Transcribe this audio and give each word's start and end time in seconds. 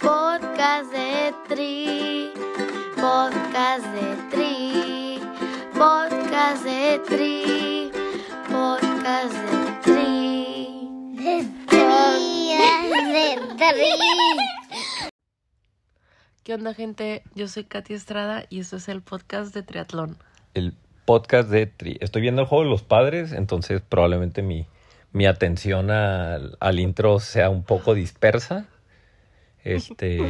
Podcast 0.00 0.92
de 0.92 1.34
Tri, 1.48 2.32
podcast 2.96 3.84
de 3.94 4.16
Tri, 4.30 5.20
podcast 5.74 6.64
de 6.64 7.00
Tri, 7.06 7.90
podcast 8.48 9.34
de 9.34 9.80
Tri. 9.82 11.16
De 11.16 11.44
Tri, 11.66 12.56
de 13.16 13.72
Tri. 13.72 15.10
¿Qué 16.42 16.54
onda, 16.54 16.74
gente? 16.74 17.22
Yo 17.34 17.46
soy 17.48 17.64
Katy 17.64 17.94
Estrada 17.94 18.44
y 18.48 18.60
esto 18.60 18.76
es 18.76 18.88
el 18.88 19.02
podcast 19.02 19.54
de 19.54 19.62
Triatlón. 19.62 20.16
el 20.54 20.74
podcast 21.04 21.48
de 21.50 21.66
Tri. 21.66 21.98
Estoy 22.00 22.22
viendo 22.22 22.42
el 22.42 22.48
juego 22.48 22.64
de 22.64 22.70
los 22.70 22.82
padres, 22.82 23.32
entonces 23.32 23.82
probablemente 23.86 24.42
mi, 24.42 24.66
mi 25.12 25.26
atención 25.26 25.90
al, 25.90 26.56
al 26.60 26.80
intro 26.80 27.18
sea 27.20 27.50
un 27.50 27.64
poco 27.64 27.94
dispersa. 27.94 28.66
Este 29.64 30.20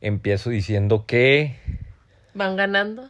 empiezo 0.00 0.50
diciendo 0.50 1.04
que. 1.06 1.56
¿Van 2.34 2.56
ganando? 2.56 3.08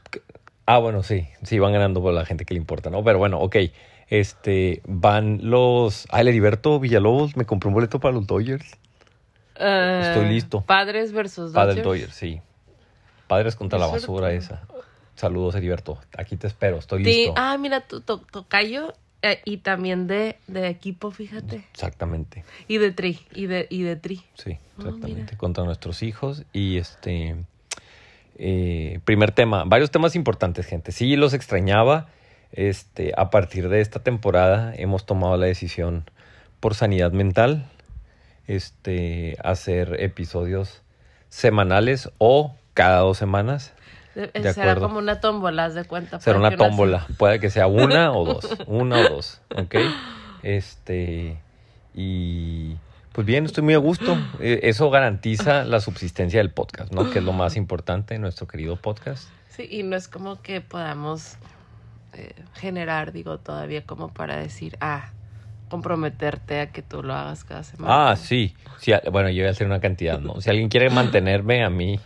Ah, 0.67 0.79
bueno, 0.79 1.03
sí, 1.03 1.29
sí, 1.43 1.59
van 1.59 1.73
ganando 1.73 2.01
por 2.03 2.13
la 2.13 2.25
gente 2.25 2.45
que 2.45 2.55
le 2.55 2.59
importa, 2.59 2.91
¿no? 2.91 3.03
Pero 3.05 3.19
bueno, 3.19 3.41
ok. 3.41 3.57
Este, 4.09 4.83
van 4.87 5.41
los. 5.43 6.07
Ah, 6.11 6.21
el 6.21 6.29
Heriberto 6.29 6.79
Villalobos 6.80 7.37
me 7.37 7.45
compró 7.45 7.69
un 7.69 7.75
boleto 7.75 7.99
para 8.01 8.15
los 8.15 8.27
Dodgers. 8.27 8.67
Eh, 9.59 10.01
Estoy 10.03 10.29
listo. 10.29 10.61
Padres 10.63 11.13
versus 11.13 11.53
Padres 11.53 11.77
Dodgers. 11.83 12.03
Dodgers, 12.03 12.15
sí. 12.15 12.41
Padres 13.27 13.57
contra 13.57 13.79
la 13.79 13.87
basura 13.87 14.33
esa. 14.33 14.63
Saludos, 15.16 15.55
Heriberto. 15.55 15.99
Aquí 16.16 16.37
te 16.37 16.47
espero, 16.47 16.77
estoy 16.77 17.03
Sí, 17.05 17.11
listo. 17.11 17.35
Ah, 17.37 17.57
mira, 17.59 17.80
tu 17.80 18.01
to- 18.01 18.19
tocayo 18.30 18.93
eh, 19.33 19.41
y 19.45 19.59
también 19.59 20.07
de, 20.07 20.37
de 20.47 20.69
equipo, 20.69 21.11
fíjate. 21.11 21.65
Exactamente. 21.73 22.45
Y 22.69 22.79
de 22.79 22.93
tri, 22.93 23.21
y 23.35 23.47
de, 23.47 23.66
y 23.71 23.83
de 23.83 23.97
tri. 23.97 24.23
Sí, 24.35 24.59
Ah, 24.79 24.83
exactamente. 24.87 25.37
Contra 25.37 25.65
nuestros 25.65 26.02
hijos. 26.02 26.45
Y 26.52 26.77
este. 26.79 27.37
eh, 28.39 29.01
primer 29.05 29.32
tema. 29.32 29.65
Varios 29.65 29.91
temas 29.91 30.15
importantes, 30.16 30.66
gente. 30.66 30.93
Sí, 30.93 31.16
los 31.16 31.32
extrañaba. 31.35 32.09
Este, 32.52 33.13
a 33.16 33.30
partir 33.30 33.69
de 33.69 33.80
esta 33.80 34.01
temporada 34.02 34.73
hemos 34.77 35.04
tomado 35.04 35.37
la 35.37 35.47
decisión 35.47 36.04
por 36.60 36.74
sanidad 36.74 37.13
mental. 37.13 37.69
Este, 38.47 39.37
hacer 39.43 39.97
episodios 40.01 40.82
semanales 41.29 42.10
o 42.19 42.54
cada 42.74 43.01
dos 43.01 43.19
semanas. 43.19 43.73
De- 44.17 44.29
De 44.29 44.53
será 44.55 44.73
acuerdo. 44.73 44.89
como 44.89 44.99
una 44.99 45.21
tómbola, 45.21 45.67
haz 45.67 45.75
de 45.75 45.85
cuenta. 45.85 46.19
Será 46.21 46.39
una 46.39 46.57
tómbola. 46.57 47.07
Puede 47.19 47.39
que 47.39 47.51
sea 47.51 47.67
una 47.69 48.13
o 48.13 48.25
dos. 48.25 48.49
Una 48.67 48.99
o 49.01 49.09
dos. 49.11 49.41
¿Ok? 49.55 49.75
Este. 50.43 51.39
Y. 51.95 52.77
Pues 53.13 53.27
bien, 53.27 53.45
estoy 53.47 53.63
muy 53.65 53.75
a 53.75 53.79
gusto. 53.79 54.17
Eh, 54.41 54.61
Eso 54.65 54.91
garantiza 54.91 55.65
la 55.65 55.81
subsistencia 55.81 56.39
del 56.41 56.51
podcast, 56.51 56.93
¿no? 56.93 57.11
Que 57.11 57.21
es 57.21 57.25
lo 57.25 57.33
más 57.33 57.57
importante 57.57 58.15
en 58.15 58.21
nuestro 58.21 58.47
querido 58.47 58.77
podcast. 58.77 59.29
Sí, 59.49 59.67
y 59.71 59.83
no 59.83 59.97
es 59.97 60.07
como 60.07 60.43
que 60.43 60.61
podamos 60.61 61.37
eh, 62.13 62.35
generar, 62.55 63.13
digo, 63.13 63.39
todavía 63.39 63.85
como 63.87 64.12
para 64.12 64.37
decir, 64.37 64.77
ah, 64.83 65.11
comprometerte 65.69 66.61
a 66.61 66.67
que 66.71 66.83
tú 66.83 67.03
lo 67.03 67.15
hagas 67.15 67.45
cada 67.45 67.62
semana. 67.65 68.11
Ah, 68.11 68.17
sí. 68.17 68.55
sí 68.78 68.93
bueno, 69.11 69.28
yo 69.31 69.43
voy 69.43 69.49
a 69.49 69.50
hacer 69.50 69.67
una 69.67 69.81
cantidad, 69.81 70.21
¿no? 70.21 70.41
Si 70.41 70.50
alguien 70.50 70.69
quiere 70.69 70.91
mantenerme 70.91 71.65
a 71.65 71.71
mí, 71.71 71.99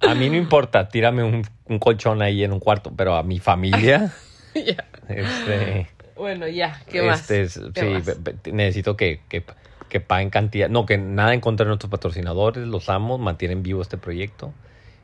a 0.00 0.14
mí 0.14 0.30
no 0.30 0.36
importa, 0.36 0.88
tírame 0.88 1.22
un, 1.22 1.42
un 1.66 1.78
colchón 1.78 2.22
ahí 2.22 2.42
en 2.44 2.52
un 2.52 2.60
cuarto, 2.60 2.92
pero 2.96 3.14
a 3.16 3.22
mi 3.22 3.38
familia, 3.38 4.12
Ya. 4.54 4.84
este. 5.08 5.86
Bueno, 6.16 6.48
ya, 6.48 6.82
¿qué 6.90 7.02
más? 7.02 7.30
Este, 7.30 7.42
es- 7.42 7.60
¿Qué 7.72 7.80
sí, 7.80 7.86
más? 7.86 8.52
necesito 8.52 8.96
que, 8.96 9.20
que, 9.28 9.42
que 9.88 10.00
paguen 10.00 10.30
cantidad. 10.30 10.68
No, 10.68 10.84
que 10.86 10.98
nada 10.98 11.32
en 11.32 11.40
contra 11.40 11.64
de 11.64 11.68
nuestros 11.68 11.90
patrocinadores, 11.90 12.66
los 12.66 12.88
amo, 12.90 13.16
mantienen 13.16 13.62
vivo 13.62 13.80
este 13.80 13.96
proyecto. 13.96 14.52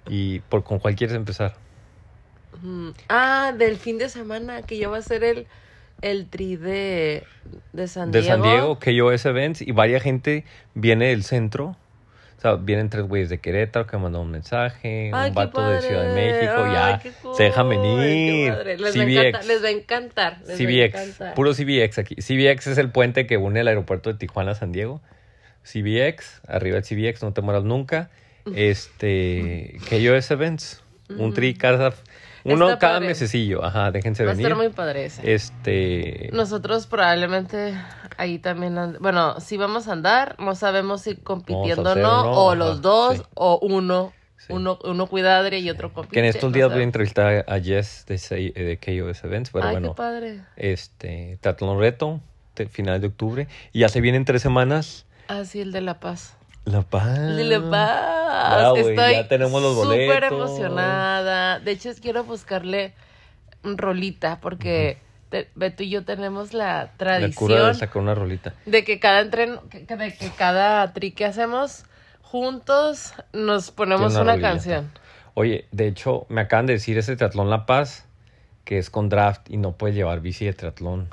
Y 0.09 0.41
por 0.41 0.63
con 0.63 0.79
cuál 0.79 0.95
quieres 0.95 1.17
empezar. 1.17 1.55
Ah, 3.09 3.53
del 3.57 3.77
fin 3.77 3.99
de 3.99 4.09
semana, 4.09 4.63
que 4.63 4.79
ya 4.79 4.89
va 4.89 4.99
a 4.99 5.03
ser 5.03 5.25
el, 5.25 5.47
el 6.03 6.27
tri 6.29 6.57
de, 6.57 7.25
de 7.73 7.89
San 7.89 8.11
De 8.11 8.21
Diego. 8.21 8.35
San 8.35 8.43
Diego, 8.43 8.79
KOS 8.79 9.27
Events, 9.27 9.63
y 9.63 9.73
varias 9.73 10.03
gente 10.03 10.45
viene 10.75 11.09
del 11.09 11.23
centro. 11.23 11.77
O 12.37 12.41
sea, 12.41 12.57
vienen 12.57 12.91
tres 12.91 13.05
güeyes 13.07 13.31
de 13.31 13.39
Querétaro 13.39 13.87
que 13.87 13.97
mandan 13.97 14.21
un 14.21 14.31
mensaje, 14.31 15.11
Ay, 15.13 15.31
un 15.31 15.35
vato 15.35 15.67
de 15.67 15.81
Ciudad 15.81 16.07
de. 16.07 16.15
México, 16.15 16.65
Ay, 16.65 16.73
ya 16.73 17.03
cool, 17.23 17.35
se 17.35 17.45
dejan 17.45 17.71
qué 17.71 17.77
venir. 17.77 18.53
padre. 18.53 18.79
Les, 18.79 18.97
va 18.97 19.01
a 19.01 19.05
encantar, 19.05 19.45
les 19.47 19.65
va 19.65 19.69
a 19.69 19.71
encantar. 19.71 20.39
les 20.47 20.51
va 20.51 20.53
a 20.53 20.57
CBX, 20.57 20.95
encantar. 20.95 21.35
puro 21.35 21.55
CBX 21.55 21.99
aquí. 21.99 22.15
CBX 22.17 22.67
es 22.67 22.79
el 22.79 22.91
puente 22.91 23.27
que 23.27 23.39
une 23.39 23.61
el 23.61 23.69
aeropuerto 23.69 24.13
de 24.13 24.19
Tijuana 24.19 24.53
a 24.53 24.55
San 24.55 24.71
Diego. 24.71 25.01
CBX, 25.65 26.43
arriba 26.47 26.77
el 26.77 26.85
CBX, 26.85 27.23
no 27.23 27.33
te 27.33 27.41
mueras 27.41 27.65
nunca. 27.65 28.11
Este, 28.55 29.79
KOS 29.89 30.31
Events, 30.31 30.83
un 31.09 31.33
tri 31.35 31.55
cada, 31.55 31.95
uno 32.55 32.67
Está 32.69 32.79
cada 32.79 32.95
padre. 32.95 33.09
mesecillo, 33.09 33.65
ajá, 33.65 33.91
déjense 33.91 34.25
Va 34.25 34.31
a 34.31 34.35
venir. 34.35 34.47
estar 34.47 34.57
muy 34.57 34.73
padre 34.73 35.07
ese. 35.07 35.35
Este, 35.35 36.31
Nosotros 36.33 36.87
probablemente 36.87 37.75
ahí 38.19 38.39
también, 38.39 38.79
and- 38.79 38.99
bueno, 38.99 39.41
sí 39.41 39.57
vamos 39.57 39.89
a 39.89 39.93
andar, 39.93 40.37
no 40.39 40.55
sabemos 40.55 41.03
si 41.03 41.17
compitiendo 41.17 41.93
o 41.93 41.95
no, 41.97 42.23
o 42.33 42.51
ajá, 42.51 42.57
los 42.59 42.81
dos, 42.83 43.17
sí. 43.19 43.23
o 43.35 43.59
uno, 43.63 44.13
Sí. 44.39 44.53
uno, 44.53 44.79
uno 44.85 45.07
cuidadre 45.07 45.59
y 45.61 45.71
otro 45.71 45.93
compite. 45.93 46.15
que 46.15 46.21
en 46.21 46.27
estos 46.27 46.53
días 46.53 46.71
voy 46.71 46.81
a 46.81 46.85
entrevistar 46.85 47.45
a 47.49 47.59
Jess 47.59 48.05
de, 48.07 48.17
de 48.55 48.79
KOS 48.79 49.25
Events, 49.25 49.51
pero 49.51 49.65
Ay, 49.67 49.73
bueno, 49.73 49.89
qué 49.91 49.95
padre. 49.97 50.41
este, 50.57 51.39
Triatlón 51.41 51.81
Reto, 51.81 52.21
final 52.71 53.01
de 53.01 53.07
octubre, 53.09 53.49
y 53.73 53.81
ya 53.81 53.89
se 53.89 54.01
vienen 54.01 54.25
tres 54.25 54.43
semanas. 54.43 55.05
Ah, 55.29 55.45
sí, 55.45 55.61
el 55.61 55.73
de 55.73 55.81
La 55.81 56.01
Paz. 56.01 56.37
La 56.67 56.83
Paz. 56.83 57.19
La 57.19 57.71
Paz. 57.71 58.61
Ya, 58.63 58.69
güey, 58.71 58.89
Estoy 58.91 59.13
ya 59.15 59.29
tenemos 59.29 59.63
los 59.63 59.75
súper 59.83 60.07
boletos. 60.31 60.33
emocionada. 60.33 61.59
De 61.61 61.71
hecho, 61.73 61.91
quiero 62.03 62.25
buscarle 62.25 62.93
un 63.65 63.79
rolita 63.79 64.41
porque 64.41 64.99
te- 65.31 65.49
Beto 65.55 65.83
y 65.85 65.91
yo 65.91 66.05
tenemos 66.05 66.53
la 66.53 66.67
La 66.67 66.91
cura 66.97 67.15
de 67.15 67.29
tradición 67.31 67.75
sacar 67.75 68.03
una 68.03 68.15
rolita. 68.15 68.53
de 68.67 68.85
que 68.85 69.01
cada 69.01 69.21
entreno, 69.21 69.63
que, 69.71 69.81
de 69.81 70.15
que 70.15 70.31
cada 70.31 70.93
tri 70.93 71.13
que 71.13 71.25
hacemos 71.25 71.85
juntos 72.23 73.15
nos 73.33 73.71
ponemos 73.71 74.15
una, 74.17 74.39
canción. 74.41 74.91
Oye, 75.35 75.67
de 75.71 75.87
hecho, 75.89 76.27
me 76.29 76.41
acaban 76.43 76.67
de 76.67 76.75
decir 76.75 76.99
ese 76.99 77.15
triatlón 77.17 77.49
La 77.49 77.65
Paz, 77.67 78.07
que 78.65 78.79
es 78.79 78.91
con 78.91 79.09
draft 79.09 79.49
y 79.51 79.57
no 79.57 79.73
puedes 79.73 79.95
llevar 79.97 80.21
bici 80.21 80.45
de 80.45 80.53
triatlón. 80.53 81.09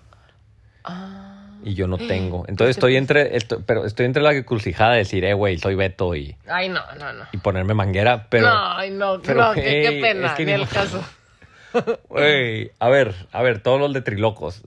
Ah. 0.83 1.32
Y 1.65 1.75
yo 1.75 1.87
no 1.87 1.97
tengo. 1.97 2.43
¿Qué 2.43 2.51
Entonces 2.51 2.75
estoy 2.75 2.97
entre, 2.97 3.37
esto- 3.37 3.61
pero 3.65 3.85
estoy 3.85 4.05
entre 4.05 4.21
la 4.21 4.33
encrucijada 4.33 4.91
de 4.93 4.97
decir, 4.99 5.23
eh, 5.25 5.33
güey, 5.33 5.57
soy 5.57 5.75
Beto 5.75 6.13
y, 6.15 6.35
Ay, 6.47 6.67
no, 6.69 6.81
no, 6.99 7.13
no. 7.13 7.25
y 7.31 7.37
ponerme 7.37 7.73
manguera, 7.73 8.27
pero, 8.29 8.47
no, 8.47 8.71
ay, 8.77 8.89
no, 8.91 9.21
pero, 9.21 9.41
no, 9.41 9.53
qué, 9.53 9.99
pena, 10.01 10.27
es 10.27 10.33
que 10.33 10.45
ni 10.45 10.51
el 10.51 10.67
caso. 10.67 11.03
güey, 12.09 12.71
a 12.79 12.89
ver, 12.89 13.15
a 13.31 13.41
ver, 13.41 13.59
todos 13.61 13.79
los 13.79 13.93
de 13.93 14.01
Trilocos, 14.01 14.63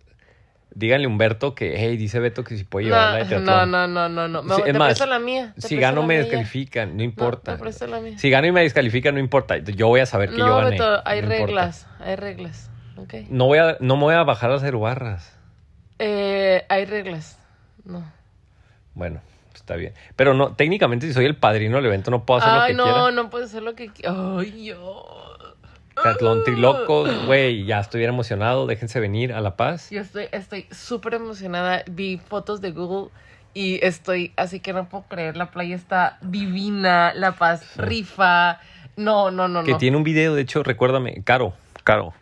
díganle 0.74 1.06
a 1.06 1.08
Humberto 1.08 1.54
que, 1.54 1.74
hey, 1.76 1.96
dice 1.96 2.18
Beto 2.18 2.44
que 2.44 2.56
si 2.56 2.64
puede 2.64 2.86
llevar 2.86 3.12
la 3.18 3.24
de 3.24 3.40
No, 3.40 3.66
no, 3.66 3.86
no, 3.86 4.08
no, 4.08 4.28
no. 4.28 4.42
Sí, 4.56 4.62
es 4.66 4.72
te 4.72 4.78
más, 4.78 5.06
la 5.06 5.18
mía. 5.18 5.52
te 5.54 5.68
Si 5.68 5.76
gano 5.76 6.02
me 6.02 6.18
descalifican, 6.18 6.96
no 6.96 7.02
importa. 7.02 7.52
te 7.56 7.58
presto 7.62 7.86
la 7.86 8.00
mía. 8.00 8.18
Si 8.18 8.28
gano 8.30 8.46
y 8.46 8.52
me 8.52 8.62
descalifican, 8.62 9.14
no 9.14 9.20
importa. 9.20 9.58
Yo 9.58 9.88
voy 9.88 10.00
a 10.00 10.06
saber 10.06 10.30
que 10.30 10.38
no, 10.38 10.46
yo 10.46 10.56
gané. 10.56 10.70
Beto, 10.70 11.02
hay 11.04 11.20
no 11.22 11.26
importa. 11.32 11.46
reglas, 11.46 11.86
hay 12.00 12.16
reglas. 12.16 12.70
Ok. 12.96 13.14
No 13.28 13.46
voy 13.46 13.58
a, 13.58 13.76
no 13.80 13.96
me 13.96 14.02
voy 14.04 14.14
a 14.14 14.22
bajar 14.22 14.50
las 14.50 14.62
aerobarras. 14.62 15.35
Eh, 15.98 16.64
hay 16.68 16.84
reglas. 16.84 17.38
No. 17.84 18.04
Bueno, 18.94 19.20
está 19.54 19.76
bien. 19.76 19.92
Pero 20.16 20.34
no, 20.34 20.52
técnicamente 20.54 21.06
si 21.06 21.12
soy 21.12 21.24
el 21.26 21.36
padrino 21.36 21.76
del 21.76 21.86
evento 21.86 22.10
no 22.10 22.24
puedo 22.24 22.40
hacer 22.40 22.50
Ay, 22.52 22.60
lo 22.60 22.66
que 22.66 22.74
no, 22.74 22.84
quiera. 22.84 23.10
no 23.12 23.30
puede 23.30 23.48
ser 23.48 23.62
lo 23.62 23.74
que 23.74 23.90
qui- 23.90 24.04
Ay, 24.40 24.64
yo. 24.66 25.06
Triatlón 26.00 26.44
trilocos, 26.44 27.24
güey, 27.26 27.64
ya 27.64 27.80
estoy 27.80 28.00
bien 28.00 28.10
emocionado. 28.10 28.66
Déjense 28.66 29.00
venir 29.00 29.32
a 29.32 29.40
La 29.40 29.56
Paz. 29.56 29.88
Yo 29.90 30.02
estoy 30.02 30.28
estoy 30.32 30.66
súper 30.70 31.14
emocionada. 31.14 31.84
Vi 31.90 32.18
fotos 32.18 32.60
de 32.60 32.72
Google 32.72 33.10
y 33.54 33.82
estoy 33.82 34.32
así 34.36 34.60
que 34.60 34.74
no 34.74 34.88
puedo 34.90 35.04
creer. 35.08 35.38
La 35.38 35.50
playa 35.50 35.74
está 35.74 36.18
divina, 36.20 37.14
La 37.14 37.32
Paz 37.32 37.76
rifa. 37.78 38.60
No, 38.96 39.30
no, 39.30 39.48
no, 39.48 39.64
Que 39.64 39.72
no. 39.72 39.78
tiene 39.78 39.96
un 39.96 40.04
video, 40.04 40.34
de 40.34 40.42
hecho, 40.42 40.62
recuérdame, 40.62 41.22
Caro, 41.24 41.54
Caro. 41.82 42.12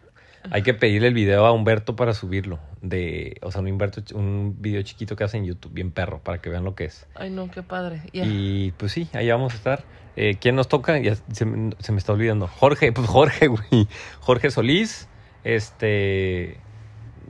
Hay 0.53 0.63
que 0.63 0.75
pedirle 0.75 1.09
el 1.09 1.15
video 1.15 1.45
a 1.47 1.53
Humberto 1.53 1.97
para 1.97 2.15
subirlo. 2.15 2.59
De, 2.87 3.39
o 3.41 3.51
sea, 3.51 3.63
un 3.63 3.69
Humberto, 3.69 4.03
un 4.15 4.57
video 4.61 4.83
chiquito 4.83 5.17
que 5.17 5.25
hace 5.25 5.39
en 5.39 5.47
YouTube, 5.47 5.73
bien 5.73 5.91
perro, 5.91 6.21
para 6.21 6.43
que 6.43 6.51
vean 6.51 6.65
lo 6.65 6.75
que 6.75 6.85
es. 6.85 7.07
Ay, 7.15 7.31
no, 7.31 7.51
qué 7.51 7.63
padre. 7.63 8.03
Y 8.13 8.73
pues 8.73 8.93
sí, 8.93 9.09
ahí 9.15 9.31
vamos 9.31 9.55
a 9.55 9.57
estar. 9.57 9.85
Eh, 10.17 10.37
¿Quién 10.39 10.55
nos 10.55 10.69
toca? 10.69 10.99
Ya 10.99 11.15
se, 11.33 11.47
me- 11.47 11.75
se 11.79 11.93
me 11.93 11.99
está 11.99 12.13
olvidando. 12.13 12.47
Jorge, 12.47 12.93
pues 12.93 13.07
Jorge, 13.09 13.47
güey. 13.49 13.89
Jorge 14.21 14.51
Solís. 14.51 15.09
Este. 15.45 16.59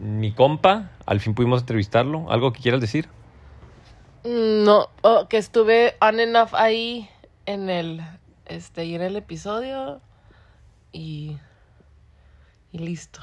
Mi 0.01 0.33
compa. 0.33 0.91
Al 1.06 1.21
fin 1.21 1.35
pudimos 1.35 1.61
entrevistarlo. 1.61 2.31
¿Algo 2.33 2.53
que 2.53 2.61
quieras 2.61 2.81
decir? 2.81 3.09
Mm, 4.25 4.65
No, 4.65 4.89
oh, 5.03 5.29
que 5.29 5.37
estuve 5.39 5.95
on 6.00 6.19
and 6.19 6.35
off 6.37 6.53
ahí 6.55 7.09
en 7.47 7.71
el, 7.71 8.00
este, 8.47 8.87
y 8.87 8.95
en 8.97 9.03
el 9.03 9.15
episodio 9.17 10.00
y, 10.93 11.37
y 12.73 12.79
listo. 12.79 13.21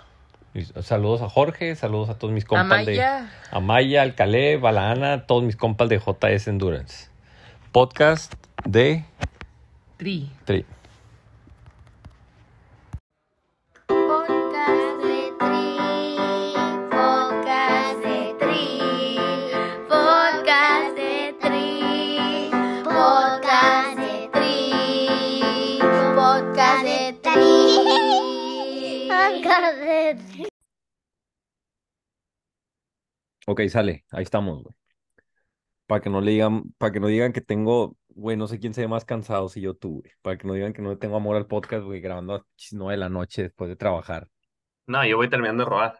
Y 0.53 0.63
Saludos 0.83 1.21
a 1.21 1.29
Jorge, 1.29 1.75
saludos 1.75 2.09
a 2.09 2.17
todos 2.17 2.33
mis 2.33 2.43
compas 2.43 2.65
Amaya. 2.81 3.21
de 3.21 3.27
Amaya, 3.51 4.01
al 4.01 4.15
Caleb, 4.15 4.65
a 4.65 4.71
la 4.71 4.91
Ana, 4.91 5.25
todos 5.25 5.43
mis 5.43 5.55
compas 5.55 5.87
de 5.87 5.99
JS 5.99 6.47
Endurance. 6.49 7.09
Podcast 7.71 8.33
de 8.65 9.05
Tri. 9.97 10.29
Tri. 10.43 10.65
Podcast 13.87 15.03
de 15.03 15.31
Tri, 15.39 15.77
podcast 16.89 18.03
de 18.03 18.35
Tri, 18.39 18.65
podcast 19.87 20.95
de 20.97 21.33
Tri, 21.39 22.49
podcast 22.83 23.97
de 23.97 24.29
Tri, 24.33 25.79
podcast 26.15 26.83
de 26.83 26.99
Tri. 27.23 27.47
Podcast 29.09 29.77
de 29.79 30.15
Tri. 30.15 30.47
Ok, 33.47 33.61
sale, 33.69 34.05
ahí 34.11 34.23
estamos, 34.23 34.63
güey. 34.63 34.75
Para 35.87 36.01
que 36.01 36.09
no 36.09 36.21
le 36.21 36.31
digan, 36.31 36.63
para 36.77 36.93
que 36.93 36.99
no 36.99 37.07
digan 37.07 37.33
que 37.33 37.41
tengo, 37.41 37.97
güey, 38.09 38.37
no 38.37 38.47
sé 38.47 38.59
quién 38.59 38.73
se 38.73 38.81
ve 38.81 38.87
más 38.87 39.03
cansado 39.03 39.49
si 39.49 39.59
yo 39.61 39.73
tú, 39.75 39.99
güey. 40.01 40.11
Para 40.21 40.37
que 40.37 40.47
no 40.47 40.53
digan 40.53 40.73
que 40.73 40.81
no 40.81 40.89
le 40.91 40.95
tengo 40.97 41.17
amor 41.17 41.35
al 41.35 41.47
podcast, 41.47 41.83
güey, 41.83 41.99
grabando 42.01 42.33
a 42.35 42.37
las 42.37 42.73
9 42.73 42.93
de 42.93 42.97
la 42.97 43.09
noche 43.09 43.43
después 43.43 43.69
de 43.69 43.75
trabajar. 43.75 44.27
No, 44.87 45.05
yo 45.05 45.17
voy 45.17 45.29
terminando 45.29 45.63
de 45.63 45.69
robar. 45.69 45.99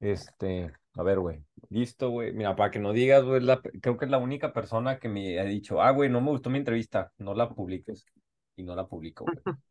Este, 0.00 0.72
a 0.94 1.02
ver, 1.02 1.18
güey. 1.20 1.44
Listo, 1.68 2.10
güey. 2.10 2.32
Mira, 2.32 2.56
para 2.56 2.70
que 2.70 2.78
no 2.78 2.92
digas, 2.92 3.22
güey, 3.24 3.40
la- 3.40 3.60
creo 3.60 3.96
que 3.96 4.06
es 4.06 4.10
la 4.10 4.18
única 4.18 4.52
persona 4.52 4.98
que 4.98 5.08
me 5.08 5.38
ha 5.38 5.44
dicho, 5.44 5.80
ah, 5.82 5.90
güey, 5.90 6.08
no 6.08 6.20
me 6.20 6.30
gustó 6.30 6.50
mi 6.50 6.58
entrevista, 6.58 7.12
no 7.18 7.34
la 7.34 7.48
publiques. 7.50 8.06
Y 8.56 8.62
no 8.64 8.74
la 8.74 8.86
publico, 8.86 9.24
güey. 9.24 9.36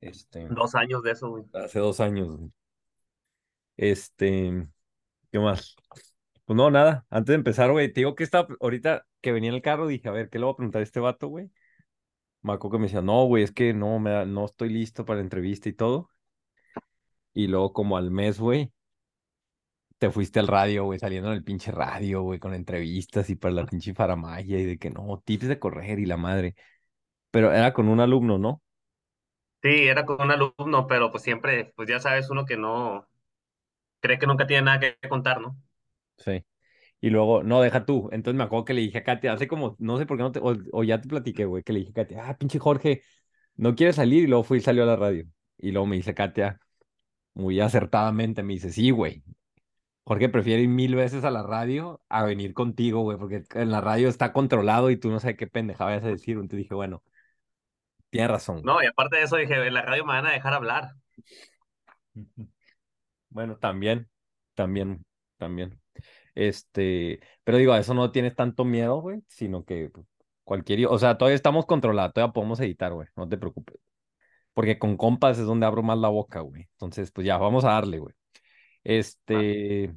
Este, 0.00 0.46
Dos 0.46 0.76
años 0.76 1.02
de 1.02 1.10
eso, 1.10 1.28
güey. 1.28 1.44
hace 1.54 1.80
dos 1.80 1.98
años, 1.98 2.28
güey. 2.36 2.50
Este, 3.78 4.68
¿qué 5.32 5.38
más? 5.40 5.76
Pues 6.46 6.56
no, 6.56 6.70
nada. 6.70 7.06
Antes 7.10 7.28
de 7.28 7.34
empezar, 7.36 7.72
güey, 7.72 7.92
te 7.92 8.00
digo 8.02 8.14
que 8.16 8.24
estaba, 8.24 8.48
ahorita 8.60 9.06
que 9.22 9.32
venía 9.32 9.50
en 9.50 9.56
el 9.56 9.62
carro, 9.62 9.86
dije, 9.88 10.08
a 10.08 10.12
ver, 10.12 10.30
¿qué 10.30 10.38
le 10.38 10.46
voy 10.46 10.54
a 10.54 10.56
preguntar 10.56 10.80
a 10.80 10.84
este 10.84 11.00
vato, 11.00 11.28
güey? 11.28 11.50
Acuerdo 12.44 12.70
que 12.72 12.78
me 12.78 12.84
decía, 12.86 13.02
no, 13.02 13.24
güey, 13.26 13.44
es 13.44 13.52
que 13.52 13.74
no, 13.74 13.98
me 14.00 14.10
da- 14.10 14.24
no 14.26 14.44
estoy 14.46 14.70
listo 14.70 15.04
para 15.04 15.18
la 15.18 15.22
entrevista 15.24 15.68
y 15.68 15.72
todo. 15.74 16.10
Y 17.32 17.46
luego, 17.46 17.72
como 17.72 17.96
al 17.96 18.10
mes, 18.10 18.38
güey, 18.38 18.70
te 19.98 20.10
fuiste 20.10 20.38
al 20.40 20.46
radio, 20.48 20.84
güey, 20.84 20.98
saliendo 20.98 21.28
en 21.30 21.34
el 21.36 21.44
pinche 21.44 21.72
radio, 21.72 22.22
güey, 22.22 22.38
con 22.38 22.54
entrevistas 22.54 23.30
y 23.30 23.36
para 23.36 23.54
la 23.54 23.66
pinche 23.66 23.94
faramaya 23.94 24.58
y 24.58 24.64
de 24.64 24.78
que 24.78 24.90
no, 24.90 25.20
tips 25.24 25.48
de 25.48 25.58
correr 25.58 25.98
y 25.98 26.06
la 26.06 26.16
madre. 26.16 26.54
Pero 27.30 27.52
era 27.52 27.72
con 27.74 27.88
un 27.88 28.00
alumno, 28.00 28.38
¿no? 28.38 28.62
Sí, 29.62 29.68
era 29.88 30.04
con 30.06 30.20
un 30.22 30.30
alumno, 30.30 30.86
pero 30.86 31.10
pues 31.10 31.22
siempre, 31.24 31.72
pues 31.76 31.88
ya 31.88 31.98
sabes, 32.00 32.30
uno 32.30 32.44
que 32.46 32.56
no 32.56 33.08
cree 34.00 34.18
que 34.18 34.26
nunca 34.26 34.46
tiene 34.46 34.62
nada 34.62 34.80
que 34.80 35.08
contar, 35.08 35.40
¿no? 35.40 35.56
Sí. 36.18 36.44
Y 37.00 37.10
luego, 37.10 37.42
no, 37.42 37.60
deja 37.62 37.84
tú. 37.84 38.08
Entonces 38.12 38.36
me 38.36 38.44
acuerdo 38.44 38.64
que 38.64 38.74
le 38.74 38.80
dije 38.80 38.98
a 38.98 39.04
Katia, 39.04 39.32
hace 39.32 39.46
como, 39.48 39.76
no 39.78 39.98
sé 39.98 40.06
por 40.06 40.16
qué 40.16 40.22
no 40.22 40.32
te, 40.32 40.40
o, 40.40 40.56
o 40.72 40.84
ya 40.84 41.00
te 41.00 41.08
platiqué, 41.08 41.44
güey, 41.44 41.62
que 41.62 41.72
le 41.72 41.80
dije 41.80 41.92
a 41.92 41.94
Katia, 41.94 42.28
ah, 42.28 42.36
pinche 42.36 42.58
Jorge, 42.58 43.02
no 43.56 43.74
quiere 43.74 43.92
salir. 43.92 44.24
Y 44.24 44.26
luego 44.26 44.44
fui 44.44 44.58
y 44.58 44.60
salió 44.60 44.82
a 44.82 44.86
la 44.86 44.96
radio. 44.96 45.26
Y 45.58 45.70
luego 45.72 45.86
me 45.86 45.96
dice 45.96 46.14
Katia, 46.14 46.58
muy 47.34 47.60
acertadamente, 47.60 48.42
me 48.42 48.54
dice, 48.54 48.72
sí, 48.72 48.90
güey. 48.90 49.22
Jorge 50.04 50.28
prefiere 50.30 50.62
ir 50.62 50.68
mil 50.68 50.94
veces 50.94 51.22
a 51.24 51.30
la 51.30 51.42
radio 51.42 52.00
a 52.08 52.24
venir 52.24 52.54
contigo, 52.54 53.02
güey, 53.02 53.18
porque 53.18 53.44
en 53.54 53.70
la 53.70 53.80
radio 53.82 54.08
está 54.08 54.32
controlado 54.32 54.90
y 54.90 54.96
tú 54.96 55.10
no 55.10 55.20
sabes 55.20 55.36
qué 55.36 55.46
pendejada 55.46 55.96
vas 55.96 56.04
a 56.04 56.08
decir. 56.08 56.36
Entonces 56.36 56.58
dije, 56.60 56.74
bueno, 56.74 57.02
tienes 58.10 58.30
razón. 58.30 58.62
No, 58.64 58.82
y 58.82 58.86
aparte 58.86 59.16
de 59.18 59.24
eso 59.24 59.36
dije, 59.36 59.54
en 59.54 59.74
la 59.74 59.82
radio 59.82 60.04
me 60.06 60.14
van 60.14 60.26
a 60.26 60.32
dejar 60.32 60.54
hablar. 60.54 60.92
Bueno, 63.30 63.56
también, 63.58 64.08
también, 64.54 65.04
también. 65.36 65.80
Este, 66.34 67.20
pero 67.44 67.58
digo, 67.58 67.72
a 67.72 67.78
eso 67.80 67.94
no 67.94 68.12
tienes 68.12 68.34
tanto 68.36 68.64
miedo, 68.64 69.00
güey, 69.00 69.22
sino 69.28 69.64
que 69.64 69.90
cualquier, 70.44 70.86
o 70.86 70.98
sea, 70.98 71.18
todavía 71.18 71.36
estamos 71.36 71.66
controlados, 71.66 72.14
todavía 72.14 72.32
podemos 72.32 72.60
editar, 72.60 72.92
güey, 72.92 73.08
no 73.16 73.28
te 73.28 73.38
preocupes. 73.38 73.76
Porque 74.54 74.78
con 74.78 74.96
compas 74.96 75.38
es 75.38 75.46
donde 75.46 75.66
abro 75.66 75.82
más 75.82 75.98
la 75.98 76.08
boca, 76.08 76.40
güey. 76.40 76.64
Entonces, 76.72 77.12
pues 77.12 77.26
ya, 77.26 77.38
vamos 77.38 77.64
a 77.64 77.70
darle, 77.72 77.98
güey. 78.00 78.14
Este, 78.84 79.94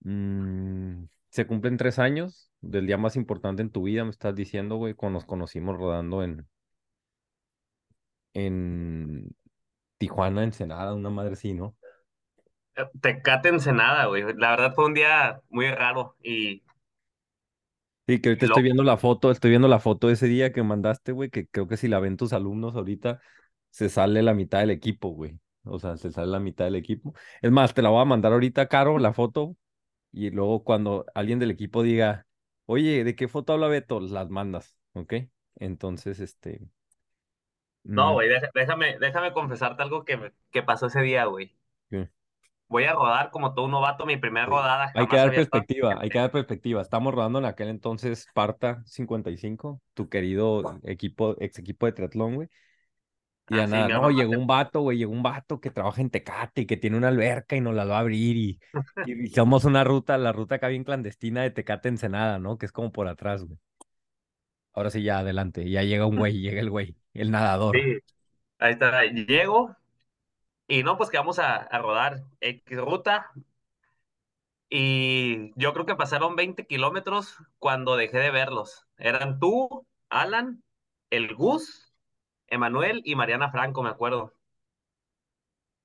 mm, 0.00 1.04
se 1.30 1.46
cumplen 1.46 1.76
tres 1.76 1.98
años 1.98 2.50
del 2.60 2.86
día 2.86 2.96
más 2.98 3.16
importante 3.16 3.62
en 3.62 3.70
tu 3.70 3.82
vida, 3.84 4.04
me 4.04 4.10
estás 4.10 4.34
diciendo, 4.34 4.76
güey, 4.76 4.94
cuando 4.94 5.18
nos 5.18 5.26
conocimos 5.26 5.76
rodando 5.76 6.22
en, 6.22 6.46
en 8.34 9.34
Tijuana, 9.98 10.44
Ensenada, 10.44 10.94
una 10.94 11.10
madre 11.10 11.34
así, 11.34 11.54
¿no? 11.54 11.76
Tecate 13.00 13.48
Ensenada, 13.48 14.06
güey. 14.06 14.22
La 14.36 14.50
verdad 14.50 14.74
fue 14.74 14.86
un 14.86 14.94
día 14.94 15.40
muy 15.50 15.70
raro 15.70 16.16
y 16.22 16.62
Sí, 18.08 18.20
que 18.20 18.28
ahorita 18.28 18.46
estoy 18.46 18.62
viendo 18.62 18.84
la 18.84 18.96
foto, 18.98 19.32
estoy 19.32 19.50
viendo 19.50 19.66
la 19.66 19.80
foto 19.80 20.06
de 20.06 20.12
ese 20.12 20.26
día 20.28 20.52
que 20.52 20.62
mandaste, 20.62 21.10
güey, 21.10 21.28
que 21.28 21.48
creo 21.48 21.66
que 21.66 21.76
si 21.76 21.88
la 21.88 21.98
ven 21.98 22.16
tus 22.16 22.32
alumnos 22.32 22.76
ahorita, 22.76 23.20
se 23.70 23.88
sale 23.88 24.22
la 24.22 24.32
mitad 24.32 24.60
del 24.60 24.70
equipo, 24.70 25.08
güey. 25.10 25.40
O 25.64 25.80
sea, 25.80 25.96
se 25.96 26.12
sale 26.12 26.28
la 26.28 26.38
mitad 26.38 26.66
del 26.66 26.76
equipo. 26.76 27.14
Es 27.42 27.50
más, 27.50 27.74
te 27.74 27.82
la 27.82 27.88
voy 27.90 28.00
a 28.02 28.04
mandar 28.04 28.32
ahorita, 28.32 28.68
Caro, 28.68 28.98
la 29.00 29.12
foto, 29.12 29.56
y 30.12 30.30
luego 30.30 30.64
cuando 30.64 31.06
alguien 31.14 31.38
del 31.38 31.52
equipo 31.52 31.82
diga, 31.82 32.26
oye, 32.66 33.04
¿de 33.04 33.16
qué 33.16 33.28
foto 33.28 33.54
habla 33.54 33.68
Beto? 33.68 34.00
Las 34.00 34.30
mandas, 34.30 34.78
¿ok? 34.94 35.14
Entonces, 35.56 36.20
este... 36.20 36.68
no, 37.94 38.12
mm, 38.12 38.14
güey, 38.14 38.28
déjame, 38.54 38.98
déjame 38.98 39.32
confesarte 39.32 39.82
algo 39.82 40.04
que, 40.04 40.16
me- 40.16 40.32
que 40.50 40.62
pasó 40.62 40.86
ese 40.86 41.00
día, 41.02 41.24
güey. 41.26 41.56
Voy 42.68 42.84
a 42.84 42.92
rodar 42.94 43.30
como 43.30 43.54
todo 43.54 43.66
un 43.66 43.70
novato, 43.70 44.06
mi 44.06 44.16
primera 44.16 44.46
rodada. 44.46 44.90
Hay 44.94 45.06
que 45.06 45.16
dar 45.16 45.28
estado- 45.28 45.50
perspectiva, 45.50 45.96
hay 46.00 46.08
que 46.08 46.18
dar 46.18 46.30
perspectiva. 46.30 46.82
Estamos 46.82 47.14
rodando 47.14 47.38
en 47.38 47.44
aquel 47.44 47.68
entonces 47.68 48.26
Sparta 48.28 48.82
55, 48.84 49.80
tu 49.94 50.08
querido 50.08 50.78
equipo, 50.82 51.36
ex 51.38 51.58
equipo 51.58 51.86
de 51.86 51.92
triatlón, 51.92 52.34
güey. 52.34 52.48
Y 53.48 53.60
Ah, 53.60 53.66
nada, 53.68 53.86
no, 53.88 54.10
llegó 54.10 54.32
un 54.32 54.48
vato, 54.48 54.80
güey, 54.80 54.98
llegó 54.98 55.12
un 55.12 55.22
vato 55.22 55.60
que 55.60 55.70
trabaja 55.70 56.00
en 56.00 56.10
Tecate 56.10 56.62
y 56.62 56.66
que 56.66 56.76
tiene 56.76 56.96
una 56.96 57.06
alberca 57.08 57.54
y 57.54 57.60
nos 57.60 57.76
la 57.76 57.84
va 57.84 57.98
a 57.98 58.00
abrir 58.00 58.36
y, 58.36 58.58
y 59.06 59.12
hicimos 59.26 59.64
una 59.64 59.84
ruta, 59.84 60.18
la 60.18 60.32
ruta 60.32 60.56
acá 60.56 60.66
bien 60.66 60.82
clandestina 60.82 61.42
de 61.42 61.52
Tecate 61.52 61.88
a 61.88 61.90
Ensenada, 61.92 62.38
¿no? 62.40 62.58
Que 62.58 62.66
es 62.66 62.72
como 62.72 62.90
por 62.90 63.06
atrás, 63.06 63.44
güey. 63.44 63.56
Ahora 64.72 64.90
sí, 64.90 65.02
ya 65.04 65.20
adelante, 65.20 65.70
ya 65.70 65.84
llega 65.84 66.06
un 66.06 66.16
güey, 66.16 66.40
llega 66.40 66.60
el 66.60 66.70
güey, 66.70 66.96
el 67.14 67.30
nadador. 67.30 67.76
Sí, 67.76 67.98
ahí 68.58 68.72
está. 68.72 69.04
Llego 69.04 69.76
y 70.68 70.82
no, 70.82 70.96
pues 70.96 71.10
que 71.10 71.18
vamos 71.18 71.38
a, 71.38 71.68
rodar 71.78 72.24
X 72.40 72.78
ruta. 72.78 73.30
Y 74.68 75.52
yo 75.60 75.72
creo 75.72 75.86
que 75.86 75.94
pasaron 75.96 76.36
20 76.36 76.66
kilómetros 76.66 77.36
cuando 77.58 77.96
dejé 77.96 78.18
de 78.18 78.30
verlos. 78.30 78.86
Eran 78.98 79.38
tú, 79.38 79.86
Alan, 80.08 80.62
el 81.10 81.34
Gus, 81.34 81.92
Emanuel 82.48 83.02
y 83.04 83.14
Mariana 83.16 83.50
Franco, 83.50 83.82
me 83.82 83.90
acuerdo. 83.90 84.34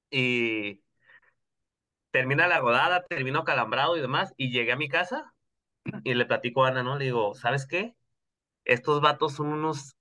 Y 0.10 0.82
termina 2.12 2.48
la 2.48 2.60
rodada, 2.60 3.06
termino 3.08 3.44
calambrado 3.44 3.98
y 3.98 4.02
demás. 4.02 4.34
Y 4.38 4.52
llegué 4.52 4.72
a 4.74 4.76
mi 4.78 4.90
casa 4.90 5.34
y 6.04 6.14
le 6.16 6.26
platico 6.26 6.66
a 6.66 6.70
Ana, 6.70 6.84
¿no? 6.84 6.98
Le 6.98 7.06
digo, 7.06 7.36
¿sabes 7.36 7.66
qué? 7.68 7.96
Estos 8.66 9.02
vatos 9.02 9.36
son 9.36 9.48
unos 9.48 9.96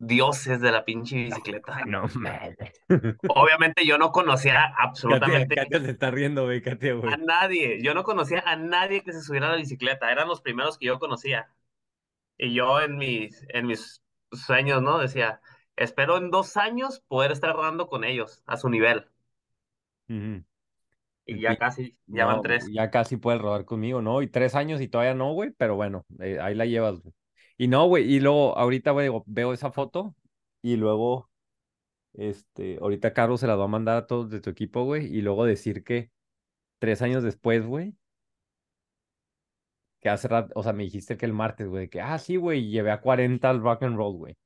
dioses 0.00 0.60
de 0.60 0.72
la 0.72 0.84
pinche 0.84 1.16
bicicleta. 1.16 1.78
No 1.86 2.06
mames. 2.14 2.56
Obviamente 3.28 3.86
yo 3.86 3.98
no 3.98 4.10
conocía 4.10 4.54
Katia, 4.54 4.74
absolutamente 4.78 5.54
Katia 5.54 5.80
se 5.80 5.90
está 5.90 6.10
riendo, 6.10 6.44
güey, 6.44 6.62
Katia, 6.62 6.94
güey. 6.94 7.12
a 7.12 7.16
nadie. 7.18 7.80
Yo 7.82 7.94
no 7.94 8.02
conocía 8.02 8.42
a 8.44 8.56
nadie 8.56 9.02
que 9.04 9.12
se 9.12 9.20
subiera 9.20 9.46
a 9.48 9.50
la 9.50 9.56
bicicleta. 9.56 10.10
Eran 10.10 10.26
los 10.26 10.40
primeros 10.40 10.78
que 10.78 10.86
yo 10.86 10.98
conocía. 10.98 11.48
Y 12.38 12.54
yo 12.54 12.80
en 12.80 12.96
mis, 12.96 13.44
en 13.50 13.66
mis 13.66 14.02
sueños, 14.32 14.82
¿no? 14.82 14.98
Decía, 14.98 15.40
espero 15.76 16.16
en 16.16 16.30
dos 16.30 16.56
años 16.56 17.00
poder 17.06 17.30
estar 17.30 17.54
rodando 17.54 17.86
con 17.86 18.02
ellos 18.04 18.42
a 18.46 18.56
su 18.56 18.70
nivel. 18.70 19.06
Y 20.08 21.40
ya 21.40 21.56
casi, 21.56 21.96
ya 22.06 22.24
van 22.24 22.40
tres. 22.40 22.66
ya 22.72 22.90
casi 22.90 23.18
puedes 23.18 23.40
rodar 23.40 23.66
conmigo, 23.66 24.00
¿no? 24.00 24.22
Y 24.22 24.28
tres 24.28 24.54
años 24.54 24.80
y 24.80 24.88
todavía 24.88 25.14
no, 25.14 25.32
güey, 25.32 25.50
pero 25.50 25.76
bueno, 25.76 26.06
eh, 26.18 26.38
ahí 26.40 26.54
la 26.54 26.64
llevas, 26.64 27.00
güey. 27.00 27.14
Y 27.60 27.68
no, 27.68 27.86
güey, 27.88 28.10
y 28.10 28.20
luego 28.20 28.56
ahorita, 28.56 28.92
güey, 28.92 29.10
veo 29.26 29.52
esa 29.52 29.70
foto 29.70 30.16
y 30.62 30.76
luego, 30.76 31.30
este, 32.14 32.78
ahorita 32.80 33.12
Caro 33.12 33.36
se 33.36 33.46
la 33.46 33.54
va 33.54 33.64
a 33.64 33.68
mandar 33.68 33.98
a 33.98 34.06
todos 34.06 34.30
de 34.30 34.40
tu 34.40 34.48
equipo, 34.48 34.84
güey, 34.84 35.14
y 35.14 35.20
luego 35.20 35.44
decir 35.44 35.84
que 35.84 36.10
tres 36.78 37.02
años 37.02 37.22
después, 37.22 37.66
güey, 37.66 37.94
que 40.00 40.08
hace 40.08 40.26
rato, 40.28 40.52
o 40.56 40.62
sea, 40.62 40.72
me 40.72 40.84
dijiste 40.84 41.18
que 41.18 41.26
el 41.26 41.34
martes, 41.34 41.68
güey, 41.68 41.90
que, 41.90 42.00
ah, 42.00 42.18
sí, 42.18 42.36
güey, 42.36 42.70
llevé 42.70 42.92
a 42.92 43.02
40 43.02 43.50
al 43.50 43.60
rock 43.60 43.82
and 43.82 43.96
roll, 43.98 44.16
güey. 44.16 44.38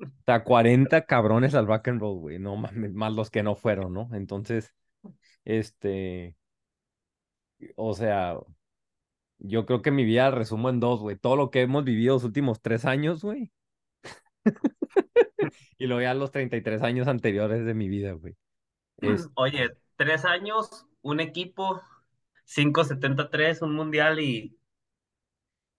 O 0.00 0.06
sea, 0.24 0.44
40 0.44 1.06
cabrones 1.06 1.56
al 1.56 1.66
rock 1.66 1.88
and 1.88 2.00
roll, 2.00 2.20
güey, 2.20 2.38
no 2.38 2.54
mames, 2.54 2.92
más 2.94 3.12
los 3.14 3.30
que 3.30 3.42
no 3.42 3.56
fueron, 3.56 3.94
¿no? 3.94 4.10
Entonces, 4.12 4.72
este, 5.44 6.36
o 7.76 7.94
sea, 7.94 8.38
yo 9.38 9.66
creo 9.66 9.82
que 9.82 9.90
mi 9.90 10.04
vida 10.04 10.30
resumo 10.30 10.70
en 10.70 10.80
dos, 10.80 11.00
güey. 11.00 11.16
Todo 11.16 11.36
lo 11.36 11.50
que 11.50 11.62
hemos 11.62 11.84
vivido 11.84 12.14
los 12.14 12.24
últimos 12.24 12.60
tres 12.60 12.84
años, 12.84 13.22
güey. 13.22 13.52
y 15.78 15.86
luego 15.86 16.02
ya 16.02 16.14
los 16.14 16.30
33 16.30 16.82
años 16.82 17.08
anteriores 17.08 17.64
de 17.64 17.74
mi 17.74 17.88
vida, 17.88 18.12
güey. 18.12 18.36
Es, 18.98 19.28
Oye, 19.34 19.70
tres 19.96 20.24
años, 20.24 20.86
un 21.02 21.20
equipo, 21.20 21.80
573, 22.46 23.62
un 23.62 23.74
mundial 23.74 24.20
y 24.20 24.58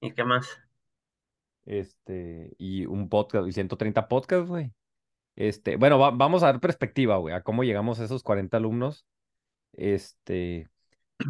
¿Y 0.01 0.11
qué 0.13 0.23
más? 0.23 0.47
Este, 1.65 2.53
y 2.57 2.85
un 2.85 3.09
podcast, 3.09 3.47
y 3.47 3.51
130 3.51 4.07
podcasts, 4.07 4.47
güey. 4.49 4.73
Este, 5.35 5.75
bueno, 5.77 5.99
va- 5.99 6.11
vamos 6.11 6.43
a 6.43 6.47
dar 6.47 6.59
perspectiva, 6.59 7.17
güey, 7.17 7.35
a 7.35 7.41
cómo 7.43 7.63
llegamos 7.63 7.99
a 7.99 8.05
esos 8.05 8.23
40 8.23 8.57
alumnos. 8.57 9.05
Este, 9.73 10.69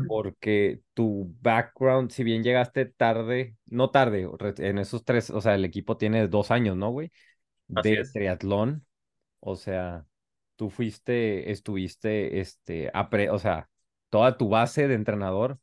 porque 0.06 0.82
tu 0.94 1.36
background, 1.42 2.12
si 2.12 2.24
bien 2.24 2.44
llegaste 2.44 2.86
tarde, 2.86 3.56
no 3.68 3.92
tarde, 3.92 4.28
en 4.58 4.78
esos 4.80 5.04
tres, 5.06 5.30
o 5.30 5.42
sea, 5.42 5.56
el 5.56 5.66
equipo 5.66 5.98
tiene 5.98 6.28
dos 6.28 6.52
años, 6.52 6.76
¿no, 6.78 6.92
güey? 6.92 7.12
De 7.68 8.06
triatlón, 8.14 8.86
o 9.42 9.56
sea, 9.56 10.06
tú 10.58 10.70
fuiste, 10.72 11.52
estuviste, 11.52 12.40
este, 12.42 12.92
apre- 12.94 13.32
o 13.32 13.40
sea, 13.40 13.70
toda 14.10 14.38
tu 14.38 14.50
base 14.50 14.88
de 14.88 14.96
entrenador, 14.96 15.60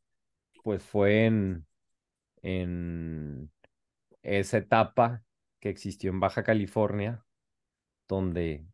pues 0.63 0.83
fue 0.85 1.27
en, 1.27 1.67
en 2.43 3.51
esa 4.23 4.59
etapa 4.59 5.23
que 5.61 5.71
existió 5.71 6.11
en 6.11 6.21
Baja 6.21 6.45
California, 6.45 7.25
donde 8.09 8.67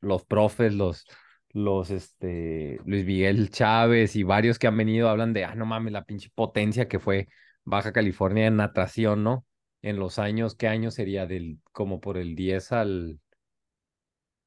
los 0.00 0.24
profes, 0.24 0.74
los, 0.74 1.06
los, 1.52 1.90
este, 1.90 2.78
Luis 2.84 3.04
Miguel 3.04 3.50
Chávez 3.50 4.16
y 4.16 4.22
varios 4.22 4.58
que 4.58 4.66
han 4.66 4.76
venido 4.76 5.08
hablan 5.08 5.32
de, 5.32 5.44
ah, 5.44 5.54
no 5.54 5.66
mames, 5.66 5.92
la 5.92 6.04
pinche 6.04 6.30
potencia 6.34 6.88
que 6.88 6.98
fue 6.98 7.28
Baja 7.64 7.92
California 7.92 8.46
en 8.46 8.56
natación, 8.56 9.24
¿no? 9.24 9.44
En 9.82 9.98
los 9.98 10.18
años, 10.18 10.54
¿qué 10.54 10.68
año 10.68 10.90
sería? 10.90 11.26
Del, 11.26 11.58
como 11.72 12.00
por 12.00 12.18
el 12.18 12.34
10 12.34 12.72
al... 12.72 13.20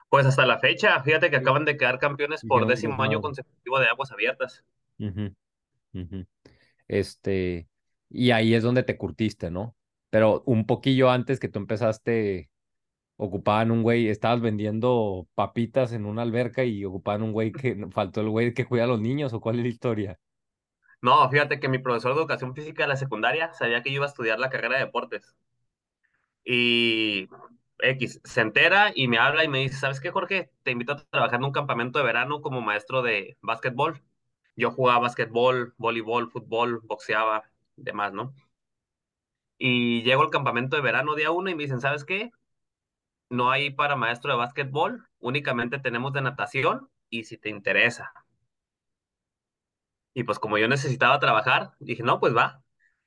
Pues 0.10 0.26
hasta 0.26 0.46
la 0.46 0.60
fecha, 0.60 1.02
fíjate 1.02 1.32
que 1.32 1.38
acaban 1.38 1.66
de 1.66 1.76
quedar 1.76 1.98
campeones 1.98 2.44
por 2.48 2.68
décimo 2.68 3.02
año 3.02 3.20
consecutivo 3.20 3.80
de 3.80 3.88
aguas 3.88 4.12
abiertas. 4.12 4.64
Este, 6.88 7.68
y 8.10 8.30
ahí 8.32 8.54
es 8.54 8.62
donde 8.62 8.84
te 8.84 8.96
curtiste, 8.96 9.50
¿no? 9.50 9.76
Pero 10.12 10.44
un 10.46 10.68
poquillo 10.68 11.10
antes 11.10 11.40
que 11.40 11.48
tú 11.50 11.58
empezaste, 11.58 12.52
ocupaban 13.18 13.72
un 13.72 13.84
güey, 13.84 14.10
estabas 14.10 14.42
vendiendo 14.42 15.28
papitas 15.36 15.94
en 15.94 16.06
una 16.06 16.22
alberca 16.24 16.64
y 16.64 16.86
ocupaban 16.86 17.24
un 17.24 17.32
güey 17.34 17.52
que 17.52 17.88
faltó 17.92 18.22
el 18.22 18.30
güey 18.30 18.54
que 18.54 18.66
cuida 18.66 18.84
a 18.86 18.88
los 18.88 19.02
niños, 19.02 19.34
¿o 19.34 19.42
cuál 19.42 19.58
es 19.60 19.64
la 19.64 19.70
historia? 19.70 20.20
No, 21.04 21.30
fíjate 21.30 21.60
que 21.60 21.70
mi 21.70 21.78
profesor 21.78 22.16
de 22.16 22.20
educación 22.22 22.56
física 22.56 22.82
de 22.84 22.88
la 22.90 22.96
secundaria 22.98 23.54
sabía 23.54 23.84
que 23.84 23.92
yo 23.92 23.98
iba 23.98 24.06
a 24.06 24.10
estudiar 24.10 24.40
la 24.40 24.50
carrera 24.50 24.78
de 24.80 24.86
deportes. 24.86 25.36
Y 26.46 27.30
X 27.80 28.22
se 28.24 28.42
entera 28.42 28.92
y 28.96 29.08
me 29.08 29.18
habla 29.18 29.44
y 29.44 29.48
me 29.48 29.60
dice, 29.60 29.76
¿sabes 29.78 30.00
qué, 30.00 30.12
Jorge? 30.12 30.52
Te 30.64 30.72
invito 30.72 30.94
a 30.94 30.98
trabajar 30.98 31.40
en 31.40 31.46
un 31.46 31.52
campamento 31.52 32.00
de 32.00 32.06
verano 32.06 32.42
como 32.42 32.62
maestro 32.62 33.02
de 33.02 33.38
básquetbol. 33.42 34.02
Yo 34.56 34.72
jugaba 34.72 35.00
básquetbol, 35.00 35.74
voleibol, 35.78 36.30
fútbol, 36.32 36.82
boxeaba, 36.84 37.44
demás, 37.76 38.14
¿no? 38.14 38.34
Y 39.58 40.04
llego 40.04 40.22
al 40.22 40.30
campamento 40.30 40.76
de 40.76 40.82
verano 40.84 41.16
día 41.16 41.32
uno 41.32 41.50
y 41.50 41.56
me 41.56 41.64
dicen, 41.64 41.82
¿sabes 41.82 42.04
qué? 42.06 42.32
No 43.30 43.52
hay 43.52 43.72
para 43.72 43.96
maestro 43.96 44.32
de 44.32 44.38
básquetbol, 44.38 45.08
únicamente 45.20 45.80
tenemos 45.80 46.14
de 46.14 46.22
natación 46.22 46.90
y 47.10 47.26
si 47.26 47.38
te 47.38 47.50
interesa. 47.50 48.14
Y 50.16 50.24
pues 50.24 50.40
como 50.40 50.58
yo 50.58 50.68
necesitaba 50.68 51.20
trabajar, 51.20 51.72
dije, 51.80 52.04
no, 52.04 52.20
pues 52.20 52.36
va. 52.36 52.64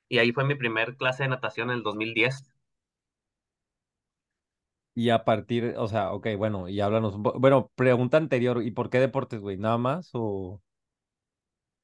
Y 0.09 0.19
ahí 0.19 0.31
fue 0.31 0.45
mi 0.45 0.55
primer 0.55 0.95
clase 0.95 1.23
de 1.23 1.29
natación 1.29 1.69
en 1.69 1.77
el 1.77 1.83
2010. 1.83 2.53
Y 4.95 5.11
a 5.11 5.23
partir, 5.25 5.75
o 5.77 5.87
sea, 5.87 6.11
ok, 6.11 6.27
bueno, 6.37 6.67
y 6.69 6.81
háblanos 6.81 7.13
un 7.15 7.23
poco. 7.23 7.39
Bueno, 7.39 7.71
pregunta 7.75 8.17
anterior, 8.17 8.63
¿y 8.63 8.71
por 8.71 8.89
qué 8.89 8.99
deportes, 8.99 9.39
güey? 9.41 9.57
¿Nada 9.57 9.77
más 9.77 10.09
o...? 10.13 10.61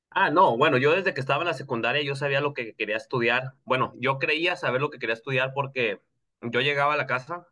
Ah, 0.10 0.30
no, 0.30 0.58
bueno, 0.58 0.78
yo 0.78 0.92
desde 0.94 1.14
que 1.14 1.20
estaba 1.20 1.42
en 1.42 1.48
la 1.48 1.54
secundaria 1.56 2.04
yo 2.04 2.16
sabía 2.16 2.40
lo 2.42 2.54
que 2.54 2.76
quería 2.76 2.98
estudiar. 2.98 3.54
Bueno, 3.66 3.94
yo 3.98 4.20
creía 4.20 4.56
saber 4.56 4.80
lo 4.82 4.90
que 4.92 5.00
quería 5.00 5.16
estudiar 5.16 5.54
porque 5.54 6.02
yo 6.42 6.62
llegaba 6.62 6.94
a 6.94 6.98
la 6.98 7.08
casa 7.08 7.48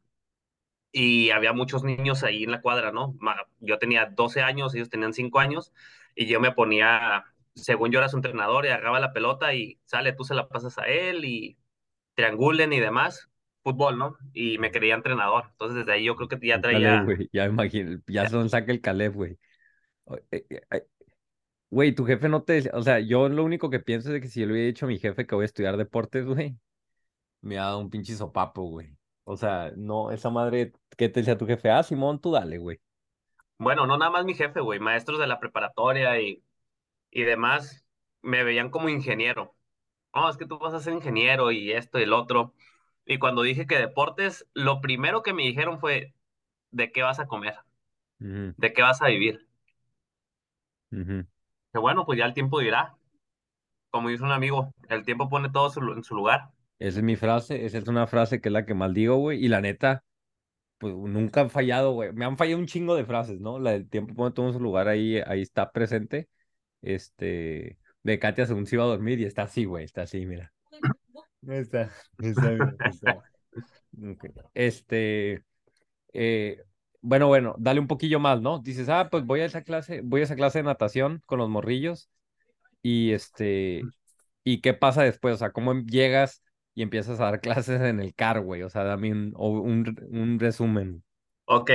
y 0.91 1.29
había 1.31 1.53
muchos 1.53 1.83
niños 1.83 2.23
ahí 2.23 2.43
en 2.43 2.51
la 2.51 2.61
cuadra, 2.61 2.91
¿no? 2.91 3.15
Yo 3.59 3.79
tenía 3.79 4.05
12 4.07 4.41
años, 4.41 4.75
ellos 4.75 4.89
tenían 4.89 5.13
5 5.13 5.39
años 5.39 5.73
y 6.15 6.27
yo 6.27 6.39
me 6.39 6.51
ponía, 6.51 7.23
según 7.55 7.91
yo 7.91 7.99
era 7.99 8.09
su 8.09 8.17
entrenador, 8.17 8.65
y 8.65 8.69
agarraba 8.69 8.99
la 8.99 9.13
pelota 9.13 9.53
y 9.53 9.79
sale, 9.85 10.13
tú 10.13 10.23
se 10.23 10.35
la 10.35 10.49
pasas 10.49 10.77
a 10.77 10.85
él 10.87 11.25
y 11.25 11.57
triangulen 12.15 12.73
y 12.73 12.79
demás, 12.79 13.29
fútbol, 13.63 13.97
¿no? 13.97 14.17
Y 14.33 14.57
me 14.59 14.71
quería 14.71 14.95
entrenador. 14.95 15.45
Entonces 15.51 15.77
desde 15.79 15.93
ahí 15.93 16.05
yo 16.05 16.15
creo 16.15 16.27
que 16.29 16.39
ya 16.47 16.61
Caleb, 16.61 16.61
traía, 16.61 17.03
güey, 17.03 17.29
ya 17.33 17.45
imagino, 17.45 17.99
ya 18.07 18.27
son 18.27 18.49
saca 18.49 18.71
el 18.71 18.81
Caleb, 18.81 19.13
güey. 19.13 19.39
Eh, 20.31 20.45
eh, 20.71 20.87
Güey, 21.69 21.95
tu 21.95 22.05
jefe 22.05 22.29
no 22.29 22.43
te... 22.43 22.53
decía- 22.53 22.71
O 22.75 22.81
sea, 22.83 22.99
yo 22.99 23.29
lo 23.29 23.43
único 23.43 23.69
que 23.69 23.79
pienso 23.79 24.09
es 24.09 24.13
de 24.15 24.21
que 24.21 24.27
si 24.27 24.41
yo 24.41 24.45
le 24.47 24.53
hubiera 24.53 24.67
dicho 24.67 24.85
a 24.85 24.89
mi 24.89 24.99
jefe 24.99 25.25
que 25.27 25.35
voy 25.35 25.43
a 25.43 25.45
estudiar 25.45 25.77
deportes, 25.77 26.25
güey, 26.25 26.57
me 27.41 27.57
ha 27.59 27.63
dado 27.65 27.79
un 27.79 27.89
pinche 27.91 28.15
sopapo, 28.15 28.63
güey. 28.63 28.97
O 29.31 29.37
sea, 29.37 29.71
no, 29.77 30.11
esa 30.11 30.29
madre, 30.29 30.73
¿qué 30.97 31.09
te 31.09 31.21
decía 31.21 31.37
tu 31.37 31.45
jefe? 31.47 31.69
Ah, 31.71 31.83
Simón, 31.83 32.19
tú 32.19 32.31
dale, 32.31 32.57
güey. 32.57 32.79
bueno, 33.57 33.85
no 33.87 33.97
nada 33.97 34.11
más 34.11 34.25
mi 34.25 34.33
jefe, 34.33 34.59
güey, 34.61 34.79
maestros 34.79 35.19
de 35.19 35.27
la 35.27 35.39
preparatoria 35.39 36.19
y, 36.21 36.43
y 37.11 37.23
demás 37.23 37.85
me 38.21 38.43
veían 38.45 38.71
como 38.71 38.89
ingeniero. 38.89 39.55
No, 40.15 40.29
es 40.29 40.37
que 40.37 40.45
tú 40.47 40.59
vas 40.59 40.73
a 40.75 40.79
ser 40.81 40.93
ingeniero 40.93 41.51
y 41.51 41.71
esto 41.73 41.99
y 41.99 42.03
el 42.03 42.13
otro. 42.13 42.53
Y 43.05 43.19
cuando 43.19 43.43
dije 43.43 43.67
que 43.67 43.77
deportes, 43.79 44.47
lo 44.53 44.81
primero 44.81 45.23
que 45.23 45.33
me 45.33 45.43
dijeron 45.43 45.79
fue, 45.79 46.15
¿de 46.71 46.91
qué 46.91 47.03
vas 47.03 47.19
a 47.19 47.27
comer? 47.27 47.55
¿De 48.57 48.73
qué 48.73 48.81
vas 48.83 49.01
a 49.01 49.07
vivir? 49.07 49.47
Que 51.73 51.79
bueno, 51.79 52.05
pues 52.05 52.17
ya 52.19 52.25
el 52.25 52.33
tiempo 52.33 52.59
dirá. 52.59 52.95
Como 53.91 54.09
dice 54.09 54.23
un 54.23 54.31
amigo, 54.33 54.73
el 54.89 55.05
tiempo 55.05 55.29
pone 55.29 55.49
todo 55.51 55.69
su- 55.69 55.81
en 55.93 56.03
su 56.03 56.15
lugar. 56.15 56.51
Esa 56.81 56.97
es 56.97 57.03
mi 57.03 57.15
frase, 57.15 57.63
esa 57.63 57.77
es 57.77 57.87
una 57.87 58.07
frase 58.07 58.41
que 58.41 58.49
es 58.49 58.53
la 58.53 58.65
que 58.65 58.73
más 58.73 58.91
digo, 58.91 59.17
güey, 59.17 59.45
y 59.45 59.49
la 59.49 59.61
neta, 59.61 60.03
pues 60.79 60.95
nunca 60.95 61.41
han 61.41 61.51
fallado, 61.51 61.91
güey. 61.91 62.11
Me 62.11 62.25
han 62.25 62.37
fallado 62.37 62.57
un 62.57 62.65
chingo 62.65 62.95
de 62.95 63.05
frases, 63.05 63.39
¿no? 63.39 63.59
La 63.59 63.73
del 63.73 63.87
tiempo 63.87 64.15
pone 64.15 64.33
todo 64.33 64.47
en 64.47 64.53
su 64.53 64.59
lugar, 64.59 64.87
ahí, 64.87 65.17
ahí 65.27 65.43
está 65.43 65.71
presente. 65.71 66.27
Este, 66.81 67.77
de 68.01 68.17
Katia 68.17 68.47
según 68.47 68.65
se 68.65 68.77
iba 68.77 68.83
a 68.83 68.87
dormir 68.87 69.19
y 69.19 69.25
está 69.25 69.43
así, 69.43 69.65
güey, 69.65 69.85
está 69.85 70.01
así, 70.01 70.25
mira. 70.25 70.51
Está, 71.47 71.91
está 72.17 72.49
bien, 72.49 72.75
está. 72.89 73.23
Ok. 74.03 74.25
Este, 74.55 75.43
eh, 76.13 76.63
bueno, 77.01 77.27
bueno, 77.27 77.53
dale 77.59 77.79
un 77.79 77.87
poquillo 77.87 78.19
más, 78.19 78.41
¿no? 78.41 78.57
Dices, 78.57 78.89
ah, 78.89 79.09
pues 79.11 79.23
voy 79.23 79.41
a 79.41 79.45
esa 79.45 79.61
clase, 79.61 80.01
voy 80.01 80.21
a 80.21 80.23
esa 80.23 80.35
clase 80.35 80.57
de 80.59 80.63
natación 80.63 81.21
con 81.27 81.37
los 81.37 81.49
morrillos 81.49 82.09
y 82.81 83.11
este, 83.11 83.83
¿y 84.43 84.61
qué 84.61 84.73
pasa 84.73 85.03
después? 85.03 85.35
O 85.35 85.37
sea, 85.37 85.51
¿cómo 85.51 85.75
llegas 85.81 86.41
y 86.75 86.83
empiezas 86.83 87.19
a 87.19 87.25
dar 87.25 87.41
clases 87.41 87.81
en 87.81 87.99
el 87.99 88.13
car, 88.15 88.41
güey? 88.41 88.63
O 88.63 88.69
sea, 88.69 88.83
dame 88.83 89.11
un, 89.11 89.33
un, 89.37 89.95
un 90.11 90.39
resumen. 90.39 91.03
Ok, 91.45 91.71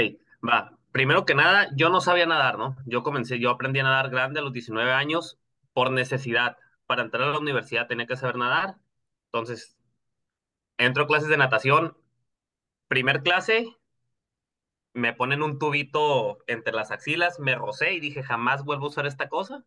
va. 0.49 0.79
Primero 0.93 1.25
que 1.27 1.35
nada, 1.35 1.69
yo 1.77 1.91
no 1.91 2.01
sabía 2.01 2.27
nadar, 2.27 2.59
¿no? 2.59 2.77
Yo 2.87 3.03
comencé, 3.03 3.39
yo 3.39 3.51
aprendí 3.51 3.81
a 3.81 3.83
nadar 3.85 4.11
grande 4.11 4.41
a 4.41 4.43
los 4.43 4.53
19 4.53 4.93
años 4.93 5.39
por 5.73 5.91
necesidad. 5.91 6.57
Para 6.87 7.03
entrar 7.03 7.25
a 7.29 7.33
la 7.33 7.39
universidad 7.39 7.87
tenía 7.87 8.07
que 8.07 8.17
saber 8.17 8.37
nadar. 8.37 8.77
Entonces, 9.27 9.77
entro 10.79 11.05
a 11.05 11.07
clases 11.07 11.29
de 11.29 11.37
natación. 11.37 11.97
Primer 12.89 13.23
clase, 13.23 13.67
me 14.95 15.13
ponen 15.13 15.43
un 15.45 15.59
tubito 15.61 16.39
entre 16.49 16.73
las 16.73 16.91
axilas, 16.91 17.39
me 17.39 17.55
rocé 17.55 17.93
y 17.93 18.01
dije, 18.01 18.23
jamás 18.25 18.65
vuelvo 18.65 18.87
a 18.87 18.89
usar 18.89 19.07
esta 19.07 19.29
cosa. 19.29 19.65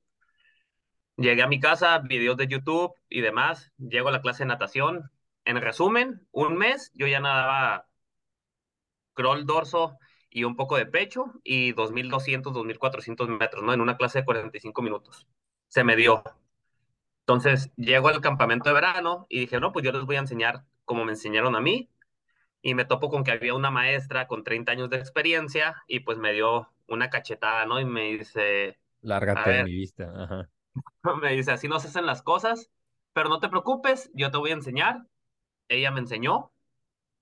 Llegué 1.17 1.43
a 1.43 1.47
mi 1.47 1.59
casa, 1.59 1.99
videos 1.99 2.37
de 2.37 2.47
YouTube 2.47 2.93
y 3.09 3.21
demás. 3.21 3.71
Llego 3.77 4.09
a 4.09 4.11
la 4.11 4.21
clase 4.21 4.43
de 4.43 4.47
natación. 4.47 5.11
En 5.49 5.59
resumen, 5.59 6.27
un 6.31 6.57
mes 6.57 6.91
yo 6.93 7.07
ya 7.07 7.19
nadaba 7.19 7.87
crawl 9.15 9.47
dorso 9.47 9.97
y 10.29 10.43
un 10.43 10.55
poco 10.55 10.77
de 10.77 10.85
pecho 10.85 11.25
y 11.43 11.71
2200, 11.71 12.53
2400 12.53 13.29
metros, 13.29 13.63
¿no? 13.63 13.73
En 13.73 13.81
una 13.81 13.97
clase 13.97 14.19
de 14.19 14.25
45 14.25 14.83
minutos. 14.83 15.25
Se 15.67 15.83
me 15.83 15.95
dio. 15.95 16.21
Entonces 17.21 17.71
llego 17.77 18.09
al 18.09 18.21
campamento 18.21 18.69
de 18.69 18.75
verano 18.75 19.25
y 19.27 19.39
dije, 19.39 19.59
no, 19.59 19.71
pues 19.71 19.83
yo 19.83 19.91
les 19.91 20.03
voy 20.03 20.17
a 20.17 20.19
enseñar 20.19 20.65
como 20.85 21.03
me 21.03 21.13
enseñaron 21.13 21.55
a 21.55 21.61
mí. 21.61 21.89
Y 22.61 22.75
me 22.75 22.85
topo 22.85 23.09
con 23.09 23.23
que 23.23 23.31
había 23.31 23.55
una 23.55 23.71
maestra 23.71 24.27
con 24.27 24.43
30 24.43 24.71
años 24.73 24.91
de 24.91 24.97
experiencia 24.97 25.81
y 25.87 26.01
pues 26.01 26.19
me 26.19 26.31
dio 26.31 26.69
una 26.87 27.09
cachetada, 27.09 27.65
¿no? 27.65 27.79
Y 27.79 27.85
me 27.85 28.03
dice, 28.03 28.77
Lárgate 29.01 29.49
de 29.49 29.63
mi 29.63 29.73
vista. 29.73 30.13
Ajá. 30.15 30.49
me 31.23 31.31
dice, 31.31 31.53
así 31.53 31.67
no 31.67 31.79
se 31.79 31.87
hacen 31.87 32.05
las 32.05 32.21
cosas, 32.21 32.69
pero 33.13 33.29
no 33.29 33.39
te 33.39 33.49
preocupes, 33.49 34.11
yo 34.13 34.29
te 34.29 34.37
voy 34.37 34.51
a 34.51 34.53
enseñar. 34.53 35.07
Ella 35.69 35.91
me 35.91 35.99
enseñó, 36.01 36.51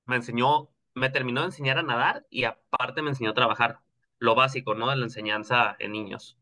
me 0.05 0.17
enseñó, 0.17 0.69
me 0.95 1.09
terminó 1.09 1.41
de 1.41 1.47
enseñar 1.47 1.77
a 1.79 1.83
nadar 1.83 2.25
y 2.29 2.45
aparte 2.45 3.01
me 3.01 3.09
enseñó 3.11 3.31
a 3.31 3.33
trabajar, 3.35 3.81
lo 4.19 4.35
básico, 4.35 4.75
¿no? 4.75 4.89
De 4.89 4.95
la 4.97 5.05
enseñanza 5.05 5.75
en 5.79 5.91
niños. 5.93 6.37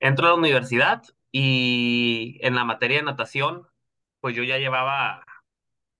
Entro 0.00 0.26
a 0.26 0.30
la 0.30 0.36
universidad 0.36 1.02
y 1.32 2.38
en 2.42 2.54
la 2.56 2.64
materia 2.64 2.98
de 2.98 3.04
natación, 3.04 3.68
pues 4.20 4.36
yo 4.36 4.42
ya 4.44 4.58
llevaba 4.58 5.24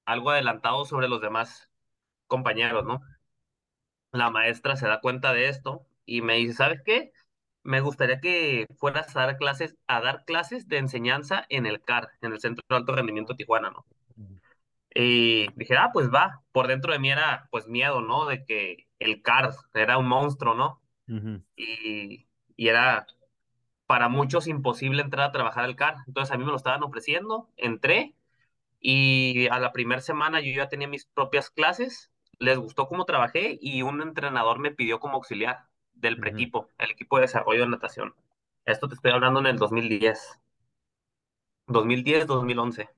algo 0.06 0.30
adelantado 0.30 0.84
sobre 0.84 1.08
los 1.08 1.20
demás 1.20 1.70
compañeros, 2.28 2.84
¿no? 2.86 3.00
La 4.12 4.28
maestra 4.30 4.76
se 4.76 4.86
da 4.86 5.00
cuenta 5.00 5.32
de 5.32 5.48
esto 5.48 5.86
y 6.04 6.20
me 6.22 6.34
dice, 6.36 6.54
¿sabes 6.54 6.82
qué? 6.84 7.12
Me 7.62 7.80
gustaría 7.80 8.20
que 8.20 8.66
fueras 8.78 9.14
a 9.16 9.20
dar 9.20 9.36
clases, 9.38 9.76
a 9.86 10.00
dar 10.00 10.24
clases 10.26 10.68
de 10.68 10.78
enseñanza 10.78 11.46
en 11.48 11.66
el 11.66 11.82
CAR, 11.82 12.10
en 12.22 12.32
el 12.32 12.40
Centro 12.40 12.64
de 12.68 12.76
Alto 12.76 12.94
Rendimiento 12.94 13.34
Tijuana, 13.36 13.70
¿no? 13.70 13.86
Y 14.94 15.48
dije, 15.54 15.76
ah, 15.76 15.90
pues 15.92 16.10
va. 16.12 16.42
Por 16.52 16.66
dentro 16.68 16.92
de 16.92 16.98
mí 16.98 17.10
era, 17.10 17.48
pues, 17.50 17.66
miedo, 17.68 18.00
¿no? 18.00 18.26
De 18.26 18.44
que 18.44 18.88
el 18.98 19.22
CAR 19.22 19.52
era 19.74 19.98
un 19.98 20.08
monstruo, 20.08 20.54
¿no? 20.54 20.82
Y, 21.56 22.28
y 22.56 22.68
era 22.68 23.06
para 23.86 24.08
muchos 24.08 24.46
imposible 24.48 25.02
entrar 25.02 25.28
a 25.28 25.32
trabajar 25.32 25.64
al 25.64 25.76
CAR. 25.76 25.96
Entonces 26.06 26.34
a 26.34 26.38
mí 26.38 26.44
me 26.44 26.50
lo 26.50 26.56
estaban 26.56 26.82
ofreciendo, 26.82 27.50
entré 27.56 28.14
y 28.80 29.48
a 29.48 29.58
la 29.58 29.72
primera 29.72 30.00
semana 30.00 30.40
yo 30.40 30.52
ya 30.52 30.68
tenía 30.68 30.88
mis 30.88 31.06
propias 31.06 31.50
clases, 31.50 32.12
les 32.38 32.58
gustó 32.58 32.86
cómo 32.88 33.04
trabajé 33.04 33.58
y 33.60 33.82
un 33.82 34.02
entrenador 34.02 34.58
me 34.60 34.72
pidió 34.72 35.00
como 35.00 35.16
auxiliar 35.16 35.66
del 35.94 36.18
preequipo, 36.18 36.70
el 36.78 36.90
equipo 36.92 37.16
de 37.16 37.22
desarrollo 37.22 37.62
de 37.62 37.68
natación. 37.68 38.14
Esto 38.64 38.88
te 38.88 38.94
estoy 38.94 39.12
hablando 39.12 39.40
en 39.40 39.46
el 39.46 39.58
2010, 39.58 40.40
2010, 41.66 42.26
2011. 42.26 42.88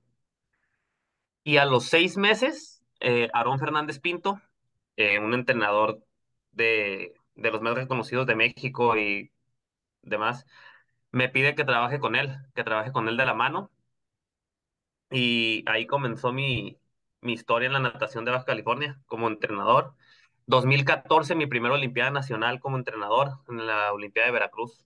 Y 1.44 1.56
a 1.56 1.64
los 1.64 1.87
seis 1.87 2.16
meses, 2.16 2.82
eh, 3.00 3.28
Aarón 3.32 3.59
Fernández 3.59 3.99
Pinto, 4.00 4.40
eh, 4.97 5.18
un 5.18 5.35
entrenador 5.35 6.04
de, 6.52 7.14
de 7.35 7.50
los 7.50 7.62
más 7.62 7.75
reconocidos 7.75 8.26
de 8.26 8.37
México 8.37 8.97
y 8.97 9.32
demás, 10.02 10.47
me 11.12 11.28
pide 11.28 11.54
que 11.56 11.64
trabaje 11.64 12.00
con 12.00 12.16
él, 12.16 12.37
que 12.54 12.64
trabaje 12.64 12.92
con 12.92 13.09
él 13.09 13.16
de 13.16 13.26
la 13.26 13.35
mano. 13.35 13.73
Y 15.11 15.64
ahí 15.68 15.87
comenzó 15.87 16.32
mi, 16.32 16.78
mi 17.20 17.32
historia 17.35 17.66
en 17.66 17.73
la 17.75 17.80
natación 17.80 18.25
de 18.25 18.30
Baja 18.32 18.44
California 18.44 19.00
como 19.06 19.28
entrenador. 19.28 19.94
2014, 20.47 21.35
mi 21.35 21.47
primera 21.47 21.75
Olimpiada 21.75 22.11
Nacional 22.11 22.61
como 22.61 22.76
entrenador 22.78 23.38
en 23.49 23.66
la 23.66 23.92
Olimpiada 23.92 24.26
de 24.28 24.32
Veracruz. 24.32 24.85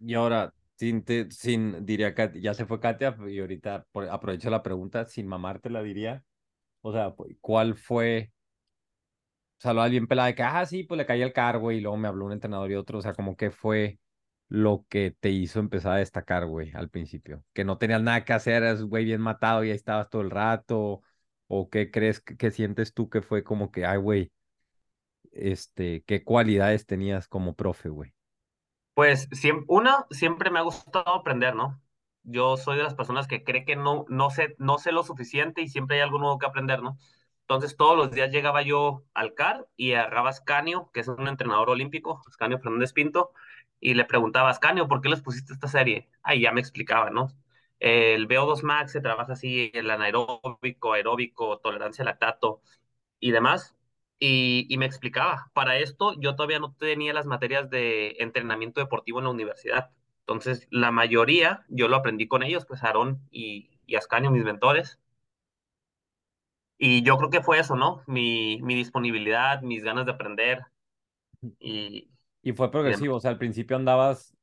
Y 0.00 0.14
ahora, 0.14 0.52
sin, 0.78 1.04
te- 1.04 1.30
sin, 1.30 1.84
diría 1.86 2.14
Katia, 2.14 2.40
ya 2.42 2.54
se 2.54 2.66
fue 2.66 2.80
Katia 2.80 3.16
y 3.28 3.40
ahorita 3.40 3.86
aprovecho 4.10 4.50
la 4.50 4.62
pregunta, 4.62 5.04
sin 5.06 5.26
mamarte 5.26 5.70
la 5.70 5.82
diría. 5.82 6.24
O 6.82 6.92
sea, 6.92 7.14
pu- 7.16 7.36
¿cuál 7.42 7.76
fue? 7.76 8.32
O 9.58 9.60
sea, 9.60 9.72
lo 9.72 9.82
alguien 9.82 10.06
pelada 10.06 10.28
de 10.28 10.34
que, 10.36 10.42
ah, 10.42 10.64
sí, 10.66 10.84
pues 10.84 10.98
le 10.98 11.06
caí 11.06 11.20
el 11.22 11.32
cargo 11.32 11.72
y 11.72 11.80
luego 11.80 11.96
me 11.96 12.06
habló 12.08 12.26
un 12.26 12.32
entrenador 12.32 12.70
y 12.70 12.74
otro. 12.76 12.98
O 12.98 13.02
sea, 13.02 13.12
como 13.14 13.36
que 13.36 13.50
fue 13.50 13.98
lo 14.48 14.86
que 14.88 15.10
te 15.18 15.30
hizo 15.30 15.58
empezar 15.60 15.92
a 15.94 15.96
destacar, 15.96 16.46
güey, 16.46 16.70
al 16.74 16.88
principio. 16.90 17.44
Que 17.52 17.64
no 17.64 17.76
tenías 17.78 18.00
nada 18.02 18.24
que 18.24 18.32
hacer, 18.32 18.62
eras, 18.62 18.82
güey, 18.82 19.04
bien 19.04 19.20
matado 19.20 19.64
y 19.64 19.70
ahí 19.70 19.76
estabas 19.76 20.08
todo 20.10 20.22
el 20.22 20.30
rato. 20.30 21.02
¿O 21.48 21.68
qué 21.70 21.90
crees, 21.90 22.20
que, 22.20 22.36
que 22.36 22.50
sientes 22.52 22.94
tú 22.94 23.08
que 23.10 23.20
fue 23.22 23.42
como 23.42 23.70
que, 23.72 23.84
ay, 23.86 23.98
güey, 23.98 24.32
este, 25.32 26.02
qué 26.06 26.24
cualidades 26.24 26.86
tenías 26.86 27.28
como 27.28 27.54
profe, 27.56 27.88
güey? 27.88 28.12
Pues 28.98 29.28
siempre, 29.30 29.64
una, 29.68 30.06
siempre 30.10 30.50
me 30.50 30.58
ha 30.58 30.62
gustado 30.62 31.14
aprender, 31.14 31.54
¿no? 31.54 31.80
Yo 32.24 32.56
soy 32.56 32.76
de 32.76 32.82
las 32.82 32.96
personas 32.96 33.28
que 33.28 33.44
cree 33.44 33.64
que 33.64 33.76
no, 33.76 34.04
no 34.08 34.28
sé, 34.30 34.56
no 34.58 34.78
sé 34.78 34.90
lo 34.90 35.04
suficiente 35.04 35.62
y 35.62 35.68
siempre 35.68 35.96
hay 35.96 36.02
algo 36.02 36.18
nuevo 36.18 36.36
que 36.38 36.46
aprender, 36.46 36.82
¿no? 36.82 36.98
Entonces 37.42 37.76
todos 37.76 37.96
los 37.96 38.10
días 38.10 38.32
llegaba 38.32 38.62
yo 38.62 39.04
al 39.14 39.34
CAR 39.34 39.68
y 39.76 39.92
agarraba 39.92 40.30
a 40.30 40.30
Ascanio, 40.30 40.90
que 40.92 40.98
es 40.98 41.06
un 41.06 41.28
entrenador 41.28 41.70
olímpico, 41.70 42.20
Ascanio 42.28 42.58
Fernández 42.58 42.92
Pinto, 42.92 43.30
y 43.78 43.94
le 43.94 44.04
preguntaba, 44.04 44.50
Ascanio, 44.50 44.88
¿por 44.88 45.00
qué 45.00 45.10
les 45.10 45.22
pusiste 45.22 45.52
esta 45.52 45.68
serie? 45.68 46.10
Ahí 46.24 46.40
ya 46.40 46.50
me 46.50 46.60
explicaba, 46.60 47.10
¿no? 47.10 47.28
El 47.78 48.26
VO2 48.26 48.64
Max 48.64 48.90
se 48.90 49.00
trabaja 49.00 49.34
así, 49.34 49.70
el 49.74 49.90
anaeróbico, 49.90 50.94
aeróbico, 50.94 51.60
tolerancia 51.60 52.02
al 52.02 52.06
lactato 52.06 52.62
y 53.20 53.30
demás. 53.30 53.77
Y, 54.20 54.66
y 54.68 54.78
me 54.78 54.86
explicaba, 54.86 55.50
para 55.54 55.78
esto 55.78 56.14
yo 56.20 56.34
todavía 56.34 56.58
no 56.58 56.74
tenía 56.74 57.12
las 57.12 57.26
materias 57.26 57.70
de 57.70 58.16
entrenamiento 58.18 58.80
deportivo 58.80 59.18
en 59.18 59.24
la 59.24 59.30
universidad. 59.30 59.90
Entonces, 60.20 60.66
la 60.70 60.90
mayoría 60.90 61.64
yo 61.68 61.88
lo 61.88 61.96
aprendí 61.96 62.28
con 62.28 62.42
ellos, 62.42 62.66
pues 62.66 62.82
Aarón 62.82 63.20
y, 63.30 63.70
y 63.86 63.96
Ascanio, 63.96 64.30
mis 64.30 64.44
mentores. 64.44 64.98
Y 66.78 67.02
yo 67.02 67.16
creo 67.16 67.30
que 67.30 67.42
fue 67.42 67.58
eso, 67.58 67.76
¿no? 67.76 68.02
Mi, 68.06 68.60
mi 68.62 68.74
disponibilidad, 68.74 69.62
mis 69.62 69.82
ganas 69.82 70.06
de 70.06 70.12
aprender 70.12 70.62
y, 71.60 72.10
Y 72.42 72.52
fue 72.52 72.70
progresivo, 72.70 73.16
o 73.16 73.20
sea, 73.20 73.30
al 73.30 73.38
principio 73.38 73.76
andabas 73.76 74.36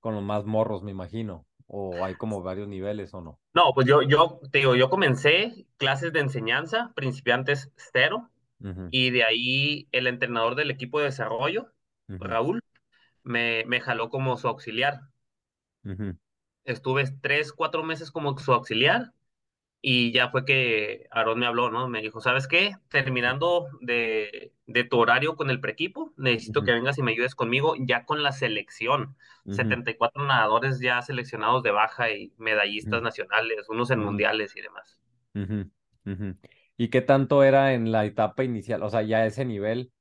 con 0.00 0.14
los 0.14 0.22
más 0.22 0.44
morros, 0.44 0.82
me 0.82 0.90
imagino. 0.90 1.46
O 1.68 2.04
hay 2.04 2.14
como 2.14 2.42
varios 2.42 2.68
niveles 2.68 3.12
o 3.14 3.20
no. 3.20 3.40
No, 3.54 3.72
pues 3.74 3.86
yo, 3.88 4.02
yo, 4.02 4.38
te 4.52 4.58
digo, 4.58 4.76
yo 4.76 4.88
comencé 4.88 5.66
clases 5.78 6.12
de 6.12 6.20
enseñanza, 6.20 6.92
principiantes 6.94 7.72
cero, 7.76 8.30
Y 8.90 9.10
de 9.10 9.24
ahí 9.24 9.88
el 9.92 10.06
entrenador 10.06 10.54
del 10.56 10.70
equipo 10.70 10.98
de 11.00 11.06
desarrollo, 11.06 11.72
Raúl, 12.20 12.62
me, 13.24 13.64
me 13.66 13.80
jaló 13.80 14.10
como 14.10 14.36
su 14.38 14.48
auxiliar. 14.48 15.02
Estuve 16.64 17.04
tres, 17.22 17.52
cuatro 17.52 17.82
meses 17.84 18.10
como 18.10 18.36
su 18.38 18.52
auxiliar 18.52 19.12
y 19.82 20.12
ya 20.12 20.30
fue 20.30 20.44
que 20.46 21.06
Aarón 21.12 21.40
me 21.40 21.46
habló, 21.46 21.70
¿no? 21.70 21.88
Me 21.88 22.02
dijo, 22.02 22.20
¿sabes 22.20 22.48
qué? 22.48 22.76
Terminando 22.90 23.68
de, 23.82 24.52
de 24.66 24.84
tu 24.84 24.98
horario 24.98 25.36
con 25.36 25.50
el 25.50 25.60
preequipo, 25.60 26.12
necesito 26.18 26.64
que 26.64 26.72
vengas 26.72 26.98
y 26.98 27.02
me 27.04 27.12
ayudes 27.12 27.34
conmigo 27.36 27.74
ya 27.80 28.04
con 28.06 28.22
la 28.24 28.32
selección. 28.32 29.16
ujú, 29.46 29.50
74 29.50 30.24
nadadores 30.26 30.80
ya 30.80 31.02
seleccionados 31.02 31.62
de 31.64 31.72
baja 31.72 32.10
y 32.12 32.32
medallistas 32.38 33.02
nacionales, 33.02 33.68
unos 33.70 33.90
en 33.92 34.00
mundiales 34.00 34.56
y 34.56 34.62
demás. 34.62 35.00
¿Y 36.76 36.88
qué 36.90 37.00
tanto 37.02 37.42
era 37.42 37.72
en 37.74 37.92
la 37.92 38.04
etapa 38.04 38.44
inicial? 38.44 38.82
O 38.82 38.90
sea, 38.90 39.02
ya 39.02 39.24
ese 39.26 39.44
nivel, 39.44 39.92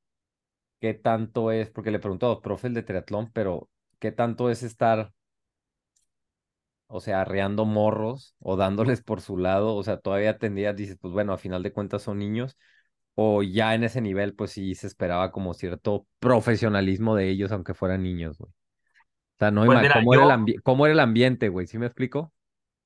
¿qué 0.81 0.93
tanto 0.95 1.51
es? 1.51 1.69
Porque 1.71 1.91
le 1.91 1.99
pregunto 1.99 2.27
a 2.27 2.29
los 2.31 2.41
profes 2.41 2.73
de 2.73 2.83
triatlón, 2.83 3.31
pero 3.33 3.69
¿qué 3.99 4.11
tanto 4.13 4.49
es 4.51 4.63
estar, 4.63 5.13
o 6.87 7.01
sea, 7.01 7.21
arreando 7.21 7.65
morros 7.65 8.35
o 8.39 8.55
dándoles 8.55 9.01
por 9.01 9.21
su 9.21 9.37
lado? 9.37 9.75
O 9.75 9.83
sea, 9.83 9.99
todavía 9.99 10.37
tendrías, 10.37 10.75
dices, 10.75 10.97
pues 10.99 11.13
bueno, 11.13 11.33
a 11.33 11.37
final 11.37 11.63
de 11.63 11.73
cuentas 11.73 12.03
son 12.03 12.19
niños. 12.19 12.57
O 13.15 13.43
ya 13.43 13.75
en 13.75 13.83
ese 13.83 14.01
nivel, 14.01 14.35
pues 14.35 14.51
sí 14.51 14.75
se 14.75 14.87
esperaba 14.87 15.31
como 15.31 15.53
cierto 15.53 16.07
profesionalismo 16.19 17.15
de 17.15 17.29
ellos, 17.29 17.51
aunque 17.51 17.73
fueran 17.75 18.03
niños, 18.03 18.37
güey. 18.39 18.51
O 18.51 18.55
sea, 19.39 19.51
no, 19.51 19.65
Pues 19.65 19.79
mira, 19.79 19.89
¿cómo 19.89 20.13
era 20.13 20.23
el 20.23 20.29
yo, 20.29 20.39
ambi- 20.39 20.61
cómo 20.63 20.85
era 20.85 20.93
el 20.93 20.99
ambiente, 20.99 21.49
güey? 21.49 21.67
¿Sí 21.67 21.77
me 21.79 21.87
explico? 21.87 22.33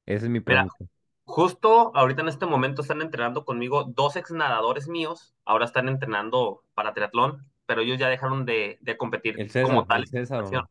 Esa 0.06 0.25
es 0.25 0.32
mi 0.32 0.41
mira, 0.45 0.65
pregunta. 0.65 0.86
Justo 1.30 1.92
ahorita 1.96 2.22
en 2.22 2.28
este 2.28 2.46
momento 2.46 2.82
están 2.82 3.02
entrenando 3.02 3.46
conmigo 3.46 3.84
dos 3.84 4.15
ex 4.15 4.32
nadadores 4.32 4.88
míos, 4.88 5.36
ahora 5.46 5.65
están 5.65 5.88
entrenando 5.88 6.63
para 6.74 6.94
triatlón, 6.94 7.46
pero 7.65 7.82
ellos 7.82 8.00
ya 8.00 8.10
dejaron 8.10 8.46
de, 8.46 8.80
de 8.82 8.98
competir 8.98 9.39
El 9.39 9.50
César, 9.50 9.70
como 9.70 9.86
tal 9.86 10.02
el 10.02 10.08
César 10.08 10.44
no. 10.52 10.70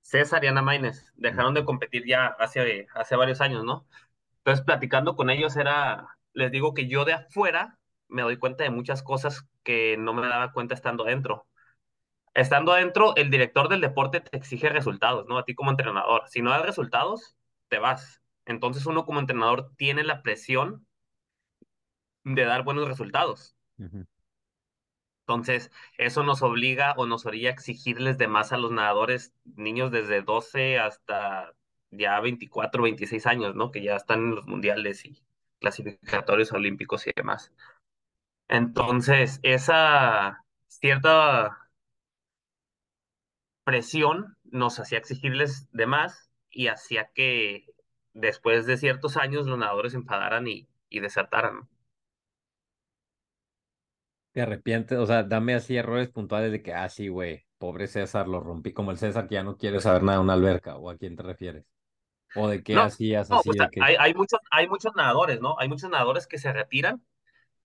César 0.00 0.44
y 0.44 0.46
Ana 0.46 0.62
Maínez 0.62 1.12
dejaron 1.16 1.54
de 1.54 1.64
competir 1.64 2.06
ya 2.06 2.26
hace, 2.38 2.86
hace 2.94 3.16
varios 3.16 3.40
años, 3.40 3.64
¿no? 3.64 3.86
Entonces, 4.38 4.64
platicando 4.64 5.16
con 5.16 5.28
ellos 5.28 5.56
era, 5.56 6.16
les 6.32 6.52
digo 6.52 6.72
que 6.72 6.86
yo 6.86 7.04
de 7.04 7.14
afuera 7.14 7.78
me 8.06 8.22
doy 8.22 8.36
cuenta 8.36 8.62
de 8.62 8.70
muchas 8.70 9.02
cosas 9.02 9.48
que 9.64 9.96
no 9.98 10.14
me 10.14 10.26
daba 10.28 10.52
cuenta 10.52 10.74
estando 10.74 11.04
adentro. 11.04 11.46
Estando 12.34 12.72
adentro, 12.72 13.16
el 13.16 13.30
director 13.30 13.68
del 13.68 13.80
deporte 13.80 14.20
te 14.20 14.36
exige 14.36 14.68
resultados, 14.68 15.26
¿no? 15.26 15.38
A 15.38 15.44
ti 15.44 15.56
como 15.56 15.72
entrenador. 15.72 16.28
Si 16.28 16.42
no 16.42 16.50
das 16.50 16.64
resultados, 16.64 17.34
te 17.68 17.80
vas. 17.80 18.22
Entonces 18.46 18.86
uno 18.86 19.04
como 19.04 19.20
entrenador 19.20 19.72
tiene 19.76 20.04
la 20.04 20.22
presión 20.22 20.86
de 22.24 22.44
dar 22.44 22.64
buenos 22.64 22.88
resultados. 22.88 23.56
Entonces, 25.26 25.72
eso 25.98 26.22
nos 26.22 26.42
obliga 26.42 26.94
o 26.96 27.06
nos 27.06 27.26
orilla 27.26 27.50
a 27.50 27.52
exigirles 27.52 28.16
de 28.16 28.28
más 28.28 28.52
a 28.52 28.58
los 28.58 28.70
nadadores, 28.70 29.34
niños 29.56 29.90
desde 29.90 30.22
12 30.22 30.78
hasta 30.78 31.52
ya 31.90 32.20
24, 32.20 32.82
26 32.82 33.26
años, 33.26 33.54
¿no? 33.56 33.72
Que 33.72 33.82
ya 33.82 33.96
están 33.96 34.20
en 34.20 34.34
los 34.36 34.46
mundiales 34.46 35.04
y 35.04 35.20
clasificatorios 35.58 36.52
olímpicos 36.52 37.06
y 37.08 37.10
demás. 37.14 37.52
Entonces, 38.48 39.40
esa 39.42 40.44
cierta 40.68 41.70
presión 43.64 44.36
nos 44.44 44.78
hacía 44.78 44.98
exigirles 44.98 45.68
de 45.72 45.86
más 45.86 46.30
y 46.50 46.68
hacía 46.68 47.10
que 47.12 47.66
después 48.16 48.66
de 48.66 48.78
ciertos 48.78 49.16
años 49.16 49.46
los 49.46 49.58
nadadores 49.58 49.94
enfadaran 49.94 50.48
y, 50.48 50.68
y 50.90 51.00
desertaran. 51.00 51.68
¿Te 54.32 54.42
arrepientes? 54.42 54.98
O 54.98 55.06
sea, 55.06 55.22
dame 55.22 55.54
así 55.54 55.76
errores 55.76 56.08
puntuales 56.10 56.52
de 56.52 56.62
que, 56.62 56.72
ah, 56.74 56.88
sí, 56.88 57.08
güey, 57.08 57.46
pobre 57.58 57.86
César, 57.86 58.28
lo 58.28 58.40
rompí 58.40 58.72
como 58.72 58.90
el 58.90 58.98
César 58.98 59.26
que 59.28 59.34
ya 59.36 59.42
no 59.42 59.56
quiere 59.56 59.80
saber 59.80 60.02
nada 60.02 60.18
de 60.18 60.24
una 60.24 60.34
alberca, 60.34 60.76
o 60.76 60.90
a 60.90 60.96
quién 60.98 61.16
te 61.16 61.22
refieres. 61.22 61.64
O 62.34 62.48
de 62.48 62.62
qué 62.64 62.78
No, 62.78 62.82
hacías 62.82 63.30
no, 63.30 63.42
así 63.42 63.50
que, 63.70 63.70
hay, 63.78 63.96
hay 63.98 64.14
muchos, 64.14 64.40
hay 64.50 64.68
muchos 64.68 64.94
nadadores, 64.96 65.40
¿no? 65.40 65.56
Hay 65.58 65.68
muchos 65.68 65.90
nadadores 65.90 66.26
que 66.26 66.38
se 66.38 66.52
retiran 66.52 67.02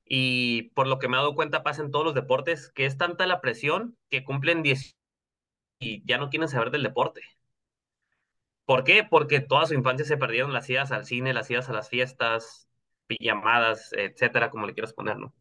Y 0.06 0.72
por 0.76 0.88
lo 0.88 1.00
que 1.00 1.08
me 1.10 1.16
he 1.18 1.20
dado 1.20 1.36
cuenta 1.36 1.64
pasa 1.64 1.84
en 1.84 1.92
todos 1.92 2.06
los 2.06 2.16
deportes, 2.16 2.72
que 2.76 2.86
es 2.88 2.98
tanta 2.98 3.28
la 3.28 3.42
presión 3.42 3.98
que 4.10 4.24
cumplen 4.26 4.64
10 4.64 4.98
y 5.80 6.04
ya 6.08 6.18
no 6.20 6.30
quieren 6.32 6.50
saber 6.50 6.72
del 6.72 6.84
deporte. 6.84 7.22
¿Por 8.66 8.84
qué? 8.84 9.04
Porque 9.04 9.40
toda 9.42 9.66
su 9.66 9.74
infancia 9.74 10.06
se 10.06 10.18
perdieron 10.18 10.54
las 10.54 10.70
idas 10.70 10.92
al 10.92 11.06
cine, 11.06 11.34
las 11.34 11.50
idas 11.52 11.70
a 11.70 11.74
las 11.74 11.90
fiestas, 11.90 12.68
pijamadas, 13.08 13.92
etcétera, 13.94 14.50
como 14.50 14.66
le 14.68 14.74
quieras 14.74 14.94
poner, 14.94 15.18
¿no? 15.20 15.34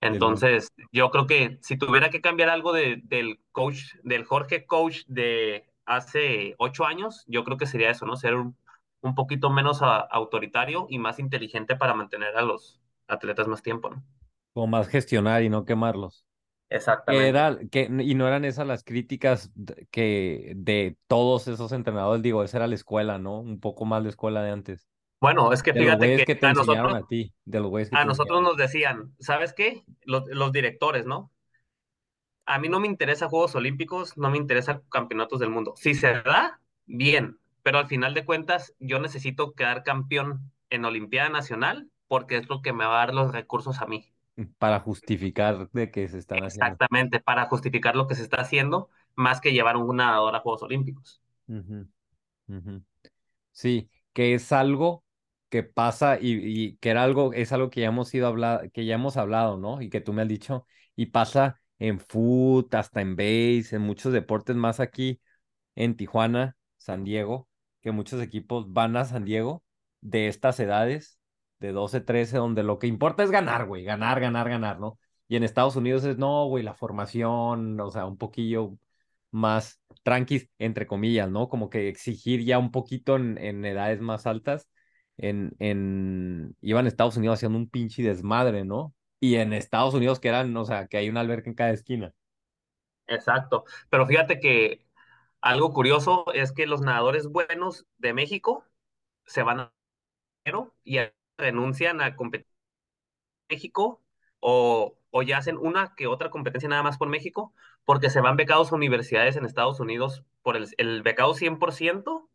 Entonces, 0.00 0.72
yo 0.92 1.10
creo 1.10 1.26
que 1.26 1.58
si 1.62 1.76
tuviera 1.76 2.10
que 2.10 2.20
cambiar 2.20 2.48
algo 2.50 2.72
de- 2.72 3.00
del 3.04 3.40
coach, 3.52 3.94
del 4.04 4.24
Jorge 4.24 4.64
coach 4.66 5.00
de 5.08 5.66
hace 5.86 6.54
ocho 6.58 6.84
años, 6.86 7.24
yo 7.26 7.42
creo 7.44 7.56
que 7.58 7.66
sería 7.66 7.90
eso, 7.90 8.06
¿no? 8.06 8.14
Ser 8.16 8.34
un, 8.34 8.56
un 9.00 9.14
poquito 9.16 9.50
menos 9.50 9.82
a- 9.82 9.98
autoritario 10.00 10.86
y 10.88 10.98
más 10.98 11.18
inteligente 11.18 11.74
para 11.76 11.94
mantener 11.94 12.36
a 12.36 12.42
los 12.42 12.80
atletas 13.08 13.48
más 13.48 13.62
tiempo, 13.62 13.90
¿no? 13.90 14.04
Como 14.52 14.66
más 14.66 14.88
gestionar 14.88 15.42
y 15.42 15.48
no 15.48 15.64
quemarlos. 15.64 16.26
Exactamente. 16.70 17.28
era, 17.28 17.58
que, 17.70 17.84
y 17.84 18.14
no 18.14 18.26
eran 18.26 18.44
esas 18.44 18.66
las 18.66 18.84
críticas 18.84 19.50
que 19.90 20.52
de 20.56 20.96
todos 21.06 21.48
esos 21.48 21.72
entrenadores, 21.72 22.22
digo, 22.22 22.42
esa 22.42 22.58
era 22.58 22.66
la 22.66 22.74
escuela, 22.74 23.18
¿no? 23.18 23.40
Un 23.40 23.58
poco 23.58 23.84
más 23.84 24.02
la 24.02 24.10
escuela 24.10 24.42
de 24.42 24.50
antes. 24.50 24.88
Bueno, 25.20 25.52
es 25.52 25.62
que 25.62 25.72
De 25.72 25.80
fíjate 25.80 26.16
que 26.16 26.24
que 26.24 26.34
te 26.36 26.46
a 26.46 26.52
nosotros, 26.52 26.94
a 26.94 27.06
ti, 27.06 27.32
de 27.44 27.60
los 27.60 27.70
güeyes 27.70 27.90
que 27.90 27.96
a 27.96 28.04
nosotros 28.04 28.42
nos 28.42 28.56
decían, 28.56 29.14
¿sabes 29.18 29.52
qué? 29.52 29.82
Los, 30.04 30.28
los 30.28 30.52
directores, 30.52 31.06
¿no? 31.06 31.32
A 32.46 32.58
mí 32.58 32.68
no 32.68 32.80
me 32.80 32.86
interesa 32.86 33.28
Juegos 33.28 33.54
Olímpicos, 33.54 34.16
no 34.16 34.30
me 34.30 34.38
interesa 34.38 34.82
campeonatos 34.90 35.40
del 35.40 35.50
mundo. 35.50 35.74
Si 35.76 35.94
se 35.94 36.22
da, 36.22 36.60
bien, 36.86 37.38
pero 37.62 37.78
al 37.78 37.86
final 37.86 38.14
de 38.14 38.24
cuentas 38.24 38.74
yo 38.78 39.00
necesito 39.00 39.52
quedar 39.52 39.82
campeón 39.82 40.50
en 40.70 40.84
Olimpiada 40.84 41.28
Nacional 41.28 41.90
porque 42.06 42.36
es 42.36 42.48
lo 42.48 42.62
que 42.62 42.72
me 42.72 42.86
va 42.86 43.02
a 43.02 43.06
dar 43.06 43.14
los 43.14 43.32
recursos 43.32 43.80
a 43.80 43.86
mí. 43.86 44.10
Para 44.58 44.80
justificar 44.80 45.70
de 45.72 45.90
que 45.90 46.08
se 46.08 46.18
están 46.18 46.38
haciendo. 46.44 46.66
Exactamente, 46.66 47.20
para 47.20 47.46
justificar 47.46 47.96
lo 47.96 48.06
que 48.06 48.14
se 48.14 48.22
está 48.22 48.40
haciendo, 48.40 48.90
más 49.14 49.40
que 49.40 49.52
llevar 49.52 49.76
un 49.76 49.96
nadador 49.96 50.36
a 50.36 50.40
Juegos 50.40 50.62
Olímpicos. 50.62 51.22
Sí, 53.52 53.90
que 54.12 54.34
es 54.34 54.52
algo 54.52 55.04
que 55.48 55.62
pasa 55.62 56.18
y, 56.20 56.34
y 56.42 56.76
que 56.76 56.90
era 56.90 57.02
algo, 57.02 57.32
es 57.32 57.52
algo 57.52 57.70
que 57.70 57.80
ya 57.80 57.88
hemos 57.88 58.14
ido 58.14 58.26
hablar, 58.26 58.70
que 58.70 58.84
ya 58.84 58.94
hemos 58.94 59.16
hablado, 59.16 59.56
¿no? 59.56 59.80
Y 59.80 59.88
que 59.90 60.00
tú 60.00 60.12
me 60.12 60.22
has 60.22 60.28
dicho, 60.28 60.66
y 60.94 61.06
pasa 61.06 61.60
en 61.78 62.00
foot, 62.00 62.74
hasta 62.74 63.00
en 63.00 63.16
base, 63.16 63.76
en 63.76 63.82
muchos 63.82 64.12
deportes 64.12 64.56
más 64.56 64.80
aquí 64.80 65.20
en 65.74 65.96
Tijuana, 65.96 66.56
San 66.76 67.04
Diego, 67.04 67.48
que 67.80 67.92
muchos 67.92 68.20
equipos 68.22 68.72
van 68.72 68.96
a 68.96 69.04
San 69.04 69.24
Diego 69.24 69.64
de 70.00 70.28
estas 70.28 70.60
edades, 70.60 71.17
de 71.60 71.72
12, 71.72 72.00
13, 72.00 72.38
donde 72.38 72.62
lo 72.62 72.78
que 72.78 72.86
importa 72.86 73.22
es 73.22 73.30
ganar, 73.30 73.66
güey, 73.66 73.84
ganar, 73.84 74.20
ganar, 74.20 74.48
ganar, 74.48 74.80
¿no? 74.80 74.98
Y 75.28 75.36
en 75.36 75.44
Estados 75.44 75.76
Unidos 75.76 76.04
es, 76.04 76.18
no, 76.18 76.46
güey, 76.46 76.64
la 76.64 76.74
formación, 76.74 77.78
o 77.80 77.90
sea, 77.90 78.06
un 78.06 78.16
poquillo 78.18 78.78
más 79.30 79.80
tranquis, 80.02 80.48
entre 80.58 80.86
comillas, 80.86 81.30
¿no? 81.30 81.48
Como 81.48 81.70
que 81.70 81.88
exigir 81.88 82.44
ya 82.44 82.58
un 82.58 82.70
poquito 82.70 83.16
en, 83.16 83.38
en 83.38 83.64
edades 83.64 84.00
más 84.00 84.26
altas. 84.26 84.68
En, 85.18 85.52
en, 85.58 86.56
iban 86.60 86.86
a 86.86 86.88
Estados 86.88 87.16
Unidos 87.16 87.38
haciendo 87.38 87.58
un 87.58 87.68
pinche 87.68 88.02
desmadre, 88.02 88.64
¿no? 88.64 88.94
Y 89.20 89.36
en 89.36 89.52
Estados 89.52 89.94
Unidos 89.94 90.20
que 90.20 90.28
eran, 90.28 90.56
o 90.56 90.64
sea, 90.64 90.86
que 90.86 90.96
hay 90.96 91.08
una 91.08 91.20
alberca 91.20 91.50
en 91.50 91.56
cada 91.56 91.70
esquina. 91.70 92.14
Exacto. 93.06 93.64
Pero 93.90 94.06
fíjate 94.06 94.38
que 94.40 94.86
algo 95.40 95.72
curioso 95.72 96.24
es 96.34 96.52
que 96.52 96.66
los 96.66 96.80
nadadores 96.80 97.26
buenos 97.28 97.86
de 97.98 98.12
México 98.12 98.64
se 99.26 99.42
van 99.42 99.60
a 99.60 99.72
y 100.84 100.98
renuncian 101.38 102.00
a 102.02 102.16
competir 102.16 102.46
en 103.48 103.56
México 103.56 104.02
o, 104.40 104.96
o 105.10 105.22
ya 105.22 105.38
hacen 105.38 105.56
una 105.58 105.94
que 105.94 106.06
otra 106.06 106.30
competencia 106.30 106.68
nada 106.68 106.82
más 106.82 106.98
por 106.98 107.08
México 107.08 107.52
porque 107.84 108.10
se 108.10 108.20
van 108.20 108.36
becados 108.36 108.72
a 108.72 108.76
universidades 108.76 109.36
en 109.36 109.44
Estados 109.44 109.80
Unidos 109.80 110.24
por 110.42 110.56
el, 110.56 110.68
el 110.78 111.02
becado 111.02 111.34
100%, 111.34 112.28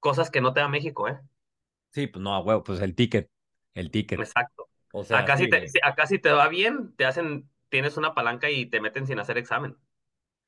cosas 0.00 0.30
que 0.30 0.40
no 0.40 0.52
te 0.54 0.60
da 0.60 0.68
México, 0.68 1.08
¿eh? 1.08 1.20
Sí, 1.92 2.06
pues 2.06 2.22
no, 2.22 2.34
a 2.34 2.40
huevo, 2.40 2.62
pues 2.62 2.80
el 2.80 2.94
ticket, 2.94 3.30
el 3.74 3.90
ticket. 3.90 4.18
Exacto. 4.20 4.68
O 4.92 5.04
sea, 5.04 5.18
Acá, 5.18 5.36
sí, 5.36 5.44
si 5.44 5.50
te, 5.50 5.66
acá 5.82 6.06
si 6.06 6.18
te 6.18 6.30
va 6.32 6.48
bien, 6.48 6.94
te 6.96 7.04
hacen, 7.06 7.50
tienes 7.68 7.96
una 7.96 8.14
palanca 8.14 8.50
y 8.50 8.66
te 8.66 8.80
meten 8.80 9.06
sin 9.06 9.18
hacer 9.18 9.38
examen. 9.38 9.76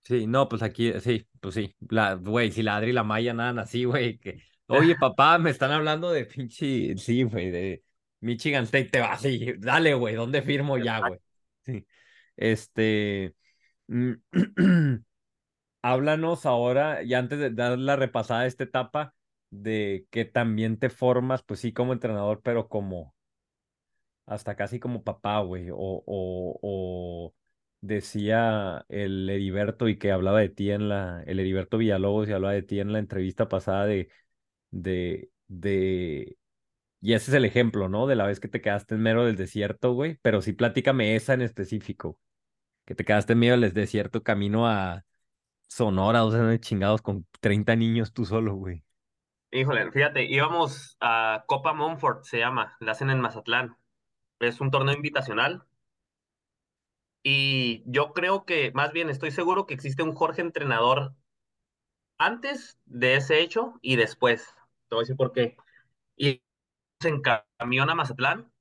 Sí, 0.05 0.27
no, 0.27 0.49
pues 0.49 0.63
aquí, 0.63 0.93
sí, 1.01 1.27
pues 1.41 1.55
sí. 1.55 1.75
La, 1.91 2.15
güey, 2.15 2.51
si 2.51 2.63
la 2.63 2.77
Adri 2.77 2.91
y 2.91 2.93
la 2.93 3.05
Maya 3.05 3.35
nadan 3.35 3.59
así, 3.59 3.85
güey, 3.85 4.19
que, 4.19 4.43
oye, 4.69 4.95
papá, 5.01 5.39
me 5.39 5.51
están 5.51 5.73
hablando 5.73 6.11
de 6.11 6.25
pinche, 6.25 6.97
sí, 6.97 7.23
güey, 7.25 7.51
de 7.51 7.83
Michigan 8.21 8.65
State, 8.65 8.91
te 8.91 9.01
va 9.01 9.13
así, 9.13 9.55
dale, 9.59 9.95
güey, 9.95 10.15
¿dónde 10.15 10.43
firmo 10.43 10.79
ya, 10.79 11.01
güey? 11.01 11.19
Sí. 11.65 11.87
Este, 12.37 13.35
mm, 13.89 14.13
háblanos 15.83 16.47
ahora, 16.47 17.03
y 17.03 17.15
antes 17.15 17.39
de 17.39 17.51
dar 17.51 17.79
la 17.79 17.97
repasada 17.97 18.43
a 18.43 18.47
esta 18.47 18.65
etapa, 18.65 19.15
de 19.51 20.07
que 20.11 20.25
también 20.25 20.79
te 20.79 20.91
formas, 20.91 21.43
pues 21.43 21.61
sí, 21.61 21.73
como 21.73 21.93
entrenador, 21.93 22.41
pero 22.43 22.69
como, 22.69 23.15
hasta 24.27 24.57
casi 24.57 24.79
como 24.79 25.03
papá, 25.03 25.41
güey, 25.41 25.71
o, 25.71 25.77
o, 25.79 26.59
o 26.63 27.35
decía 27.81 28.85
el 28.89 29.29
Heriberto 29.31 29.89
y 29.89 29.99
que 29.99 30.13
hablaba 30.13 30.41
de 30.41 30.49
ti 30.51 30.71
en 30.71 30.89
la, 30.89 31.23
el 31.27 31.41
Heriberto 31.41 31.79
Villalobos 31.79 32.29
y 32.29 32.33
hablaba 32.33 32.55
de 32.55 32.63
ti 32.63 32.81
en 32.81 32.93
la 32.93 32.99
entrevista 32.99 33.49
pasada 33.49 33.87
de, 33.87 34.09
de, 34.71 35.31
de, 35.49 36.37
y 37.01 37.15
ese 37.15 37.31
es 37.31 37.35
el 37.37 37.45
ejemplo, 37.45 37.89
¿no? 37.89 38.07
De 38.07 38.17
la 38.17 38.27
vez 38.27 38.41
que 38.41 38.49
te 38.49 38.61
quedaste 38.61 38.97
en 38.97 39.03
mero 39.03 39.25
del 39.25 39.37
desierto, 39.37 39.93
güey, 39.93 40.19
pero 40.23 40.43
sí 40.43 40.53
platícame 40.53 41.17
esa 41.17 41.35
en 41.35 41.43
específico, 41.43 42.19
que 42.87 42.95
te 42.95 43.05
quedaste 43.05 43.35
en 43.35 43.41
medio 43.41 43.59
del 43.59 43.73
desierto 43.75 44.23
camino 44.23 44.69
a 44.69 45.05
Sonora, 45.69 46.25
o 46.25 46.33
sea, 46.33 46.59
chingados 46.61 47.03
con 47.03 47.27
30 47.41 47.77
niños 47.77 48.13
tú 48.13 48.25
solo, 48.25 48.55
güey. 48.55 48.85
Híjole, 49.51 49.91
fíjate, 49.93 50.25
íbamos 50.25 50.97
a 51.01 51.45
Copa 51.47 51.73
Monfort, 51.73 52.25
se 52.25 52.39
llama, 52.39 52.77
la 52.81 52.93
hacen 52.93 53.11
en 53.11 53.21
Mazatlán. 53.21 53.77
Es 54.41 54.61
un 54.61 54.71
torneo 54.71 54.95
invitacional. 54.95 55.67
Y 57.23 57.83
yo 57.87 58.13
creo 58.13 58.45
que, 58.45 58.73
más 58.73 58.93
bien, 58.93 59.11
estoy 59.11 59.31
seguro 59.31 59.67
que 59.67 59.75
existe 59.75 60.03
un 60.03 60.15
Jorge 60.15 60.41
entrenador 60.41 61.15
antes 62.19 62.79
de 62.87 63.17
ese 63.17 63.41
hecho 63.41 63.75
y 63.83 63.97
después. 63.97 64.55
Te 64.89 64.95
voy 64.95 65.03
a 65.03 65.05
decir 65.05 65.17
por 65.17 65.33
qué. 65.33 65.57
Y 66.17 66.43
en 67.05 67.23
camión 67.23 67.91
a 67.91 67.95
Mazatlán, 67.95 68.53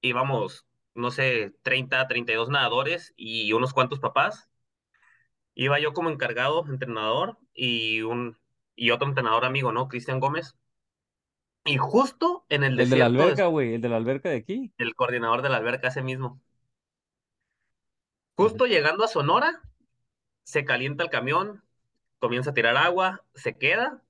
íbamos, 0.00 0.66
no 0.94 1.10
sé, 1.10 1.54
30, 1.62 2.06
32 2.08 2.50
nadadores 2.50 3.14
y 3.16 3.52
unos 3.52 3.72
cuantos 3.74 4.00
papás. 4.00 4.48
Iba 5.54 5.80
yo 5.80 5.92
como 5.92 6.10
encargado, 6.10 6.64
entrenador, 6.68 7.36
y 7.52 8.02
un 8.02 8.38
y 8.76 8.92
otro 8.92 9.08
entrenador 9.08 9.44
amigo, 9.44 9.72
¿no? 9.72 9.88
Cristian 9.88 10.20
Gómez. 10.20 10.56
Y 11.64 11.76
justo 11.76 12.46
en 12.48 12.64
el 12.64 12.80
El 12.80 12.90
de 12.90 12.96
la 12.96 13.06
alberca, 13.06 13.46
güey, 13.46 13.74
el 13.74 13.80
de 13.80 13.88
la 13.88 13.96
alberca 13.96 14.30
de 14.30 14.36
aquí. 14.36 14.72
el 14.78 14.94
coordinador 14.94 15.42
de 15.42 15.50
la 15.50 15.58
alberca, 15.58 15.88
ese 15.88 16.02
mismo. 16.02 16.40
Justo 18.36 18.66
llegando 18.66 19.04
a 19.04 19.08
Sonora, 19.08 19.60
se 20.44 20.64
calienta 20.64 21.04
el 21.04 21.10
camión, 21.10 21.64
comienza 22.20 22.50
a 22.50 22.54
tirar 22.54 22.76
agua, 22.76 23.24
se 23.34 23.58
queda 23.58 24.02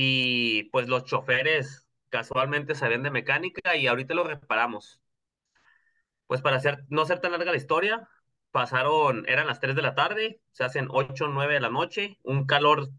y 0.00 0.62
pues 0.70 0.86
los 0.86 1.06
choferes 1.06 1.88
casualmente 2.08 2.76
sabían 2.76 3.02
de 3.02 3.10
mecánica 3.10 3.74
y 3.74 3.88
ahorita 3.88 4.14
lo 4.14 4.22
reparamos. 4.22 5.02
Pues 6.28 6.40
para 6.40 6.58
hacer, 6.58 6.84
no 6.88 7.04
ser 7.04 7.18
tan 7.18 7.32
larga 7.32 7.50
la 7.50 7.56
historia, 7.56 8.08
pasaron, 8.52 9.24
eran 9.26 9.48
las 9.48 9.58
3 9.58 9.74
de 9.74 9.82
la 9.82 9.96
tarde, 9.96 10.40
se 10.52 10.62
hacen 10.62 10.86
8 10.88 11.24
o 11.24 11.28
9 11.28 11.54
de 11.54 11.60
la 11.60 11.70
noche, 11.70 12.16
un 12.22 12.46
calor 12.46 12.90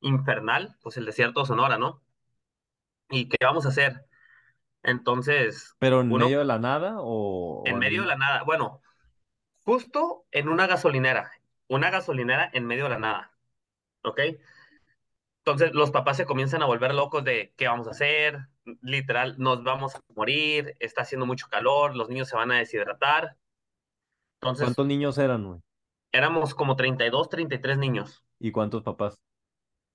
infernal, 0.00 0.76
pues 0.82 0.98
el 0.98 1.06
desierto 1.06 1.40
de 1.40 1.46
Sonora, 1.46 1.78
¿no? 1.78 2.02
¿Y 3.08 3.30
qué 3.30 3.38
vamos 3.42 3.64
a 3.64 3.70
hacer? 3.70 4.04
Entonces, 4.82 5.76
Pero 5.78 6.02
en 6.02 6.12
uno 6.12 6.26
medio 6.26 6.40
de 6.40 6.44
la 6.44 6.58
nada 6.58 6.96
o, 6.98 7.62
en 7.64 7.78
medio 7.78 8.02
de 8.02 8.08
la 8.08 8.16
nada, 8.16 8.42
bueno, 8.42 8.82
justo 9.64 10.26
en 10.30 10.50
una 10.50 10.66
gasolinera, 10.66 11.32
una 11.68 11.88
gasolinera 11.88 12.50
en 12.52 12.66
medio 12.66 12.84
de 12.84 12.90
la 12.90 12.98
nada, 12.98 13.32
¿ok? 14.02 14.20
Entonces 15.44 15.72
los 15.74 15.90
papás 15.90 16.16
se 16.16 16.26
comienzan 16.26 16.62
a 16.62 16.66
volver 16.66 16.94
locos 16.94 17.24
de 17.24 17.52
qué 17.56 17.66
vamos 17.68 17.88
a 17.88 17.90
hacer, 17.92 18.38
literal, 18.82 19.36
nos 19.38 19.62
vamos 19.64 19.94
a 19.96 20.00
morir, 20.14 20.76
está 20.80 21.02
haciendo 21.02 21.26
mucho 21.26 21.48
calor, 21.50 21.96
los 21.96 22.08
niños 22.08 22.28
se 22.28 22.36
van 22.36 22.52
a 22.52 22.58
deshidratar. 22.58 23.36
Entonces 24.40 24.66
¿Cuántos 24.66 24.86
niños 24.86 25.18
eran, 25.18 25.44
güey? 25.46 25.60
éramos 26.12 26.54
como 26.54 26.74
32, 26.76 27.28
33 27.28 27.76
niños 27.78 28.24
¿Y 28.38 28.52
cuántos 28.52 28.82
papás? 28.82 29.18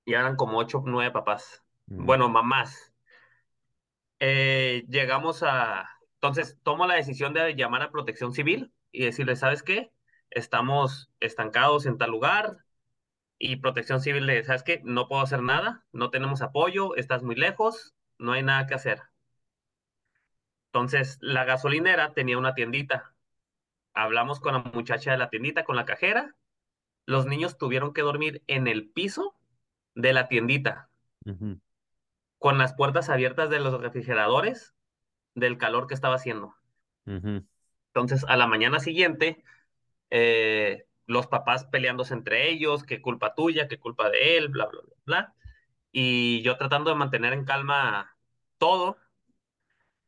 y 0.05 0.13
eran 0.13 0.35
como 0.35 0.57
8, 0.57 0.81
9 0.85 1.11
papás. 1.11 1.63
Mm, 1.89 2.05
Bueno, 2.05 2.29
mamás. 2.29 2.93
Eh, 4.19 4.85
llegamos 4.89 5.43
a... 5.43 5.89
Entonces 6.15 6.57
tomo 6.63 6.87
la 6.87 6.95
decisión 6.95 7.33
de 7.33 7.55
llamar 7.55 7.83
a 7.83 7.91
Protección 7.91 8.33
Civil 8.33 8.73
y 8.91 9.05
decirle, 9.05 9.35
¿sabes 9.35 9.61
qué? 9.63 9.91
Estamos 10.31 11.11
estancados 11.19 11.85
en 11.85 11.97
tal 11.97 12.11
lugar, 12.11 12.57
y 13.39 13.57
Protección 13.57 14.01
Civil 14.01 14.25
le, 14.25 14.43
¿sabes 14.43 14.63
qué? 14.63 14.81
No 14.83 15.07
puedo 15.07 15.21
hacer 15.21 15.41
nada, 15.41 15.85
no 15.91 16.09
tenemos 16.09 16.41
apoyo, 16.41 16.95
estás 16.95 17.23
muy 17.23 17.35
lejos, 17.35 17.95
no 18.17 18.33
hay 18.33 18.43
nada 18.43 18.67
que 18.67 18.73
hacer. 18.73 19.01
Entonces, 20.67 21.17
la 21.21 21.45
gasolinera 21.45 22.13
tenía 22.13 22.37
una 22.37 22.53
tiendita. 22.53 23.15
Hablamos 23.93 24.39
con 24.39 24.53
la 24.53 24.59
muchacha 24.59 25.11
de 25.11 25.17
la 25.17 25.29
tiendita, 25.29 25.63
con 25.63 25.75
la 25.75 25.85
cajera. 25.85 26.35
Los 27.05 27.25
niños 27.25 27.57
tuvieron 27.57 27.93
que 27.93 28.01
dormir 28.01 28.43
en 28.47 28.67
el 28.67 28.89
piso 28.89 29.35
de 29.95 30.13
la 30.13 30.27
tiendita, 30.27 30.89
con 32.37 32.57
las 32.57 32.73
puertas 32.73 33.09
abiertas 33.09 33.49
de 33.49 33.59
los 33.59 33.79
refrigeradores 33.81 34.75
del 35.33 35.57
calor 35.57 35.87
que 35.87 35.93
estaba 35.93 36.15
haciendo. 36.15 36.55
Entonces, 37.05 38.25
a 38.27 38.35
la 38.35 38.45
mañana 38.45 38.79
siguiente, 38.79 39.43
eh, 40.09 40.85
los 41.07 41.27
papás 41.27 41.65
peleándose 41.65 42.13
entre 42.13 42.49
ellos, 42.49 42.83
qué 42.83 43.01
culpa 43.01 43.33
tuya, 43.33 43.67
qué 43.67 43.79
culpa 43.79 44.09
de 44.09 44.37
él, 44.37 44.49
bla, 44.49 44.67
bla, 44.67 44.81
bla, 44.81 44.95
bla. 45.05 45.33
Y 45.91 46.41
yo 46.43 46.57
tratando 46.57 46.91
de 46.91 46.97
mantener 46.97 47.33
en 47.33 47.45
calma 47.45 48.15
todo, 48.57 48.97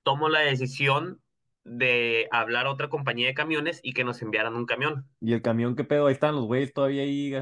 tomo 0.04 0.30
la 0.30 0.42
decisión 0.42 1.22
de 1.64 2.28
hablar 2.32 2.68
a 2.68 2.72
otra 2.72 2.90
compañía 2.90 3.28
de 3.28 3.34
camiones 3.34 3.80
y 3.82 3.94
que 3.94 4.04
nos 4.04 4.22
enviaran 4.22 4.56
un 4.56 4.66
camión. 4.66 5.08
¿Y 5.22 5.34
el 5.34 5.42
camión 5.42 5.76
qué 5.76 5.84
pedo? 5.84 6.08
Ahí 6.08 6.14
están 6.14 6.36
los 6.36 6.46
güeyes 6.46 6.74
todavía 6.74 7.04
ahí. 7.04 7.34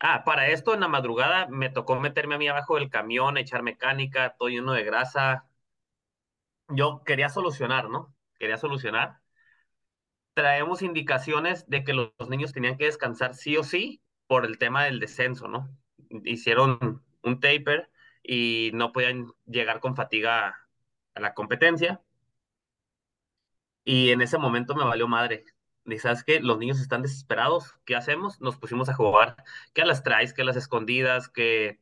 Ah, 0.00 0.24
para 0.24 0.48
esto 0.48 0.74
en 0.74 0.80
la 0.80 0.88
madrugada 0.88 1.46
me 1.48 1.68
tocó 1.68 2.00
meterme 2.00 2.34
a 2.34 2.38
mí 2.38 2.48
abajo 2.48 2.74
del 2.74 2.90
camión, 2.90 3.36
echar 3.36 3.62
mecánica, 3.62 4.34
todo 4.36 4.48
lleno 4.48 4.72
de 4.72 4.82
grasa. 4.82 5.46
Yo 6.68 7.02
quería 7.04 7.28
solucionar, 7.28 7.88
¿no? 7.88 8.14
Quería 8.38 8.56
solucionar. 8.56 9.21
Traemos 10.34 10.82
indicaciones 10.82 11.68
de 11.68 11.84
que 11.84 11.92
los, 11.92 12.12
niños 12.28 12.52
tenían 12.52 12.76
que 12.78 12.86
descansar 12.86 13.34
sí 13.34 13.56
o 13.56 13.64
sí 13.64 14.02
por 14.26 14.44
el 14.46 14.58
tema 14.58 14.84
del 14.84 15.00
descenso, 15.00 15.48
¿no? 15.48 15.68
Hicieron 16.24 17.02
un 17.22 17.40
taper 17.40 17.90
y 18.22 18.70
no 18.74 18.92
podían 18.92 19.32
llegar 19.46 19.80
con 19.80 19.96
fatiga 19.96 20.68
a 21.14 21.20
la 21.20 21.34
competencia. 21.34 22.00
Y 23.84 24.10
en 24.10 24.22
ese 24.22 24.38
momento 24.38 24.74
me 24.74 24.84
valió 24.84 25.08
madre. 25.08 25.44
Y 25.84 25.98
sabes 25.98 26.22
qué, 26.22 26.40
los 26.40 26.58
niños 26.58 26.80
están 26.80 27.02
desesperados. 27.02 27.74
¿Qué 27.84 27.96
hacemos? 27.96 28.40
Nos 28.40 28.56
pusimos 28.56 28.88
a 28.88 28.94
jugar. 28.94 29.36
Que 29.74 29.82
a 29.82 29.86
las 29.86 30.02
traes, 30.02 30.32
que 30.32 30.42
a 30.42 30.44
las 30.44 30.56
escondidas, 30.56 31.28
que 31.28 31.80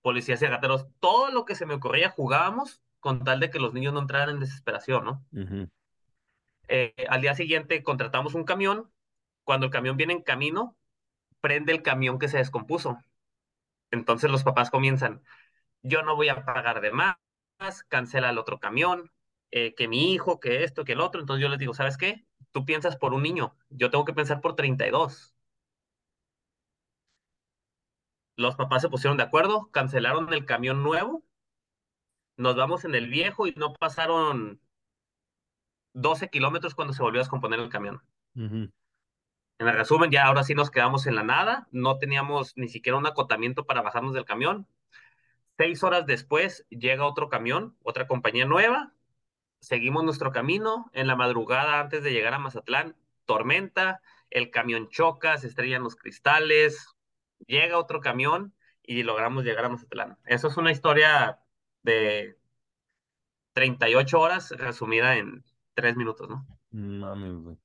policías 0.00 0.42
y 0.42 0.46
gateros. 0.46 0.86
Todo 1.00 1.30
lo 1.30 1.44
que 1.44 1.54
se 1.54 1.66
me 1.66 1.74
ocurría 1.74 2.10
jugábamos 2.10 2.82
con 3.00 3.24
tal 3.24 3.40
de 3.40 3.50
que 3.50 3.58
los 3.58 3.74
niños 3.74 3.92
no 3.92 4.00
entraran 4.00 4.30
en 4.30 4.40
desesperación, 4.40 5.04
¿no? 5.04 5.24
Ujú. 5.32 5.68
Eh, 6.74 6.94
al 7.10 7.20
día 7.20 7.34
siguiente 7.34 7.82
contratamos 7.82 8.34
un 8.34 8.44
camión. 8.44 8.90
Cuando 9.44 9.66
el 9.66 9.72
camión 9.72 9.98
viene 9.98 10.14
en 10.14 10.22
camino, 10.22 10.74
prende 11.40 11.72
el 11.72 11.82
camión 11.82 12.18
que 12.18 12.28
se 12.28 12.38
descompuso. 12.38 12.98
Entonces 13.90 14.30
los 14.30 14.44
papás 14.44 14.70
comienzan, 14.70 15.22
yo 15.82 16.02
no 16.02 16.16
voy 16.16 16.28
a 16.30 16.44
pagar 16.46 16.80
de 16.82 16.92
más, 16.92 17.16
cancela 17.88 18.30
el 18.30 18.38
otro 18.38 18.60
camión, 18.60 19.12
eh, 19.52 19.74
que 19.74 19.88
mi 19.88 20.12
hijo, 20.14 20.40
que 20.40 20.64
esto, 20.64 20.84
que 20.84 20.92
el 20.92 21.00
otro. 21.02 21.20
Entonces 21.20 21.42
yo 21.42 21.48
les 21.50 21.58
digo, 21.58 21.74
¿sabes 21.74 21.98
qué? 21.98 22.26
Tú 22.52 22.64
piensas 22.64 22.96
por 22.96 23.14
un 23.14 23.22
niño, 23.22 23.56
yo 23.70 23.90
tengo 23.90 24.04
que 24.06 24.14
pensar 24.14 24.40
por 24.40 24.56
32. 24.56 25.34
Los 28.36 28.56
papás 28.56 28.82
se 28.82 28.90
pusieron 28.90 29.16
de 29.16 29.22
acuerdo, 29.22 29.70
cancelaron 29.72 30.30
el 30.34 30.44
camión 30.44 30.82
nuevo, 30.82 31.24
nos 32.36 32.56
vamos 32.56 32.84
en 32.84 32.94
el 32.94 33.08
viejo 33.08 33.46
y 33.46 33.54
no 33.56 33.72
pasaron 33.72 34.60
12 35.94 36.28
kilómetros 36.28 36.74
cuando 36.74 36.94
se 36.94 37.02
volvió 37.02 37.20
a 37.20 37.24
descomponer 37.24 37.60
el 37.60 37.68
camión. 37.68 38.02
En 39.62 39.68
el 39.68 39.74
resumen, 39.74 40.10
ya 40.10 40.26
ahora 40.26 40.42
sí 40.42 40.54
nos 40.54 40.70
quedamos 40.70 41.06
en 41.06 41.14
la 41.14 41.22
nada, 41.22 41.68
no 41.70 41.98
teníamos 41.98 42.52
ni 42.56 42.68
siquiera 42.68 42.98
un 42.98 43.06
acotamiento 43.06 43.64
para 43.64 43.82
bajarnos 43.82 44.14
del 44.14 44.24
camión. 44.24 44.66
Seis 45.56 45.82
horas 45.82 46.06
después 46.06 46.66
llega 46.70 47.06
otro 47.06 47.28
camión, 47.28 47.76
otra 47.82 48.06
compañía 48.06 48.46
nueva, 48.46 48.92
seguimos 49.60 50.02
nuestro 50.04 50.32
camino. 50.32 50.90
En 50.92 51.06
la 51.06 51.16
madrugada, 51.16 51.80
antes 51.80 52.02
de 52.02 52.12
llegar 52.12 52.34
a 52.34 52.38
Mazatlán, 52.38 52.96
tormenta, 53.24 54.00
el 54.30 54.50
camión 54.50 54.88
choca, 54.88 55.38
se 55.38 55.46
estrellan 55.46 55.82
los 55.82 55.96
cristales, 55.96 56.88
llega 57.46 57.78
otro 57.78 58.00
camión 58.00 58.54
y 58.82 59.04
logramos 59.04 59.44
llegar 59.44 59.64
a 59.64 59.68
Mazatlán. 59.68 60.18
Eso 60.24 60.48
es 60.48 60.56
una 60.56 60.72
historia 60.72 61.38
de 61.82 62.36
38 63.52 64.18
horas 64.20 64.50
resumida 64.50 65.16
en 65.16 65.44
3 65.74 65.96
minutos, 65.96 66.28
¿no? 66.28 66.46
Güey. 66.70 67.56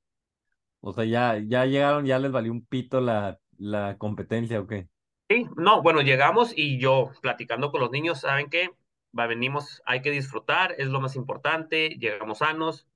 O 0.81 0.93
sea, 0.93 1.05
ya, 1.05 1.37
ya 1.37 1.65
llegaron, 1.65 2.05
ya 2.05 2.19
les 2.19 2.31
valió 2.31 2.51
un 2.51 2.65
pito 2.65 3.01
la, 3.01 3.39
la 3.57 3.97
competencia, 3.97 4.59
¿o 4.59 4.67
qué? 4.67 4.87
Sí, 5.29 5.45
no, 5.57 5.81
bueno, 5.81 6.01
llegamos 6.01 6.53
y 6.55 6.79
yo 6.79 7.11
platicando 7.21 7.71
con 7.71 7.81
los 7.81 7.91
niños, 7.91 8.21
¿saben 8.21 8.49
qué? 8.49 8.69
Va, 9.17 9.27
venimos, 9.27 9.81
hay 9.85 10.01
que 10.01 10.11
disfrutar, 10.11 10.75
es 10.77 10.87
lo 10.87 11.01
más 11.01 11.15
importante, 11.15 11.89
llegamos 11.99 12.37
sanos 12.37 12.87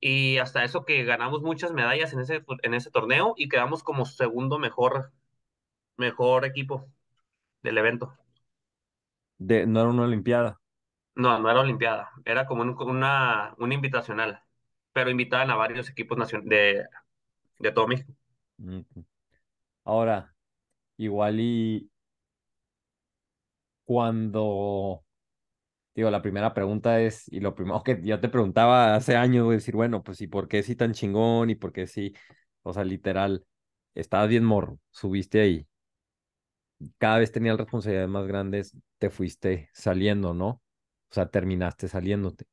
y 0.00 0.38
hasta 0.38 0.64
eso 0.64 0.84
que 0.84 1.04
ganamos 1.04 1.42
muchas 1.42 1.72
medallas 1.72 2.12
en 2.12 2.20
ese, 2.20 2.44
en 2.62 2.74
ese 2.74 2.90
torneo 2.90 3.34
y 3.36 3.48
quedamos 3.48 3.82
como 3.82 4.04
segundo 4.04 4.58
mejor, 4.58 5.12
mejor 5.96 6.44
equipo 6.44 6.88
del 7.62 7.78
evento. 7.78 8.12
De, 9.38 9.66
no 9.66 9.80
era 9.80 9.90
una 9.90 10.02
olimpiada. 10.02 10.60
No, 11.14 11.38
no 11.38 11.50
era 11.50 11.60
Olimpiada, 11.60 12.10
era 12.24 12.46
como 12.46 12.62
un- 12.62 12.76
una, 12.82 13.54
una 13.58 13.74
invitacional, 13.74 14.42
pero 14.92 15.10
invitaban 15.10 15.50
a 15.50 15.56
varios 15.56 15.90
equipos 15.90 16.16
nacion- 16.18 16.44
de, 16.44 16.86
de 17.60 17.72
todo 17.72 17.88
México. 17.88 18.12
Ahora, 19.84 20.34
igual 20.98 21.40
y 21.40 21.90
cuando, 23.84 25.04
digo, 25.96 26.10
la 26.10 26.22
primera 26.22 26.54
pregunta 26.54 27.00
es, 27.00 27.28
y 27.32 27.40
lo 27.40 27.54
primero 27.56 27.82
que 27.82 28.00
yo 28.04 28.20
te 28.20 28.28
preguntaba 28.28 28.94
hace 28.96 29.16
años, 29.16 29.50
decir, 29.50 29.76
bueno, 29.76 30.02
pues, 30.02 30.20
¿y 30.22 30.26
por 30.28 30.48
qué 30.48 30.62
sí 30.62 30.76
tan 30.76 30.92
chingón? 30.94 31.50
¿Y 31.50 31.54
por 31.56 31.72
qué 31.72 31.86
sí? 31.86 32.14
O 32.62 32.72
sea, 32.72 32.84
literal, 32.84 33.46
estabas 33.94 34.28
bien 34.30 34.44
morro, 34.44 34.80
subiste 34.90 35.40
ahí, 35.40 35.68
cada 36.98 37.18
vez 37.18 37.32
tenías 37.32 37.56
responsabilidades 37.56 38.10
más 38.10 38.26
grandes, 38.26 38.76
te 38.98 39.10
fuiste 39.10 39.68
saliendo, 39.72 40.34
¿no? 40.34 40.62
O 41.12 41.14
sea, 41.14 41.28
terminaste 41.30 41.88
saliéndote. 41.88 42.46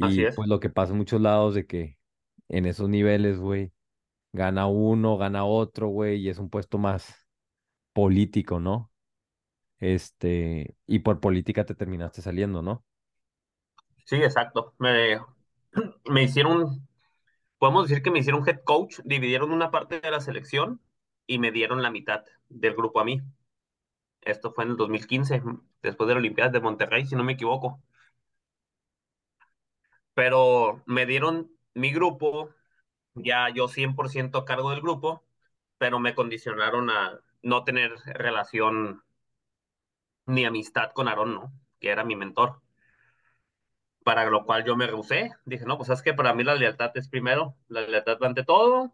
Así 0.00 0.22
Y 0.22 0.24
es. 0.24 0.36
pues 0.36 0.48
lo 0.48 0.60
que 0.60 0.70
pasa 0.70 0.92
en 0.92 0.98
muchos 0.98 1.20
lados 1.20 1.54
de 1.54 1.66
que 1.66 1.98
en 2.48 2.66
esos 2.66 2.88
niveles, 2.88 3.38
güey, 3.40 3.72
gana 4.32 4.66
uno, 4.68 5.18
gana 5.18 5.44
otro, 5.46 5.88
güey, 5.88 6.18
y 6.22 6.28
es 6.30 6.38
un 6.38 6.50
puesto 6.50 6.78
más 6.78 7.14
político, 7.94 8.60
¿no? 8.60 8.92
Este, 9.80 10.76
y 10.86 11.00
por 11.00 11.20
política 11.20 11.64
te 11.66 11.74
terminaste 11.76 12.22
saliendo, 12.22 12.62
¿no? 12.62 12.84
Sí, 14.06 14.16
exacto. 14.16 14.74
Me, 14.78 15.18
me 16.10 16.22
hicieron, 16.22 16.86
podemos 17.58 17.88
decir 17.88 18.02
que 18.04 18.10
me 18.10 18.20
hicieron 18.20 18.48
head 18.48 18.60
coach, 18.64 19.00
dividieron 19.04 19.52
una 19.52 19.70
parte 19.70 20.00
de 20.00 20.10
la 20.12 20.20
selección 20.20 20.80
y 21.26 21.38
me 21.40 21.52
dieron 21.52 21.82
la 21.82 21.90
mitad 21.90 22.24
del 22.48 22.74
grupo 22.74 23.00
a 23.00 23.04
mí. 23.04 23.22
Esto 24.24 24.52
fue 24.52 24.64
en 24.64 24.70
el 24.70 24.76
2015, 24.76 25.42
después 25.82 26.08
de 26.08 26.14
la 26.14 26.20
Olimpiada 26.20 26.50
de 26.50 26.60
Monterrey, 26.60 27.06
si 27.06 27.16
no 27.16 27.24
me 27.24 27.32
equivoco. 27.34 27.82
Pero 30.14 30.82
me 30.86 31.06
dieron 31.06 31.50
mi 31.74 31.92
grupo, 31.92 32.50
ya 33.14 33.48
yo 33.50 33.68
100% 33.68 34.38
a 34.38 34.44
cargo 34.44 34.70
del 34.70 34.80
grupo, 34.80 35.24
pero 35.78 35.98
me 36.00 36.14
condicionaron 36.14 36.90
a 36.90 37.20
no 37.42 37.64
tener 37.64 37.92
relación 38.06 39.02
ni 40.26 40.44
amistad 40.44 40.92
con 40.92 41.08
Aarón, 41.08 41.34
¿no? 41.34 41.52
Que 41.80 41.90
era 41.90 42.04
mi 42.04 42.16
mentor. 42.16 42.60
Para 44.04 44.26
lo 44.26 44.44
cual 44.44 44.64
yo 44.64 44.76
me 44.76 44.86
rehusé. 44.86 45.32
Dije, 45.44 45.64
no, 45.64 45.76
pues 45.78 45.88
es 45.90 46.02
que 46.02 46.14
para 46.14 46.34
mí 46.34 46.44
la 46.44 46.54
lealtad 46.54 46.90
es 46.94 47.08
primero, 47.08 47.56
la 47.68 47.80
lealtad 47.82 48.22
ante 48.22 48.44
todo. 48.44 48.92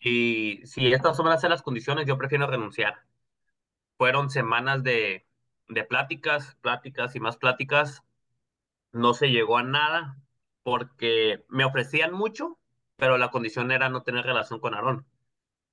Y 0.00 0.62
si 0.66 0.92
estas 0.92 1.16
son 1.16 1.26
las 1.28 1.42
las 1.44 1.62
condiciones, 1.62 2.06
yo 2.06 2.18
prefiero 2.18 2.46
renunciar. 2.46 3.02
Fueron 4.00 4.30
semanas 4.30 4.82
de, 4.82 5.28
de 5.68 5.84
pláticas, 5.84 6.56
pláticas 6.62 7.16
y 7.16 7.20
más 7.20 7.38
pláticas. 7.38 8.02
No 8.92 9.14
se 9.14 9.30
llegó 9.30 9.58
a 9.58 9.64
nada 9.64 10.18
porque 10.64 11.44
me 11.48 11.64
ofrecían 11.66 12.12
mucho, 12.14 12.58
pero 12.96 13.18
la 13.18 13.30
condición 13.32 13.72
era 13.72 13.88
no 13.90 14.02
tener 14.04 14.26
relación 14.26 14.60
con 14.60 14.74
Aarón. 14.74 15.06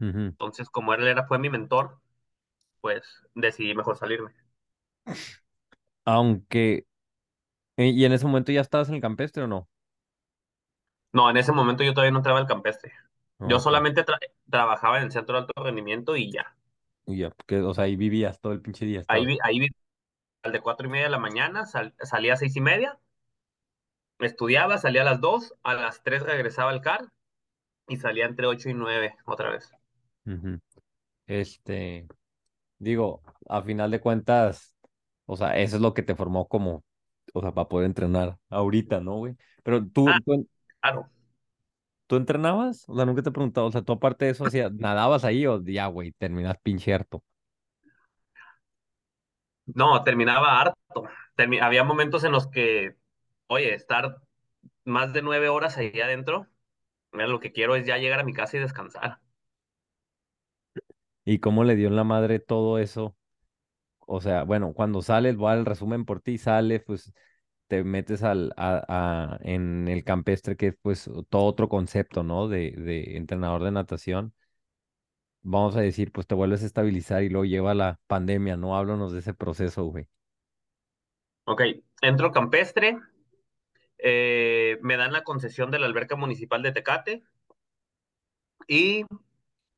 Ujú. 0.02 0.36
Entonces, 0.40 0.70
como 0.70 0.94
él 0.96 1.08
era, 1.08 1.28
fue 1.28 1.40
mi 1.40 1.50
mentor, 1.50 2.00
pues 2.82 3.04
decidí 3.36 3.76
mejor 3.76 3.98
salirme. 3.98 4.34
Aunque, 6.06 6.88
eh, 7.78 7.90
¿y 7.90 8.06
en 8.06 8.14
ese 8.14 8.26
momento 8.28 8.52
ya 8.54 8.62
estabas 8.62 8.90
en 8.90 8.96
el 8.98 9.02
campestre 9.02 9.44
o 9.44 9.48
no? 9.48 9.70
No, 11.14 11.30
en 11.30 11.38
ese 11.38 11.52
momento 11.52 11.84
yo 11.84 11.94
todavía 11.94 12.12
no 12.12 12.20
entraba 12.20 12.40
al 12.40 12.48
campestre. 12.48 12.94
Yo 13.42 13.60
solamente 13.60 14.06
tra- 14.06 14.20
trabajaba 14.50 14.98
en 14.98 15.06
el 15.06 15.12
centro 15.12 15.36
de 15.36 15.42
alto 15.42 15.64
rendimiento 15.64 16.16
y 16.16 16.32
ya. 16.32 16.56
Y 17.08 17.18
ya, 17.20 17.30
porque, 17.32 17.60
o 17.62 17.74
sea, 17.74 17.86
ahí 17.86 17.96
vivías 17.96 18.40
todo 18.40 18.54
el 18.54 18.62
pinche 18.62 18.86
día. 18.86 19.04
Ahí, 19.08 19.26
vi- 19.26 19.38
ahí 19.44 19.68
al 20.44 20.52
de 20.54 20.62
cuatro 20.62 20.88
y 20.88 20.92
media 20.92 21.06
de 21.06 21.12
la 21.12 21.20
mañana, 21.20 21.66
sal- 21.68 21.96
salía 22.04 22.34
a 22.36 22.38
seis 22.38 22.56
y 22.58 22.62
media, 22.62 23.00
estudiaba, 24.20 24.78
salía 24.78 25.02
a 25.02 25.06
las 25.06 25.22
dos, 25.22 25.56
a 25.64 25.74
las 25.74 26.04
tres 26.04 26.22
regresaba 26.22 26.70
al 26.70 26.82
CAR 26.82 27.10
y 27.88 27.98
salía 27.98 28.26
entre 28.26 28.48
ocho 28.48 28.70
y 28.70 28.76
nueve 28.76 29.16
otra 29.26 29.52
vez. 29.52 29.72
Este, 31.28 32.08
digo, 32.80 33.24
a 33.50 33.62
final 33.64 33.92
de 33.92 34.02
cuentas, 34.02 34.76
o 35.26 35.38
sea, 35.38 35.58
eso 35.60 35.78
es 35.78 35.84
lo 35.84 35.94
que 35.94 36.04
te 36.04 36.16
formó 36.16 36.48
como, 36.48 36.84
o 37.34 37.42
sea, 37.42 37.54
para 37.54 37.70
poder 37.70 37.88
entrenar 37.88 38.40
ahorita, 38.50 39.02
¿no, 39.02 39.18
güey? 39.18 39.38
Pero 39.64 39.86
tú, 39.88 40.16
Ah, 40.16 40.20
tú, 40.26 40.48
claro. 40.82 41.10
¿Tú 42.08 42.16
entrenabas? 42.18 42.86
O 42.90 42.96
sea, 42.96 43.06
nunca 43.06 43.22
te 43.24 43.30
he 43.30 43.32
preguntado, 43.32 43.68
o 43.68 43.72
sea, 43.72 43.82
tú 43.84 43.94
aparte 43.94 44.26
de 44.26 44.32
eso, 44.32 44.46
hacías, 44.46 44.74
¿nadabas 44.74 45.24
ahí 45.26 45.46
o 45.48 45.62
ya, 45.64 45.88
güey, 45.88 46.12
terminas 46.14 46.58
pinche 46.64 46.94
harto? 46.94 47.24
No, 49.66 50.04
terminaba 50.04 50.60
harto. 50.62 51.04
Termi- 51.36 51.62
había 51.62 51.84
momentos 51.84 52.24
en 52.24 52.32
los 52.32 52.48
que, 52.48 52.96
oye, 53.48 53.74
estar 53.74 54.18
más 54.86 55.14
de 55.14 55.22
nueve 55.22 55.50
horas 55.50 55.78
ahí 55.78 56.00
adentro, 56.02 56.48
mira, 57.14 57.28
lo 57.28 57.40
que 57.42 57.54
quiero 57.54 57.76
es 57.76 57.86
ya 57.88 57.98
llegar 57.98 58.20
a 58.20 58.24
mi 58.26 58.34
casa 58.34 58.58
y 58.58 58.62
descansar. 58.62 59.20
¿Y 61.26 61.40
cómo 61.40 61.64
le 61.64 61.76
dio 61.76 61.88
en 61.90 61.96
la 61.96 62.04
madre 62.04 62.40
todo 62.40 62.80
eso 62.80 63.16
O 64.00 64.22
sea, 64.22 64.44
bueno, 64.44 64.74
cuando 64.74 65.02
sales, 65.02 65.38
voy 65.38 65.52
al 65.54 65.66
resumen 65.68 66.06
por 66.06 66.22
ti, 66.22 66.38
sales, 66.40 66.84
pues 66.86 67.14
te 67.68 67.84
metes 67.84 68.24
al, 68.24 68.54
en 69.42 69.88
el 69.88 70.04
campestre, 70.04 70.56
que 70.58 70.68
es 70.68 70.76
pues 70.82 71.10
todo 71.30 71.46
otro 71.46 71.70
concepto, 71.70 72.24
¿no? 72.24 72.48
De, 72.48 72.72
de 72.72 73.18
entrenador 73.18 73.64
de 73.64 73.72
natación. 73.72 74.34
Vamos 75.42 75.76
a 75.76 75.82
decir, 75.82 76.12
pues 76.12 76.28
te 76.28 76.36
vuelves 76.36 76.62
a 76.64 76.66
estabilizar 76.68 77.24
y 77.24 77.30
luego 77.30 77.46
lleva 77.46 77.74
la 77.74 78.00
pandemia, 78.08 78.58
¿no? 78.58 78.78
Háblanos 78.78 79.14
de 79.14 79.20
ese 79.20 79.34
proceso, 79.34 79.86
güey. 79.86 80.08
Ok, 81.46 81.62
entro 82.02 82.32
campestre, 82.32 83.00
eh, 84.00 84.80
me 84.82 84.98
dan 84.98 85.14
la 85.14 85.24
concesión 85.24 85.72
de 85.72 85.80
la 85.80 85.86
alberca 85.88 86.16
municipal 86.16 86.62
de 86.64 86.72
Tecate 86.72 87.24
y, 88.68 89.06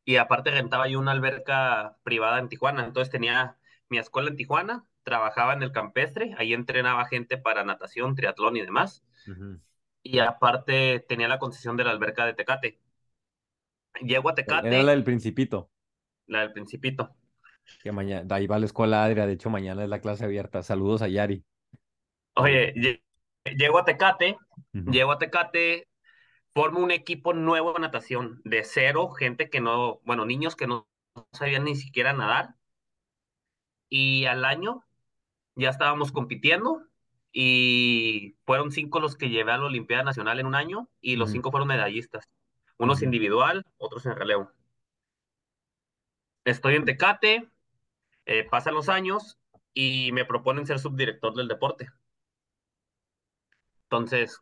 y 0.06 0.18
aparte 0.18 0.52
rentaba 0.52 0.88
yo 0.90 1.00
una 1.00 1.12
alberca 1.14 1.98
privada 2.04 2.40
en 2.40 2.50
Tijuana. 2.50 2.86
Entonces 2.86 3.12
tenía 3.12 3.58
mi 3.90 4.00
escuela 4.00 4.30
en 4.30 4.38
Tijuana, 4.38 4.86
trabajaba 5.04 5.54
en 5.54 5.64
el 5.64 5.72
campestre, 5.72 6.36
ahí 6.38 6.54
entrenaba 6.54 7.06
gente 7.06 7.38
para 7.38 7.64
natación, 7.64 8.16
triatlón 8.16 8.58
y 8.58 8.62
demás. 8.62 9.04
Ujú. 9.28 9.60
Y 10.04 10.20
aparte 10.20 11.00
tenía 11.08 11.28
la 11.30 11.40
concesión 11.40 11.78
de 11.78 11.84
la 11.86 11.92
alberca 11.92 12.26
de 12.26 12.34
Tecate. 12.34 12.80
Llego 14.02 14.30
a 14.30 14.36
Era 14.36 14.36
Tecate, 14.36 14.84
la 14.84 14.92
del 14.92 15.04
Principito, 15.06 15.72
la 16.28 16.40
del 16.42 16.54
Principito. 16.54 17.14
que 17.84 17.92
mañana, 17.92 18.36
ahí 18.36 18.48
va 18.48 18.56
a 18.58 18.60
la 18.60 18.66
escuela 18.66 19.04
Adria, 19.04 19.26
de 19.28 19.34
hecho 19.34 19.50
mañana 19.50 19.84
es 19.84 19.90
la 19.90 20.02
clase 20.02 20.26
abierta. 20.26 20.64
Saludos 20.64 21.02
a 21.02 21.08
Yari. 21.08 21.44
Oye, 22.36 22.74
lle- 22.76 23.04
llego 23.58 23.78
a 23.80 23.86
Tecate, 23.86 24.38
llego 24.74 25.12
a 25.12 25.20
Tecate, 25.20 25.88
formo 26.54 26.80
un 26.82 26.92
equipo 26.92 27.34
nuevo 27.34 27.74
de 27.74 27.80
natación, 27.82 28.42
de 28.46 28.64
cero, 28.64 29.10
gente 29.12 29.50
que 29.50 29.62
no, 29.62 30.02
bueno, 30.06 30.26
niños 30.26 30.56
que 30.56 30.68
no 30.68 30.88
sabían 31.34 31.66
ni 31.66 31.76
siquiera 31.76 32.14
nadar. 32.14 32.56
Y 33.90 34.26
al 34.26 34.46
año 34.46 34.84
ya 35.60 35.70
estábamos 35.70 36.12
compitiendo 36.12 36.84
y 37.32 38.36
fueron 38.46 38.72
cinco 38.72 39.00
los 39.00 39.16
que 39.16 39.30
llevé 39.30 39.52
a 39.52 39.58
la 39.58 39.66
Olimpiada 39.66 40.04
Nacional 40.04 40.40
en 40.40 40.48
un 40.48 40.56
año 40.56 40.90
y 41.02 41.16
los 41.16 41.32
cinco 41.32 41.52
fueron 41.52 41.68
medallistas. 41.68 42.30
Unos 42.78 43.02
individual, 43.02 43.66
otros 43.78 44.06
en 44.06 44.16
relevo. 44.16 44.52
Estoy 46.46 46.76
en 46.76 46.86
Tecate, 46.86 47.50
eh, 48.26 48.44
pasan 48.50 48.74
los 48.74 48.90
años 48.90 49.38
y 49.74 50.12
me 50.14 50.26
proponen 50.26 50.66
ser 50.66 50.80
subdirector 50.80 51.36
del 51.36 51.48
deporte. 51.48 51.90
Entonces, 53.84 54.42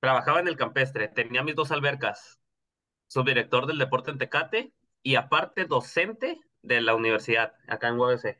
trabajaba 0.00 0.40
en 0.40 0.48
el 0.48 0.56
campestre, 0.56 1.08
tenía 1.08 1.42
mis 1.42 1.56
dos 1.56 1.70
albercas, 1.72 2.40
subdirector 3.08 3.66
del 3.66 3.78
deporte 3.78 4.10
en 4.10 4.18
Tecate 4.18 4.72
y 5.02 5.16
aparte 5.16 5.64
docente 5.64 6.40
de 6.62 6.80
la 6.80 6.94
universidad, 6.94 7.54
acá 7.68 7.88
en 7.88 7.98
UABC, 7.98 8.38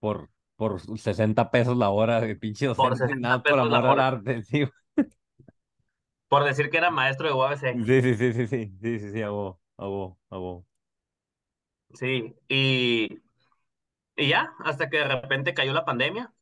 Por, 0.00 0.30
por 0.56 0.80
60 0.80 1.50
pesos 1.50 1.76
la 1.76 1.90
hora 1.90 2.20
de 2.20 2.36
pinche 2.36 2.66
por 2.74 2.90
docente, 2.90 3.14
60 3.14 3.28
nada 3.28 3.42
por 3.42 3.58
amor 3.58 4.00
al 4.00 4.00
arte, 4.00 4.42
sí. 4.42 4.64
por 6.28 6.44
decir 6.44 6.70
que 6.70 6.78
era 6.78 6.90
maestro 6.90 7.28
de 7.28 7.34
UABC. 7.34 7.84
Sí, 7.86 8.02
sí, 8.02 8.14
sí, 8.14 8.32
sí, 8.32 8.46
sí, 8.46 8.72
sí, 8.80 8.98
sí, 8.98 9.12
sí, 9.12 9.22
hago. 9.22 9.60
Sí, 11.94 12.34
y, 12.48 13.18
y 14.16 14.28
ya, 14.28 14.52
hasta 14.64 14.90
que 14.90 14.98
de 14.98 15.08
repente 15.08 15.54
cayó 15.54 15.72
la 15.72 15.84
pandemia, 15.84 16.32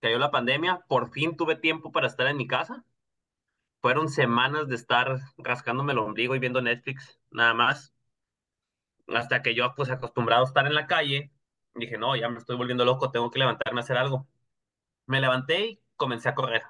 cayó 0.00 0.18
la 0.18 0.30
pandemia, 0.30 0.84
por 0.88 1.10
fin 1.10 1.36
tuve 1.36 1.56
tiempo 1.56 1.92
para 1.92 2.06
estar 2.06 2.26
en 2.26 2.36
mi 2.36 2.46
casa. 2.46 2.84
Fueron 3.80 4.08
semanas 4.08 4.68
de 4.68 4.74
estar 4.74 5.18
rascándome 5.38 5.92
el 5.92 5.98
ombligo 5.98 6.34
y 6.34 6.38
viendo 6.40 6.60
Netflix, 6.60 7.18
nada 7.30 7.54
más. 7.54 7.94
Hasta 9.08 9.42
que 9.42 9.54
yo, 9.54 9.74
pues 9.76 9.90
acostumbrado 9.90 10.42
a 10.42 10.48
estar 10.48 10.66
en 10.66 10.74
la 10.74 10.86
calle, 10.86 11.30
dije, 11.78 11.98
no, 11.98 12.16
ya 12.16 12.28
me 12.28 12.38
estoy 12.38 12.56
volviendo 12.56 12.84
loco, 12.84 13.10
tengo 13.10 13.30
que 13.30 13.38
levantarme 13.38 13.80
a 13.80 13.84
hacer 13.84 13.96
algo. 13.98 14.28
Me 15.06 15.20
levanté 15.20 15.66
y 15.68 15.82
comencé 15.96 16.28
a 16.30 16.34
correr. 16.36 16.62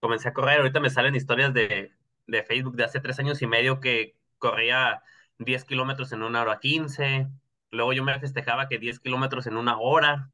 Comencé 0.00 0.28
a 0.28 0.32
correr, 0.32 0.58
ahorita 0.58 0.80
me 0.80 0.90
salen 0.90 1.14
historias 1.14 1.52
de, 1.54 1.92
de 2.26 2.42
Facebook 2.44 2.74
de 2.76 2.84
hace 2.84 3.00
tres 3.00 3.18
años 3.18 3.42
y 3.42 3.46
medio 3.46 3.80
que 3.80 4.16
corría 4.38 5.02
10 5.38 5.64
kilómetros 5.64 6.12
en 6.12 6.22
una 6.22 6.40
hora 6.42 6.58
15. 6.60 7.28
Luego 7.70 7.92
yo 7.92 8.02
me 8.04 8.18
festejaba 8.20 8.68
que 8.68 8.78
10 8.78 8.98
kilómetros 9.00 9.46
en 9.46 9.56
una 9.56 9.78
hora. 9.78 10.32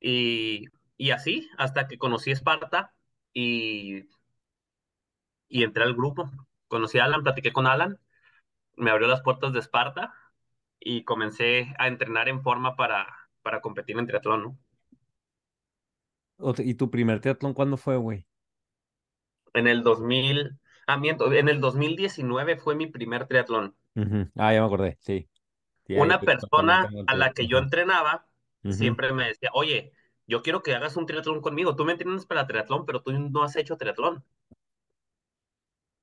Y, 0.00 0.66
y 0.96 1.10
así, 1.10 1.48
hasta 1.58 1.86
que 1.88 1.98
conocí 1.98 2.30
Esparta 2.32 2.94
y, 3.32 4.04
y 5.48 5.62
entré 5.64 5.84
al 5.84 5.94
grupo. 5.94 6.30
Conocí 6.68 6.98
a 6.98 7.04
Alan, 7.04 7.22
platiqué 7.22 7.52
con 7.52 7.66
Alan, 7.66 7.98
me 8.76 8.90
abrió 8.90 9.08
las 9.08 9.22
puertas 9.22 9.52
de 9.52 9.60
Esparta 9.60 10.14
y 10.84 11.04
comencé 11.04 11.74
a 11.78 11.88
entrenar 11.88 12.28
en 12.28 12.42
forma 12.42 12.76
para, 12.76 13.06
para 13.42 13.60
competir 13.60 13.98
en 13.98 14.06
triatlón, 14.06 14.42
¿no? 14.42 14.58
¿Y 16.58 16.74
tu 16.74 16.90
primer 16.90 17.20
triatlón 17.20 17.54
cuándo 17.54 17.76
fue, 17.76 17.96
güey? 17.96 18.26
En 19.54 19.66
el 19.66 19.82
2000, 19.82 20.58
ah, 20.86 20.96
miento, 20.96 21.32
en 21.32 21.48
el 21.48 21.60
2019 21.60 22.56
fue 22.56 22.74
mi 22.74 22.86
primer 22.86 23.26
triatlón. 23.26 23.76
Ah, 24.36 24.52
ya 24.52 24.60
me 24.60 24.66
acordé, 24.66 24.98
sí. 25.00 25.28
Una 25.88 26.20
persona 26.20 26.88
a 27.06 27.14
la 27.14 27.32
que 27.32 27.46
yo 27.46 27.58
entrenaba 27.58 28.26
siempre 28.70 29.12
me 29.12 29.26
decía, 29.26 29.50
oye, 29.52 29.92
yo 30.26 30.42
quiero 30.42 30.62
que 30.62 30.74
hagas 30.74 30.96
un 30.96 31.06
triatlón 31.06 31.42
conmigo. 31.42 31.76
Tú 31.76 31.84
me 31.84 31.92
entrenas 31.92 32.26
para 32.26 32.46
triatlón, 32.46 32.86
pero 32.86 33.02
tú 33.02 33.12
no 33.12 33.42
has 33.42 33.56
hecho 33.56 33.76
triatlón. 33.76 34.24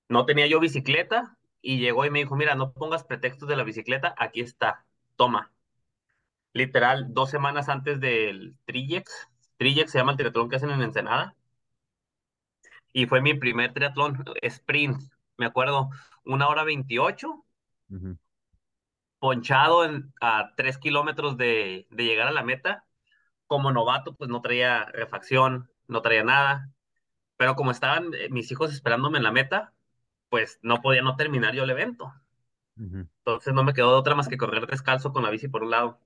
No 0.07 0.25
tenía 0.25 0.47
yo 0.47 0.59
bicicleta 0.59 1.38
y 1.61 1.79
llegó 1.79 2.05
y 2.05 2.09
me 2.09 2.19
dijo, 2.19 2.35
mira, 2.35 2.55
no 2.55 2.73
pongas 2.73 3.03
pretextos 3.03 3.47
de 3.49 3.55
la 3.57 3.63
bicicleta, 3.63 4.15
aquí 4.17 4.41
está, 4.41 4.85
toma. 5.15 5.51
Literal, 6.53 7.13
dos 7.13 7.29
semanas 7.29 7.69
antes 7.69 7.99
del 7.99 8.55
Trillex, 8.65 9.29
Trillex 9.57 9.91
se 9.91 9.99
llama 9.99 10.11
el 10.11 10.17
triatlón 10.17 10.49
que 10.49 10.55
hacen 10.57 10.71
en 10.71 10.81
Ensenada, 10.81 11.35
y 12.93 13.05
fue 13.07 13.21
mi 13.21 13.33
primer 13.33 13.73
triatlón, 13.73 14.23
sprint, 14.41 15.01
me 15.37 15.45
acuerdo, 15.45 15.89
una 16.25 16.47
hora 16.47 16.63
veintiocho, 16.63 17.45
ponchado 19.19 19.85
en, 19.85 20.13
a 20.21 20.53
tres 20.55 20.77
kilómetros 20.77 21.37
de, 21.37 21.87
de 21.89 22.05
llegar 22.05 22.27
a 22.27 22.31
la 22.31 22.43
meta. 22.43 22.85
Como 23.47 23.71
novato, 23.71 24.15
pues 24.15 24.29
no 24.29 24.41
traía 24.41 24.85
refacción, 24.85 25.71
no 25.87 26.01
traía 26.01 26.23
nada, 26.23 26.69
pero 27.37 27.55
como 27.55 27.71
estaban 27.71 28.13
eh, 28.13 28.29
mis 28.29 28.51
hijos 28.51 28.71
esperándome 28.73 29.17
en 29.17 29.23
la 29.23 29.31
meta, 29.31 29.73
pues 30.29 30.59
no 30.63 30.81
podía 30.81 31.01
no 31.01 31.15
terminar 31.15 31.53
yo 31.55 31.63
el 31.63 31.69
evento. 31.71 32.13
Entonces 33.25 33.53
no 33.53 33.63
me 33.63 33.73
quedó 33.73 33.97
otra 33.97 34.13
más 34.15 34.27
que 34.27 34.35
correr 34.37 34.67
descalzo 34.67 35.13
con 35.13 35.23
la 35.23 35.29
bici 35.29 35.47
por 35.47 35.63
un 35.63 35.71
lado. 35.71 35.99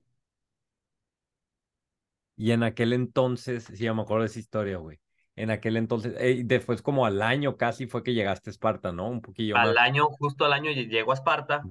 Y 2.36 2.50
en 2.52 2.62
aquel 2.62 2.92
entonces, 2.92 3.64
sí, 3.64 3.76
ya 3.84 3.94
me 3.94 4.02
acuerdo 4.02 4.22
de 4.24 4.28
esa 4.28 4.38
historia, 4.40 4.78
güey. 4.78 4.98
En 5.36 5.50
aquel 5.50 5.76
entonces, 5.76 6.14
eh, 6.18 6.42
después 6.44 6.82
como 6.82 7.06
al 7.06 7.22
año 7.22 7.56
casi 7.56 7.86
fue 7.86 8.02
que 8.02 8.14
llegaste 8.14 8.50
a 8.50 8.52
Esparta, 8.52 8.92
¿no? 8.92 9.08
Un 9.08 9.20
poquillo 9.22 9.58
más. 9.58 9.72
Al 9.72 9.78
año, 9.78 10.06
justo 10.10 10.44
al 10.44 10.52
año, 10.52 10.70
lle- 10.72 10.88
llego 10.88 11.12
a 11.12 11.14
Esparta 11.14 11.70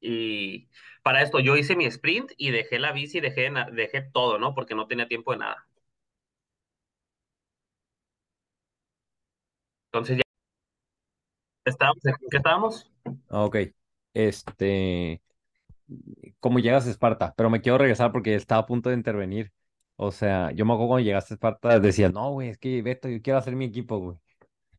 y 0.00 0.68
para 1.04 1.22
esto 1.22 1.40
yo 1.40 1.56
hice 1.56 1.76
mi 1.76 1.86
sprint 1.86 2.32
y 2.38 2.50
dejé 2.52 2.78
la 2.80 2.92
bici, 2.92 3.20
dejé, 3.20 3.50
dejé 3.72 4.02
todo, 4.02 4.38
¿no? 4.40 4.54
Porque 4.54 4.74
no 4.76 4.86
tenía 4.88 5.08
tiempo 5.08 5.32
de 5.32 5.38
nada. 5.40 5.66
Entonces 9.92 10.16
ya 10.18 10.22
estábamos, 11.64 12.04
¿en 12.04 12.14
qué 12.30 12.36
estábamos? 12.36 12.92
Ok. 13.28 13.56
Este, 14.14 15.22
¿cómo 16.40 16.58
llegas 16.58 16.86
a 16.86 16.90
Esparta? 16.90 17.34
Pero 17.36 17.50
me 17.50 17.60
quiero 17.60 17.78
regresar 17.78 18.12
porque 18.12 18.34
estaba 18.34 18.62
a 18.62 18.66
punto 18.66 18.90
de 18.90 18.96
intervenir. 18.96 19.52
O 19.96 20.10
sea, 20.10 20.50
yo 20.52 20.64
me 20.64 20.72
acuerdo 20.72 20.88
cuando 20.88 21.04
llegaste 21.04 21.34
a 21.34 21.36
Esparta, 21.36 21.80
decías, 21.80 22.12
no, 22.12 22.32
güey, 22.32 22.48
es 22.50 22.58
que 22.58 22.82
Beto, 22.82 23.08
yo 23.08 23.22
quiero 23.22 23.38
hacer 23.38 23.54
mi 23.56 23.66
equipo, 23.66 23.98
güey. 23.98 24.18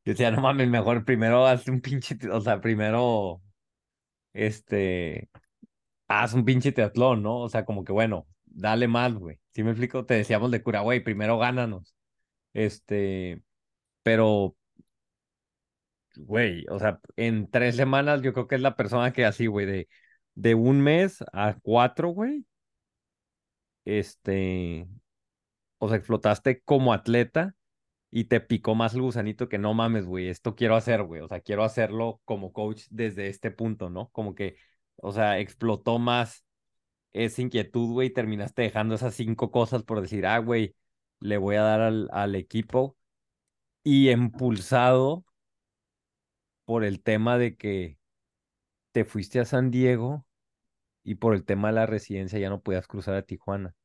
Yo 0.05 0.13
decía, 0.13 0.31
no 0.31 0.41
mames, 0.41 0.69
mejor 0.69 1.05
primero 1.05 1.45
haz 1.47 1.67
un 1.67 1.81
pinche, 1.81 2.17
o 2.31 2.41
sea, 2.41 2.59
primero, 2.61 3.41
este, 4.33 5.29
haz 6.07 6.33
un 6.33 6.45
pinche 6.45 6.71
triatlón, 6.71 7.23
¿no? 7.23 7.39
O 7.39 7.49
sea, 7.49 7.65
como 7.65 7.83
que 7.83 7.93
bueno, 7.93 8.27
dale 8.45 8.87
más, 8.87 9.13
güey. 9.15 9.39
¿Sí 9.53 9.63
me 9.63 9.71
explico? 9.71 10.05
Te 10.05 10.15
decíamos 10.15 10.51
de 10.51 10.63
cura, 10.63 10.81
güey, 10.81 11.03
primero 11.03 11.37
gánanos. 11.37 11.95
Este, 12.53 13.41
pero, 14.03 14.55
güey, 16.17 16.65
o 16.69 16.79
sea, 16.79 16.99
en 17.15 17.49
tres 17.49 17.75
semanas 17.75 18.21
yo 18.21 18.33
creo 18.33 18.47
que 18.47 18.55
es 18.55 18.61
la 18.61 18.75
persona 18.75 19.13
que 19.13 19.25
así, 19.25 19.47
güey, 19.47 19.65
de, 19.65 19.87
de 20.35 20.55
un 20.55 20.81
mes 20.81 21.23
a 21.33 21.55
cuatro, 21.61 22.09
güey, 22.09 22.45
este, 23.85 24.87
o 25.79 25.87
sea, 25.89 25.97
explotaste 25.97 26.61
como 26.63 26.93
atleta 26.93 27.55
y 28.11 28.25
te 28.25 28.41
picó 28.41 28.75
más 28.75 28.95
el 28.95 29.01
gusanito 29.03 29.49
que 29.49 29.57
no 29.59 29.73
mames, 29.73 30.05
güey, 30.05 30.29
esto 30.29 30.55
quiero 30.55 30.75
hacer, 30.75 31.03
güey, 31.03 31.21
o 31.21 31.27
sea, 31.27 31.41
quiero 31.41 31.63
hacerlo 31.63 32.21
como 32.25 32.53
coach 32.53 32.83
desde 32.91 33.27
este 33.29 33.51
punto, 33.51 33.89
¿no? 33.89 34.09
Como 34.11 34.35
que, 34.35 34.57
o 34.97 35.11
sea, 35.13 35.39
explotó 35.39 35.99
más 35.99 36.45
esa 37.13 37.41
inquietud, 37.41 37.91
güey, 37.93 38.09
y 38.09 38.13
terminaste 38.13 38.63
dejando 38.63 38.95
esas 38.95 39.15
cinco 39.15 39.51
cosas 39.51 39.83
por 39.83 40.01
decir, 40.01 40.25
ah, 40.27 40.39
güey, 40.39 40.75
le 41.19 41.37
voy 41.37 41.55
a 41.57 41.63
dar 41.63 41.81
al, 41.81 42.09
al 42.13 42.35
equipo 42.35 42.97
y 43.83 44.09
impulsado 44.11 45.25
por 46.65 46.83
el 46.83 47.01
tema 47.03 47.37
de 47.37 47.55
que 47.57 47.97
te 48.93 49.05
fuiste 49.05 49.39
a 49.39 49.45
San 49.45 49.71
Diego 49.71 50.25
y 51.03 51.15
por 51.15 51.35
el 51.35 51.45
tema 51.45 51.69
de 51.69 51.75
la 51.75 51.85
residencia 51.87 52.39
ya 52.39 52.49
no 52.49 52.61
podías 52.61 52.87
cruzar 52.87 53.15
a 53.15 53.23
Tijuana. 53.23 53.75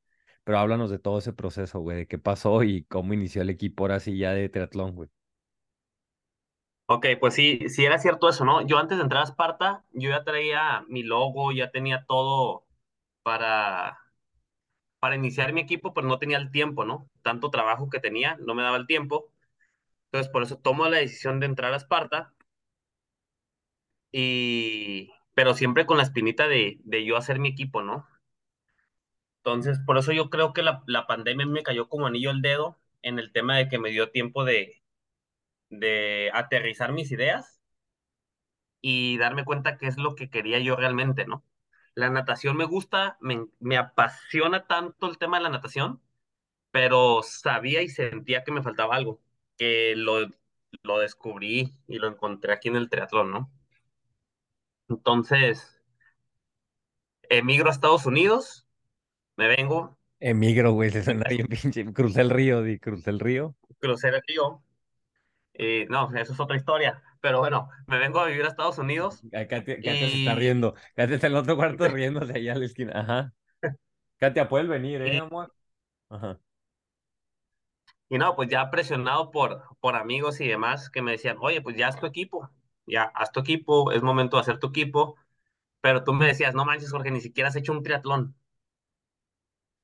Pero 0.44 0.58
háblanos 0.58 0.90
de 0.90 0.98
todo 0.98 1.18
ese 1.20 1.32
proceso, 1.34 1.80
güey, 1.80 1.98
de 1.98 2.06
qué 2.08 2.18
pasó 2.18 2.62
y 2.64 2.84
cómo 2.84 3.14
inició 3.14 3.42
el 3.42 3.50
equipo 3.50 3.84
ahora 3.84 4.00
sí 4.00 4.18
ya 4.18 4.32
de 4.32 4.48
triatlón, 4.50 4.94
güey. 4.96 5.10
Ok, 6.90 7.06
pues 7.20 7.34
sí, 7.34 7.68
sí 7.68 7.84
era 7.84 7.98
cierto 7.98 8.28
eso, 8.30 8.44
¿no? 8.46 8.66
Yo 8.66 8.78
antes 8.78 8.96
de 8.96 9.02
entrar 9.04 9.20
a 9.22 9.24
Esparta, 9.24 9.84
yo 9.92 10.08
ya 10.10 10.24
traía 10.24 10.84
mi 10.88 11.02
logo, 11.02 11.52
ya 11.52 11.70
tenía 11.70 12.04
todo 12.06 12.66
para, 13.22 13.98
para 14.98 15.16
iniciar 15.16 15.52
mi 15.52 15.60
equipo, 15.60 15.94
pero 15.94 16.06
no 16.08 16.18
tenía 16.18 16.38
el 16.38 16.50
tiempo, 16.50 16.84
¿no? 16.84 17.08
Tanto 17.22 17.50
trabajo 17.50 17.88
que 17.90 18.00
tenía, 18.00 18.36
no 18.40 18.54
me 18.54 18.62
daba 18.62 18.76
el 18.76 18.86
tiempo. 18.86 19.32
Entonces, 20.06 20.32
por 20.32 20.42
eso 20.44 20.58
tomo 20.58 20.88
la 20.88 20.98
decisión 20.98 21.40
de 21.40 21.46
entrar 21.46 21.74
a 21.74 21.76
Esparta, 21.78 22.34
y, 24.12 25.10
pero 25.34 25.54
siempre 25.54 25.86
con 25.86 25.98
la 25.98 26.02
espinita 26.04 26.48
de, 26.48 26.78
de 26.84 27.04
yo 27.04 27.16
hacer 27.16 27.38
mi 27.38 27.48
equipo, 27.50 27.82
¿no? 27.82 28.06
Entonces, 29.44 29.78
por 29.86 29.98
eso 29.98 30.12
yo 30.12 30.30
creo 30.30 30.52
que 30.52 30.62
la, 30.62 30.82
la 30.86 31.06
pandemia 31.06 31.46
me 31.46 31.62
cayó 31.62 31.88
como 31.88 32.06
anillo 32.06 32.30
al 32.30 32.42
dedo 32.42 32.78
en 33.02 33.18
el 33.18 33.32
tema 33.32 33.56
de 33.56 33.68
que 33.68 33.78
me 33.78 33.90
dio 33.90 34.10
tiempo 34.10 34.44
de, 34.44 34.82
de 35.70 36.30
aterrizar 36.34 36.92
mis 36.92 37.12
ideas 37.12 37.60
y 38.80 39.18
darme 39.18 39.44
cuenta 39.44 39.78
qué 39.78 39.86
es 39.86 39.96
lo 39.98 40.14
que 40.14 40.30
quería 40.30 40.58
yo 40.60 40.76
realmente, 40.76 41.26
¿no? 41.26 41.44
La 41.94 42.10
natación 42.10 42.56
me 42.56 42.64
gusta, 42.64 43.16
me, 43.20 43.46
me 43.60 43.76
apasiona 43.76 44.66
tanto 44.66 45.08
el 45.08 45.18
tema 45.18 45.38
de 45.38 45.44
la 45.44 45.50
natación, 45.50 46.00
pero 46.72 47.22
sabía 47.24 47.82
y 47.82 47.88
sentía 47.90 48.44
que 48.44 48.52
me 48.52 48.62
faltaba 48.62 48.96
algo, 48.96 49.20
que 49.58 49.94
lo, 49.96 50.28
lo 50.84 50.98
descubrí 51.00 51.74
y 51.88 51.98
lo 51.98 52.08
encontré 52.08 52.52
aquí 52.54 52.68
en 52.68 52.76
el 52.76 52.90
triatlón, 52.90 53.32
¿no? 53.32 53.52
Entonces, 54.88 55.80
emigro 57.28 57.68
a 57.68 57.72
Estados 57.72 58.06
Unidos, 58.06 58.66
me 59.36 59.48
vengo, 59.48 59.96
Emigro, 60.20 60.72
güey, 60.72 60.90
se 60.90 61.04
suena 61.04 61.24
bien 61.28 61.46
pinche. 61.46 61.84
Crucé 61.92 62.22
el 62.22 62.30
río, 62.30 62.62
di, 62.62 62.78
crucé 62.78 63.10
el 63.10 63.20
río. 63.20 63.54
crucé 63.78 64.08
el 64.08 64.20
río, 64.26 64.62
y 65.54 65.86
no, 65.86 66.08
eso 66.16 66.32
es 66.32 66.40
otra 66.40 66.56
historia, 66.56 67.02
pero 67.20 67.40
bueno, 67.40 67.68
me 67.86 67.98
vengo 67.98 68.20
a 68.20 68.26
vivir 68.26 68.44
a 68.44 68.48
Estados 68.48 68.78
Unidos 68.78 69.22
Ah, 69.32 69.46
Katia, 69.46 69.76
Katia 69.76 69.92
se 69.92 70.18
está 70.18 70.34
riendo. 70.34 70.74
Katia 70.94 71.16
está 71.16 71.26
en 71.26 71.32
el 71.32 71.38
otro 71.38 71.56
cuarto 71.56 71.88
riéndose 71.88 72.32
allá 72.32 72.52
en 72.52 72.60
la 72.60 72.66
esquina. 72.66 72.92
Ajá. 72.94 73.32
Katia, 74.18 74.48
puedes 74.48 74.68
venir, 74.68 75.02
¿eh, 75.02 75.14
y, 75.14 75.18
amor? 75.18 75.52
Ajá. 76.08 76.38
y 78.08 78.18
no, 78.18 78.34
pues 78.36 78.48
ya 78.48 78.70
presionado 78.70 79.30
por, 79.30 79.64
por 79.80 79.96
amigos 79.96 80.40
y 80.40 80.48
demás 80.48 80.90
que 80.90 81.02
me 81.02 81.12
decían, 81.12 81.36
oye, 81.40 81.60
pues 81.60 81.76
ya 81.76 81.88
haz 81.88 81.98
tu 81.98 82.06
equipo, 82.06 82.50
ya 82.88 83.04
haz 83.14 83.32
tu 83.32 83.40
equipo, 83.40 83.92
es 83.92 84.02
momento 84.02 84.36
de 84.36 84.42
hacer 84.42 84.58
tu 84.58 84.68
equipo, 84.68 85.16
pero 85.80 86.04
tú 86.04 86.12
me 86.12 86.26
decías, 86.26 86.54
no 86.54 86.64
manches, 86.64 86.90
Jorge, 86.90 87.10
ni 87.10 87.20
siquiera 87.20 87.48
has 87.48 87.56
hecho 87.56 87.72
un 87.72 87.82
triatlón, 87.82 88.34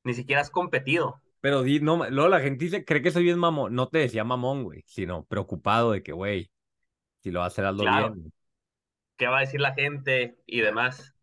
ni 0.04 0.14
siquiera 0.14 0.42
has 0.42 0.50
competido, 0.50 1.20
Pero 1.40 1.62
di, 1.62 1.80
no, 1.80 2.08
luego 2.10 2.28
la 2.28 2.40
gente 2.40 2.64
dice, 2.64 2.84
cree 2.84 3.02
que 3.02 3.10
soy 3.10 3.24
bien 3.24 3.38
mamón. 3.38 3.74
No 3.74 3.88
te 3.88 3.98
decía 3.98 4.24
mamón, 4.24 4.64
güey, 4.64 4.82
sino 4.86 5.24
preocupado 5.24 5.92
de 5.92 6.02
que, 6.02 6.12
güey, 6.12 6.50
si 7.22 7.30
lo 7.30 7.40
vas 7.40 7.46
a 7.46 7.48
hacer, 7.48 7.66
hazlo 7.66 7.82
claro, 7.82 8.14
bien. 8.14 8.32
¿qué 9.16 9.26
va 9.26 9.38
a 9.38 9.40
decir 9.40 9.60
la 9.60 9.74
gente 9.74 10.36
y 10.46 10.60
demás? 10.60 11.14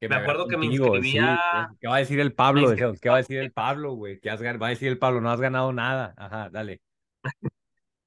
Que 0.00 0.08
Me 0.08 0.16
acuerdo 0.16 0.46
que 0.46 0.56
me 0.56 0.66
inscribía, 0.66 1.40
sí. 1.52 1.76
¿Qué 1.80 1.88
va 1.88 1.96
a 1.96 1.98
decir 1.98 2.20
el 2.20 2.32
Pablo? 2.32 2.74
¿qué 2.76 3.08
va 3.08 3.16
a 3.16 3.18
decir 3.18 3.38
el 3.38 3.52
Pablo, 3.52 3.94
güey? 3.94 4.20
¿Qué 4.20 4.30
has 4.30 4.40
va 4.40 4.66
a 4.66 4.70
decir 4.70 4.88
el 4.88 4.98
Pablo? 4.98 5.20
No 5.20 5.30
has 5.30 5.40
ganado 5.40 5.72
nada. 5.72 6.14
Ajá, 6.16 6.48
dale. 6.50 6.80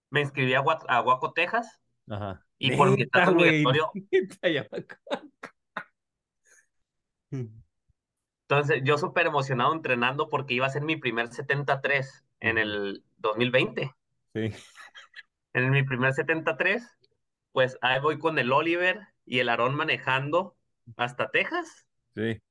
me 0.09 0.21
inscribí 0.21 0.53
a 0.53 0.59
Guaco, 0.61 1.33
Texas, 1.33 1.81
Ajá. 2.09 2.45
Y 2.61 2.77
por 2.77 2.91
mi 2.91 2.97
Neta, 4.11 4.49
ya 4.49 4.67
me 4.71 4.77
acuerdo. 4.79 5.31
entonces 8.47 8.81
yo 8.83 8.97
súper 8.97 9.25
emocionado 9.25 9.73
entrenando 9.73 10.29
porque 10.29 10.53
iba 10.53 10.67
a 10.67 10.69
ser 10.69 10.83
mi 10.83 10.95
primer 10.95 11.29
73 11.29 12.23
en 12.39 12.57
el 12.59 13.03
2020. 13.17 13.91
Sí, 14.33 14.51
En 15.53 15.71
mi 15.71 15.83
primer 15.83 16.13
73, 16.13 16.87
pues 17.51 17.77
ahí 17.81 17.99
voy 17.99 18.19
con 18.19 18.37
el 18.37 18.51
Oliver 18.51 19.07
y 19.25 19.39
el 19.39 19.49
Aarón 19.49 19.75
manejando 19.75 20.55
hasta 20.97 21.31
Texas 21.31 21.87
sí. 22.13 22.41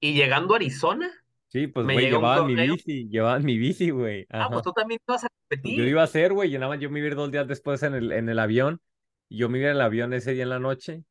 y 0.00 0.14
llegando 0.14 0.54
a 0.54 0.58
Arizona, 0.58 1.10
Sí, 1.52 1.66
pues, 1.66 1.84
me 1.86 1.94
güey, 1.94 2.06
llevaban 2.08 2.46
mi 2.46 2.56
bici, 2.56 3.08
llevaban 3.10 3.44
mi 3.44 3.58
bici, 3.58 3.90
güey. 3.90 4.26
ah, 4.38 4.48
pues 4.50 4.62
tú 4.62 4.72
también 4.72 5.00
te 5.04 5.12
vas 5.12 5.24
a 5.24 5.28
Pues 5.62 5.76
yo 5.76 5.84
competir. 5.84 5.84
iba 5.84 6.00
a 6.00 6.04
hacer, 6.04 6.32
güey, 6.32 6.50
yo 6.50 6.58
nada 6.58 6.70
más 6.72 6.80
yo 6.80 6.90
me 6.90 6.98
iba 6.98 7.06
a 7.06 7.10
ir 7.10 7.14
dos 7.16 7.30
días 7.30 7.46
después 7.48 7.82
en 7.82 7.94
el, 7.94 8.12
en 8.12 8.28
el 8.28 8.38
avión. 8.38 8.80
Y 9.28 9.38
yo 9.38 9.48
me 9.48 9.58
iba 9.58 9.68
en 9.70 9.76
el 9.76 9.80
avión 9.82 10.12
ese 10.12 10.32
día 10.32 10.42
en 10.44 10.50
la 10.50 10.58
noche 10.58 11.04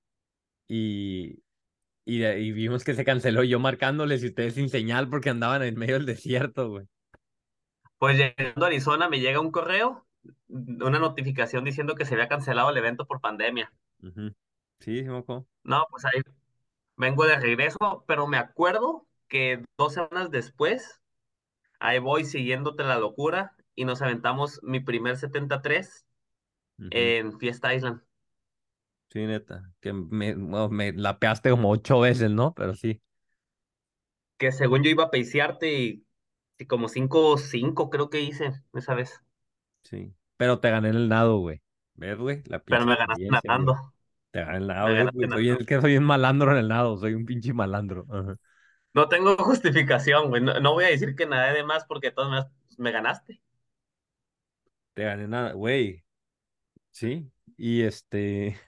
y, 0.67 1.43
y, 2.05 2.25
y 2.25 2.51
vimos 2.53 2.83
que 2.85 2.95
se 2.95 3.05
canceló 3.05 3.43
yo 3.43 3.59
marcándoles 3.59 4.23
y 4.23 4.27
ustedes 4.27 4.55
sin 4.55 4.69
señal 4.69 5.09
porque 5.09 5.29
andaban 5.31 5.63
en 5.63 5.77
medio 5.79 5.95
del 5.95 6.05
desierto, 6.07 6.69
güey. 6.69 6.87
Pues 7.99 8.17
llegando 8.17 8.65
a 8.65 8.67
Arizona 8.67 9.07
me 9.07 9.21
llega 9.21 9.39
un 9.39 9.49
correo, 9.49 10.05
una 10.49 10.99
notificación 10.99 11.63
diciendo 11.63 11.95
que 11.95 12.03
se 12.03 12.15
había 12.15 12.27
cancelado 12.27 12.69
el 12.69 12.75
evento 12.77 13.05
por 13.07 13.21
pandemia. 13.21 13.71
Sí, 14.79 14.99
sí, 14.99 15.03
me 15.03 15.17
acuerdo. 15.17 15.47
No, 15.63 15.85
pues 15.91 16.05
ahí 16.05 16.21
vengo 16.97 17.25
de 17.25 17.39
regreso, 17.39 18.05
pero 18.07 18.27
me 18.27 18.37
acuerdo 18.37 19.07
que 19.31 19.65
dos 19.79 19.95
semanas 19.95 20.31
después, 20.31 21.01
ahí 21.79 21.99
voy 21.99 22.25
siguiéndote 22.25 22.83
la 22.83 22.99
locura 22.99 23.55
y 23.75 23.85
nos 23.85 24.01
aventamos 24.03 24.61
mi 24.63 24.79
primer 24.81 25.17
73 25.17 26.05
Ujú. 26.79 27.13
en 27.13 27.39
Fiesta 27.39 27.73
Island. 27.75 28.01
Sí, 29.09 29.19
neta. 29.25 29.69
Que 29.81 29.91
me, 29.93 30.33
bueno, 30.35 30.69
me 30.69 30.93
lapeaste 30.93 31.49
como 31.49 31.69
ocho 31.69 31.99
veces, 31.99 32.31
¿no? 32.31 32.53
Pero 32.53 32.73
sí, 32.75 33.01
que 34.37 34.51
según 34.51 34.83
yo 34.83 34.89
iba 34.89 35.05
a 35.05 35.11
peisearte 35.11 35.73
y, 35.73 36.05
y 36.57 36.65
como 36.65 36.89
5 36.89 37.37
cinco 37.37 37.89
creo 37.89 38.09
que 38.09 38.21
hice 38.21 38.63
esa 38.73 38.93
vez, 38.95 39.21
sí. 39.83 40.13
Pero 40.37 40.59
te 40.59 40.69
gané 40.71 40.89
en 40.89 40.95
el 40.95 41.09
nado, 41.09 41.37
güey. 41.39 41.61
¿Ves, 41.95 42.17
güey? 42.17 42.41
La 42.45 42.63
pero 42.67 42.85
me 42.85 42.95
ganaste 42.95 43.25
güey. 43.41 43.41
nadando, 43.47 43.93
Te 44.31 44.41
gané 44.41 44.57
en 44.57 44.61
el 44.63 44.67
nado, 44.69 44.89
me 44.89 44.93
¿ves, 44.93 45.11
ganaste 45.11 45.27
güey? 45.27 45.29
Soy 45.29 45.49
el 45.49 45.65
que 45.65 45.81
soy 45.81 45.97
un 45.97 46.05
malandro 46.05 46.51
en 46.51 46.57
el 46.59 46.67
nado, 46.69 46.97
soy 46.97 47.13
un 47.15 47.25
pinche 47.25 47.53
malandro. 47.53 48.05
Ajá. 48.11 48.37
No 48.93 49.09
tengo 49.09 49.35
justificación, 49.37 50.29
güey, 50.29 50.41
no, 50.41 50.59
no 50.61 50.73
voy 50.73 50.85
a 50.85 50.87
decir 50.87 51.15
que 51.15 51.25
nadé 51.25 51.53
de 51.53 51.63
más 51.63 51.85
porque 51.85 52.07
de 52.07 52.13
todas 52.13 52.29
maneras 52.29 52.51
pues, 52.67 52.79
me 52.79 52.91
ganaste. 52.91 53.41
Te 54.93 55.03
gané 55.03 55.27
nada, 55.27 55.53
güey. 55.53 56.03
Sí. 56.91 57.31
Y 57.57 57.83
este. 57.83 58.59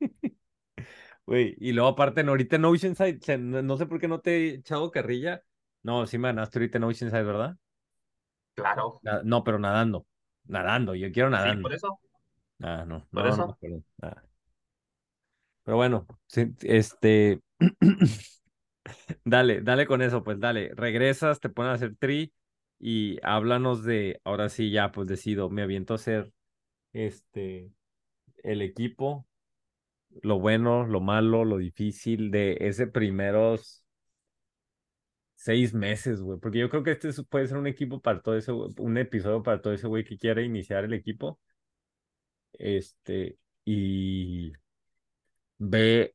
Güey, 1.26 1.56
y 1.58 1.72
luego 1.72 1.88
aparte, 1.90 2.20
en- 2.20 2.28
ahorita 2.28 2.56
en 2.56 2.64
Oceanside, 2.66 3.18
se- 3.22 3.38
no, 3.38 3.62
no 3.62 3.76
sé 3.78 3.86
por 3.86 4.00
qué 4.00 4.08
no 4.08 4.20
te 4.20 4.36
he 4.36 4.54
echado 4.56 4.90
carrilla. 4.90 5.42
No, 5.82 6.06
sí 6.06 6.18
me 6.18 6.28
ganaste 6.28 6.58
ahorita 6.58 6.78
en 6.78 6.84
Oceanside, 6.84 7.22
¿verdad? 7.24 7.56
Claro, 8.54 9.00
Na- 9.02 9.22
No, 9.24 9.44
pero 9.44 9.58
nadando. 9.58 10.06
Nadando, 10.44 10.94
yo 10.94 11.10
quiero 11.12 11.28
sí, 11.28 11.32
nadando. 11.32 11.62
por 11.62 11.72
eso, 11.74 11.98
Ah, 12.62 12.84
no, 12.86 13.06
por 13.12 13.24
no, 13.24 13.36
no, 13.36 13.46
eso. 13.46 13.58
perdón. 13.60 13.84
Ah. 14.02 14.22
Pero 15.62 15.76
bueno, 15.76 16.06
sí, 16.26 16.54
este. 16.62 17.40
Dale, 19.24 19.60
dale 19.62 19.86
con 19.86 20.02
eso, 20.02 20.22
pues 20.24 20.40
dale. 20.40 20.72
Regresas, 20.74 21.40
te 21.40 21.48
ponen 21.48 21.72
a 21.72 21.74
hacer 21.74 21.96
tri 21.96 22.32
y 22.78 23.18
háblanos 23.22 23.84
de. 23.84 24.20
Ahora 24.24 24.48
sí, 24.48 24.70
ya, 24.70 24.92
pues 24.92 25.06
decido, 25.08 25.50
me 25.50 25.62
aviento 25.62 25.94
a 25.94 25.96
hacer 25.96 26.32
este. 26.92 27.72
El 28.44 28.62
equipo, 28.62 29.26
lo 30.22 30.40
bueno, 30.40 30.86
lo 30.86 31.00
malo, 31.00 31.44
lo 31.44 31.58
difícil 31.58 32.30
de 32.30 32.58
ese 32.60 32.86
primeros 32.88 33.84
Seis 35.36 35.74
meses, 35.74 36.20
güey. 36.22 36.38
Porque 36.40 36.58
yo 36.58 36.68
creo 36.70 36.82
que 36.82 36.92
este 36.92 37.08
es- 37.08 37.22
puede 37.28 37.46
ser 37.46 37.58
un 37.58 37.66
equipo 37.66 38.00
para 38.00 38.20
todo 38.22 38.36
ese, 38.36 38.52
un 38.52 38.98
episodio 38.98 39.42
para 39.42 39.60
todo 39.60 39.72
ese 39.72 39.86
güey 39.86 40.04
que 40.04 40.18
quiere 40.18 40.44
iniciar 40.44 40.84
el 40.84 40.92
equipo. 40.94 41.38
Este, 42.58 43.38
y 43.64 44.52
ve 45.58 46.14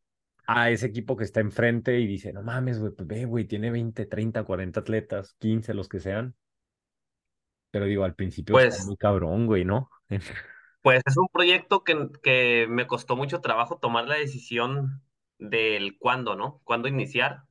a 0.57 0.71
ese 0.71 0.87
equipo 0.87 1.15
que 1.15 1.23
está 1.25 1.41
enfrente 1.41 1.99
y 1.99 2.07
dice, 2.07 2.33
no 2.33 2.41
mames, 2.43 2.79
güey, 2.79 2.91
pues 2.93 3.07
ve, 3.07 3.25
güey, 3.25 3.45
tiene 3.45 3.69
20 3.71 4.05
30 4.07 4.43
40 4.43 4.79
atletas, 4.79 5.35
15 5.39 5.73
los 5.75 5.87
que 5.89 5.99
sean. 5.99 6.35
Pero 7.71 7.85
digo, 7.85 8.03
al 8.03 8.15
principio 8.15 8.55
está 8.57 8.77
Pues, 8.77 8.85
muy 8.85 8.97
cabrón, 8.97 9.45
güey, 9.47 9.65
¿no? 9.65 9.89
pues 10.81 11.01
es 11.05 11.17
un 11.17 11.27
proyecto 11.29 11.83
que, 11.83 12.09
que 12.23 12.67
me 12.69 12.87
costó 12.87 13.15
mucho 13.15 13.41
trabajo 13.41 13.77
tomar 13.79 14.07
la 14.07 14.15
decisión 14.15 15.01
del 15.39 15.97
cuándo, 15.99 16.35
¿no? 16.35 16.61
Cuándo 16.63 16.87
iniciar, 16.87 17.43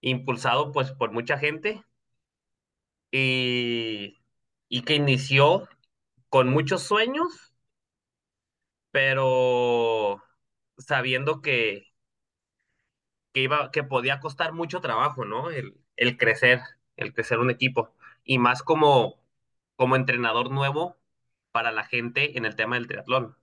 impulsado 0.00 0.72
pues 0.72 0.90
por 0.90 1.12
mucha 1.12 1.38
gente 1.38 1.84
y, 3.10 4.18
y 4.68 4.82
que 4.82 4.94
inició 4.94 5.68
con 6.30 6.48
muchos 6.50 6.82
sueños 6.84 7.54
pero 8.90 10.22
sabiendo 10.78 11.40
que, 11.42 11.87
que 13.38 13.42
iba, 13.42 13.70
que 13.72 13.84
podía 13.84 14.20
costar 14.20 14.52
mucho 14.52 14.80
trabajo, 14.80 15.24
¿no? 15.24 15.50
El, 15.50 15.76
el 15.96 16.16
crecer, 16.18 16.60
el 16.96 17.14
crecer 17.14 17.38
un 17.38 17.50
equipo. 17.50 17.94
Y 18.24 18.38
más 18.38 18.62
como, 18.62 19.20
como 19.76 19.96
entrenador 19.96 20.50
nuevo 20.50 20.96
para 21.52 21.72
la 21.72 21.84
gente 21.84 22.38
en 22.38 22.44
el 22.46 22.56
tema 22.56 22.76
del 22.76 22.86
triatlón. 22.88 23.36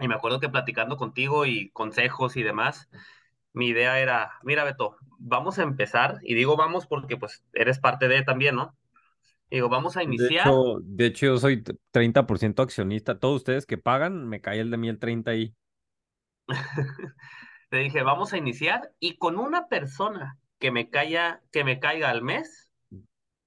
Y 0.00 0.08
me 0.08 0.14
acuerdo 0.14 0.40
que 0.40 0.48
platicando 0.48 0.96
contigo 0.96 1.44
y 1.46 1.70
consejos 1.70 2.36
y 2.36 2.42
demás, 2.42 2.88
mi 3.52 3.68
idea 3.68 4.00
era, 4.00 4.32
mira 4.44 4.64
Beto, 4.64 4.96
vamos 5.18 5.58
a 5.58 5.62
empezar, 5.64 6.18
y 6.22 6.34
digo 6.34 6.56
vamos 6.56 6.86
porque 6.86 7.16
pues 7.16 7.44
eres 7.54 7.78
parte 7.80 8.08
de 8.08 8.22
también, 8.22 8.56
¿no? 8.56 8.76
Digo, 9.50 9.68
vamos 9.70 9.96
a 9.98 10.04
De 10.06 10.26
iniciar. 10.26 10.28
hecho, 10.28 10.78
de 10.82 11.06
hecho, 11.06 11.26
yo 11.26 11.38
soy 11.38 11.62
t- 11.62 11.74
30% 11.90 12.62
accionista. 12.62 13.18
Todos 13.18 13.36
ustedes 13.36 13.66
que 13.66 13.76
pagan, 13.78 14.26
me 14.28 14.40
cae 14.40 14.60
el 14.60 14.70
de 14.70 14.76
mí 14.78 14.88
el 14.88 14.98
30 14.98 15.32
ahí. 15.32 15.54
Te 17.68 17.78
dije, 17.78 18.02
vamos 18.02 18.32
a 18.32 18.38
iniciar 18.38 18.92
y 18.98 19.16
con 19.18 19.38
una 19.38 19.68
persona 19.68 20.38
que 20.58 20.70
me 20.70 20.90
caiga, 20.90 21.42
que 21.52 21.64
me 21.64 21.78
caiga 21.78 22.10
al 22.10 22.22
mes, 22.22 22.70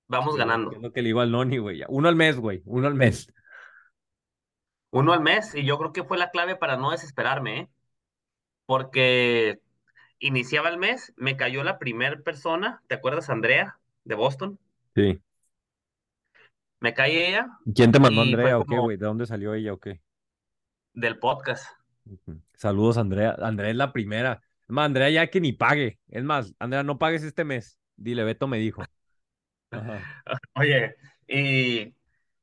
vamos 0.08 0.34
Sí, 0.34 0.40
ganando. 0.40 0.72
es 0.72 0.82
lo 0.82 0.92
que 0.92 1.02
le 1.02 1.10
iba 1.10 1.24
al 1.24 1.32
Noni, 1.32 1.58
güey. 1.58 1.84
Uno 1.88 2.08
al 2.08 2.16
mes, 2.16 2.38
güey. 2.38 2.62
Uno 2.66 2.88
al 2.88 2.96
mes. 2.96 3.34
Uno 4.92 5.14
al 5.14 5.22
mes, 5.22 5.56
y 5.56 5.66
yo 5.66 5.78
creo 5.78 5.94
que 5.94 6.04
fue 6.04 6.18
la 6.18 6.32
clave 6.32 6.56
para 6.56 6.78
no 6.78 6.92
desesperarme, 6.92 7.60
¿eh? 7.62 7.70
Porque 8.66 9.60
iniciaba 10.20 10.70
el 10.70 10.78
mes, 10.78 11.14
me 11.18 11.38
cayó 11.38 11.64
la 11.64 11.80
primera 11.80 12.20
persona, 12.22 12.82
¿te 12.88 12.96
acuerdas, 12.96 13.30
Andrea, 13.30 13.80
de 14.04 14.16
Boston? 14.16 14.60
Sí. 14.96 15.22
Me 16.80 16.94
cae 16.94 17.30
ella 17.30 17.48
¿Quién 17.74 17.92
te 17.92 18.00
mandó 18.00 18.22
Andrea 18.22 18.58
o 18.60 18.66
qué, 18.66 18.78
güey? 18.78 18.98
¿De 18.98 19.06
dónde 19.06 19.26
salió 19.26 19.54
ella 19.54 19.74
o 19.74 19.78
qué? 19.78 20.02
del 20.94 21.20
podcast. 21.20 21.66
Saludos, 22.54 22.98
Andrea. 22.98 23.36
Andrea 23.40 23.70
es 23.70 23.76
la 23.76 23.94
primera. 23.94 24.42
Es 24.64 24.70
más, 24.70 24.86
Andrea 24.86 25.10
ya 25.10 25.28
que 25.28 25.42
ni 25.42 25.54
pague. 25.54 26.00
Es 26.08 26.24
más, 26.24 26.54
Andrea, 26.60 26.84
no 26.84 26.98
pagues 26.98 27.24
este 27.24 27.44
mes. 27.44 27.80
Dile, 27.96 28.24
Beto 28.24 28.48
me 28.48 28.58
dijo. 28.58 28.84
Ajá. 29.72 30.00
Oye, 30.56 30.96
y 31.28 31.96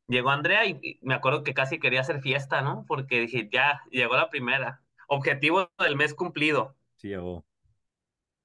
llegó 0.06 0.30
Andrea 0.30 0.66
y, 0.66 0.78
y 0.82 0.98
me 1.02 1.14
acuerdo 1.14 1.42
que 1.42 1.54
casi 1.54 1.78
quería 1.78 2.00
hacer 2.00 2.20
fiesta, 2.20 2.62
¿no? 2.62 2.84
Porque 2.86 3.20
dije, 3.20 3.48
ya, 3.52 3.82
llegó 3.90 4.16
la 4.16 4.30
primera. 4.30 4.82
Objetivo 5.08 5.70
del 5.78 5.96
mes 5.96 6.14
cumplido. 6.14 6.76
Sí, 6.96 7.08
llegó. 7.08 7.44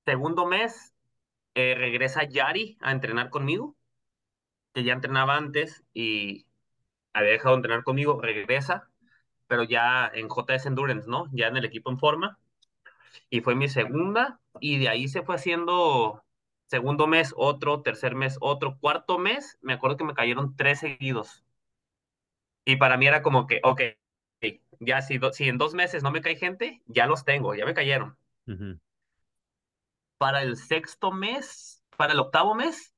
Segundo 0.05 0.45
mes, 0.45 0.93
eh, 1.55 1.76
regresa 1.76 2.24
Yari 2.24 2.78
a 2.82 2.91
entrenar 2.91 3.30
conmigo, 3.30 3.76
que 4.74 4.84
ya 4.84 4.93
entrenaba 4.93 5.38
antes 5.38 5.84
y 5.93 6.47
había 7.14 7.32
dejado 7.32 7.55
de 7.55 7.59
entrenar 7.59 7.84
conmigo, 7.84 8.22
regresa, 8.22 8.91
pero 9.48 9.64
ya 9.64 10.12
en 10.14 10.30
JS 10.30 10.68
Endurance, 10.68 11.10
¿no? 11.10 11.28
Ya 11.34 11.48
en 11.48 11.58
el 11.58 11.66
equipo 11.66 11.89
en 11.91 12.00
forma. 12.00 12.39
Y 13.30 13.41
fue 13.41 13.56
mi 13.56 13.68
segunda, 13.70 14.39
y 14.62 14.80
de 14.80 14.89
ahí 14.89 15.08
se 15.10 15.24
fue 15.24 15.36
haciendo 15.36 16.24
segundo 16.68 17.08
mes 17.08 17.34
otro, 17.38 17.82
tercer 17.82 18.16
mes 18.16 18.38
otro, 18.41 18.78
cuarto 18.80 19.20
mes, 19.20 19.58
me 19.62 19.74
acuerdo 19.74 19.98
que 19.98 20.06
me 20.06 20.14
cayeron 20.16 20.56
tres 20.56 20.80
seguidos. 20.80 21.44
Y 22.66 22.76
para 22.78 22.98
mí 22.98 23.08
era 23.08 23.22
como 23.22 23.48
que, 23.48 23.60
ok, 23.64 23.82
ya 24.80 25.02
si, 25.02 25.18
do- 25.18 25.32
si 25.34 25.48
en 25.50 25.58
dos 25.58 25.74
meses 25.74 26.04
no 26.04 26.12
me 26.12 26.22
cae 26.22 26.36
gente, 26.36 26.82
ya 26.88 27.06
los 27.08 27.24
tengo, 27.26 27.56
ya 27.56 27.66
me 27.66 27.74
cayeron. 27.74 28.18
Ujú. 28.48 28.80
Para 30.18 30.41
el 30.44 30.58
sexto 30.58 31.12
mes, 31.12 31.84
para 31.98 32.14
el 32.14 32.20
octavo 32.20 32.56
mes, 32.56 32.94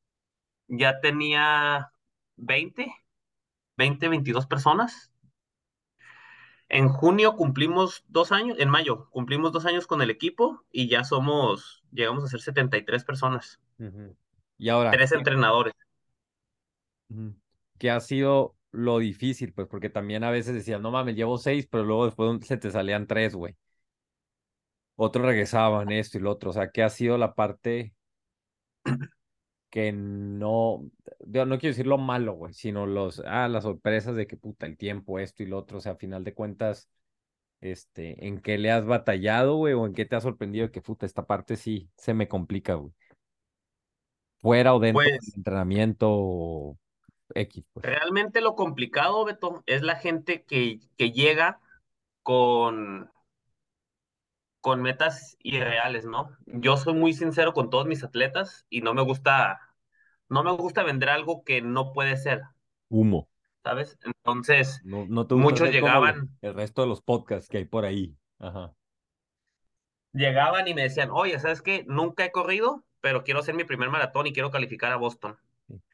ya 0.68 1.02
tenía 1.02 1.92
20, 2.38 2.94
20, 3.78 4.10
22 4.10 4.48
personas. 4.48 5.12
En 6.70 6.90
junio 6.90 7.36
cumplimos 7.36 8.04
dos 8.08 8.32
años, 8.32 8.58
en 8.60 8.70
mayo 8.70 9.10
cumplimos 9.10 9.52
dos 9.52 9.66
años 9.66 9.88
con 9.88 10.04
el 10.04 10.12
equipo 10.12 10.64
y 10.72 10.88
ya 10.90 11.04
somos, 11.04 11.84
llegamos 11.92 12.24
a 12.24 12.28
ser 12.28 12.42
73 12.42 13.04
personas, 13.04 13.60
Ujú. 13.80 14.16
Y 14.58 14.70
ahora, 14.70 14.96
tres 14.96 15.12
¿qué, 15.12 15.20
entrenadores. 15.20 15.74
¿qué 17.78 17.90
ha 17.92 18.00
sido 18.00 18.56
lo 18.72 19.00
difícil? 19.00 19.54
Pues 19.54 19.68
porque 19.68 19.90
también 19.90 20.24
a 20.24 20.32
veces 20.32 20.54
decías, 20.56 20.82
no 20.82 20.92
mames, 20.92 21.16
llevo 21.16 21.38
seis, 21.38 21.68
pero 21.70 21.84
luego 21.84 22.06
después 22.06 22.46
se 22.48 22.58
te 22.58 22.72
salían 22.72 23.08
tres, 23.08 23.36
güey. 23.36 23.56
Otros 24.98 25.26
regresaban, 25.26 25.90
esto 25.94 26.18
y 26.18 26.22
lo 26.22 26.32
otro. 26.32 26.50
O 26.50 26.54
sea, 26.54 26.70
¿qué 26.72 26.84
ha 26.84 26.90
sido 26.90 27.18
la 27.18 27.34
parte 27.34 27.94
que 29.76 29.92
no, 29.92 30.90
yo 31.28 31.46
no 31.46 31.60
quiero 31.60 31.72
decir 31.72 31.86
lo 31.86 31.98
malo, 31.98 32.32
güey, 32.36 32.54
sino 32.54 32.86
los, 32.86 33.22
ah, 33.26 33.50
las 33.50 33.64
sorpresas 33.64 34.16
de 34.16 34.26
que 34.26 34.38
puta, 34.38 34.66
el 34.68 34.78
tiempo, 34.78 35.20
esto 35.20 35.44
y 35.44 35.48
lo 35.48 35.58
otro, 35.58 35.80
o 35.80 35.82
sea, 35.82 35.92
a 35.92 35.96
final 35.98 36.24
de 36.24 36.34
cuentas, 36.34 36.90
este, 37.60 38.26
¿en 38.26 38.40
qué 38.40 38.58
le 38.58 38.72
has 38.72 38.86
batallado, 38.86 39.58
güey, 39.58 39.74
o 39.74 39.86
en 39.86 39.94
qué 39.94 40.06
te 40.06 40.16
ha 40.16 40.22
sorprendido 40.22 40.72
que 40.72 40.82
puta, 40.82 41.06
esta 41.06 41.26
parte 41.26 41.58
sí 41.58 41.90
se 41.98 42.14
me 42.14 42.30
complica, 42.30 42.76
güey? 42.76 42.94
Fuera 44.38 44.74
o 44.74 44.80
dentro 44.80 45.12
del 45.12 45.20
Pues 45.20 45.36
entrenamiento 45.36 46.08
o 46.10 46.78
X, 47.34 47.66
pues. 47.74 47.86
realmente 47.86 48.42
lo 48.42 48.56
complicado, 48.56 49.26
Beto, 49.26 49.64
es 49.66 49.82
la 49.82 49.98
gente 49.98 50.46
que, 50.46 50.80
que 50.98 51.12
llega 51.12 51.60
con, 52.24 53.12
con 54.62 54.82
metas 54.82 55.38
irreales, 55.42 56.06
¿no? 56.06 56.32
Yo 56.48 56.78
soy 56.78 56.94
muy 56.94 57.14
sincero 57.14 57.54
con 57.54 57.70
todos 57.70 57.86
mis 57.88 58.04
atletas 58.04 58.66
y 58.70 58.82
no 58.82 58.94
me 58.94 59.04
gusta, 59.04 59.60
no 60.30 60.44
me 60.44 60.52
gusta 60.52 60.84
vender 60.84 61.10
algo 61.10 61.44
que 61.44 61.62
no 61.62 61.94
puede 61.94 62.18
ser, 62.18 62.42
Humo. 62.90 63.28
¿sabes? 63.64 63.98
Entonces, 64.06 64.82
No, 64.86 65.06
no 65.06 65.26
te 65.28 65.36
muchos 65.36 65.72
llegaban, 65.72 66.30
el 66.42 66.54
resto 66.54 66.82
de 66.82 66.88
los 66.88 67.02
podcasts 67.02 67.50
que 67.50 67.58
hay 67.58 67.66
por 67.66 67.86
ahí. 67.86 68.16
Ajá. 68.40 68.74
llegaban 70.14 70.68
y 70.68 70.74
me 70.74 70.84
decían, 70.84 71.10
oye, 71.12 71.40
¿sabes 71.40 71.62
qué? 71.62 71.84
Nunca 71.88 72.26
he 72.26 72.32
corrido, 72.32 72.84
pero 73.02 73.24
quiero 73.24 73.42
hacer 73.42 73.56
mi 73.56 73.64
primer 73.64 73.90
maratón 73.90 74.28
y 74.28 74.34
quiero 74.34 74.52
calificar 74.52 74.92
a 74.92 74.98
Boston. 74.98 75.38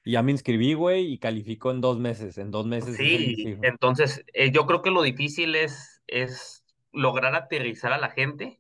Y 0.04 0.12
ya 0.12 0.22
me 0.22 0.32
inscribí, 0.32 0.74
güey, 0.74 1.14
y 1.14 1.18
califico 1.18 1.72
en 1.72 1.82
dos 1.82 1.98
meses. 2.00 2.38
En 2.38 2.52
dos 2.52 2.66
meses 2.66 2.98
Sí, 2.98 3.58
entonces 3.62 4.24
eh, 4.34 4.52
yo 4.52 4.66
creo 4.66 4.82
que 4.82 4.92
lo 4.92 5.02
difícil 5.02 5.56
es, 5.56 6.02
es 6.08 6.64
lograr 6.92 7.36
aterrizar 7.36 7.94
a 7.94 7.98
la 7.98 8.10
gente 8.10 8.60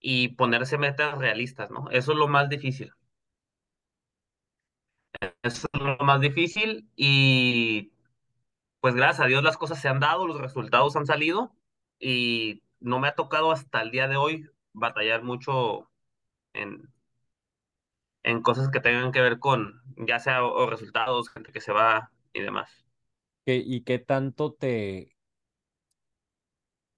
y 0.00 0.28
ponerse 0.28 0.78
metas 0.78 1.18
realistas, 1.18 1.70
¿no? 1.70 1.90
Eso 1.90 2.12
es 2.12 2.18
lo 2.18 2.28
más 2.28 2.48
difícil. 2.48 2.92
Es 5.42 5.66
lo 5.72 5.98
más 5.98 6.20
difícil 6.20 6.90
y 6.96 7.92
pues 8.80 8.94
gracias 8.94 9.20
a 9.26 9.28
Dios 9.28 9.42
las 9.44 9.58
cosas 9.58 9.80
se 9.80 9.88
han 9.88 10.00
dado, 10.00 10.26
los 10.26 10.40
resultados 10.40 10.96
han 10.96 11.06
salido 11.06 11.56
y 12.00 12.62
no 12.80 13.00
me 13.00 13.08
ha 13.08 13.14
tocado 13.16 13.52
hasta 13.52 13.82
el 13.82 13.90
día 13.92 14.08
de 14.08 14.16
hoy 14.16 14.50
batallar 14.74 15.22
mucho 15.24 15.90
en, 16.54 16.92
en 18.22 18.42
cosas 18.42 18.70
que 18.70 18.80
tengan 18.80 19.12
que 19.12 19.20
ver 19.20 19.38
con 19.38 19.82
ya 19.96 20.18
sea 20.18 20.44
o, 20.44 20.66
resultados, 20.70 21.28
gente 21.30 21.52
que 21.52 21.60
se 21.60 21.72
va 21.72 22.10
y 22.32 22.40
demás. 22.42 22.70
¿Qué- 23.44 23.62
¿Y 23.64 23.82
qué 23.84 23.98
tanto 23.98 24.52
te, 24.54 25.16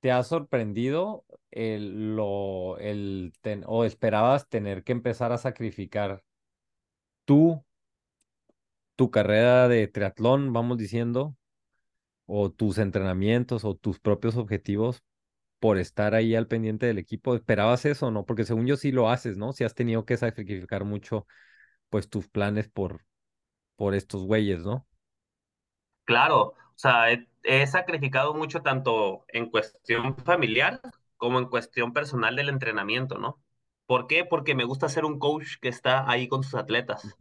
te 0.00 0.10
ha 0.12 0.22
sorprendido 0.22 1.24
lo, 1.52 2.78
el 2.78 3.32
o 3.66 3.84
esperabas 3.84 4.48
tener 4.48 4.84
que 4.84 4.92
empezar 4.92 5.32
a 5.32 5.38
sacrificar 5.38 6.24
tú, 7.24 7.64
tu 8.96 9.10
carrera 9.10 9.68
de 9.68 9.88
triatlón, 9.88 10.52
vamos 10.52 10.78
diciendo, 10.78 11.36
o 12.26 12.50
tus 12.50 12.78
entrenamientos 12.78 13.64
o 13.64 13.74
tus 13.76 14.00
propios 14.00 14.36
objetivos 14.36 15.02
por 15.60 15.78
estar 15.78 16.14
ahí 16.14 16.34
al 16.34 16.48
pendiente 16.48 16.86
del 16.86 16.98
equipo? 16.98 17.34
¿Esperabas 17.36 17.84
eso 17.86 18.08
o 18.08 18.10
no? 18.10 18.26
Porque 18.26 18.44
según 18.44 18.66
yo 18.66 18.76
sí 18.76 18.92
lo 18.92 19.10
haces, 19.10 19.36
¿no? 19.38 19.52
Si 19.52 19.64
has 19.64 19.74
tenido 19.74 20.04
que 20.06 20.16
sacrificar 20.16 20.84
mucho, 20.84 21.26
pues 21.90 22.08
tus 22.10 22.28
planes 22.28 22.68
por, 22.68 23.04
por 23.76 23.94
estos 23.94 24.24
güeyes, 24.24 24.60
¿no? 24.64 24.86
Claro, 26.04 26.40
o 26.48 26.54
sea, 26.74 27.12
he, 27.12 27.28
he 27.44 27.66
sacrificado 27.66 28.34
mucho 28.34 28.62
tanto 28.62 29.24
en 29.28 29.50
cuestión 29.50 30.16
familiar 30.18 30.80
como 31.16 31.38
en 31.38 31.46
cuestión 31.46 31.92
personal 31.92 32.36
del 32.36 32.48
entrenamiento, 32.48 33.18
¿no? 33.18 33.40
¿Por 33.86 34.06
qué? 34.06 34.24
Porque 34.24 34.54
me 34.54 34.64
gusta 34.64 34.88
ser 34.88 35.04
un 35.04 35.18
coach 35.18 35.56
que 35.60 35.68
está 35.68 36.08
ahí 36.10 36.28
con 36.28 36.42
sus 36.42 36.54
atletas. 36.54 37.16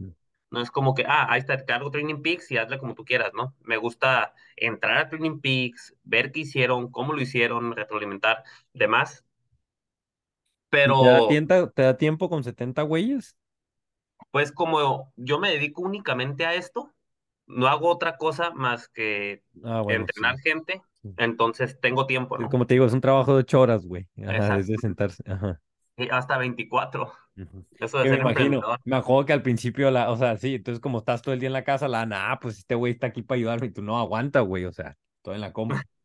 No 0.52 0.62
es 0.62 0.72
como 0.72 0.93
que, 0.95 1.06
ah, 1.08 1.28
ahí 1.30 1.39
está, 1.39 1.66
cargo 1.66 1.91
Training 1.91 2.22
Peaks 2.22 2.52
y 2.52 2.58
hazle 2.58 2.78
como 2.80 2.93
tú 2.95 3.06
quieras, 3.06 3.32
¿no? 3.34 3.56
Me 3.62 3.78
gusta 3.78 4.34
entrar 4.58 4.97
a 4.97 5.10
Training 5.10 5.39
Peaks, 5.41 5.95
ver 6.04 6.32
qué 6.32 6.41
hicieron, 6.41 6.91
cómo 6.91 7.14
lo 7.14 7.22
hicieron, 7.22 7.76
retroalimentar, 7.76 8.43
demás. 8.74 9.26
¿Y 10.84 10.95
te 10.95 11.06
da, 11.08 11.22
Pero, 11.22 11.28
tienta- 11.28 11.70
te 11.72 11.82
da 11.84 11.97
tiempo 11.97 12.30
con 12.30 12.43
70 12.43 12.82
güeyes? 12.84 13.36
pues 14.32 14.52
como 14.52 15.12
yo 15.16 15.39
me 15.39 15.52
dedico 15.52 15.82
únicamente 15.82 16.45
a 16.45 16.54
esto, 16.56 16.93
no 17.47 17.68
hago 17.68 17.89
otra 17.89 18.18
cosa 18.18 18.52
más 18.52 18.88
que 18.89 19.43
Ah, 19.64 19.82
bueno, 19.82 20.08
entrenar 20.08 20.36
sí. 20.36 20.41
gente, 20.43 20.82
sí. 21.04 21.10
entonces 21.18 21.80
tengo 21.82 22.06
tiempo, 22.08 22.38
¿no? 22.38 22.49
Como 22.49 22.66
te 22.68 22.74
digo, 22.76 22.86
es 22.86 22.93
un 22.93 23.02
trabajo 23.02 23.34
de 23.34 23.39
ocho 23.41 23.60
horas, 23.62 23.86
güey. 23.86 24.08
Ajá, 24.26 24.58
es 24.60 24.68
Exacto. 24.68 24.68
de 24.68 24.78
sentarse. 24.78 25.24
Ajá. 25.28 25.62
Y 25.95 26.10
hasta 26.10 26.38
24. 26.38 27.14
Eso 27.79 27.97
de 27.99 28.05
me 28.09 28.17
imagino, 28.17 28.65
me 28.84 28.95
acuerdo 28.95 29.25
que 29.25 29.34
al 29.34 29.43
principio, 29.43 29.91
la, 29.91 30.11
o 30.11 30.17
sea, 30.17 30.38
sí, 30.38 30.55
entonces 30.55 30.79
como 30.82 30.99
estás 30.99 31.21
todo 31.21 31.34
el 31.34 31.39
día 31.39 31.47
en 31.47 31.53
la 31.53 31.63
casa, 31.63 31.88
la, 31.88 32.05
nah, 32.05 32.38
pues 32.39 32.57
este 32.59 32.75
güey 32.75 32.93
está 32.93 33.07
aquí 33.07 33.21
para 33.21 33.38
ayudarme 33.38 33.67
y 33.67 33.71
tú 33.71 33.82
no 33.82 33.99
aguanta, 33.99 34.41
güey, 34.41 34.65
o 34.65 34.71
sea, 34.73 34.97
todo 35.21 35.36
en 35.36 35.41
la 35.41 35.53
compu. 35.53 35.75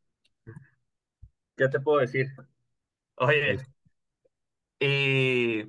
¿Qué 1.56 1.68
te 1.68 1.80
puedo 1.80 2.00
decir? 2.00 2.26
Oye, 3.16 3.58
y 4.80 5.64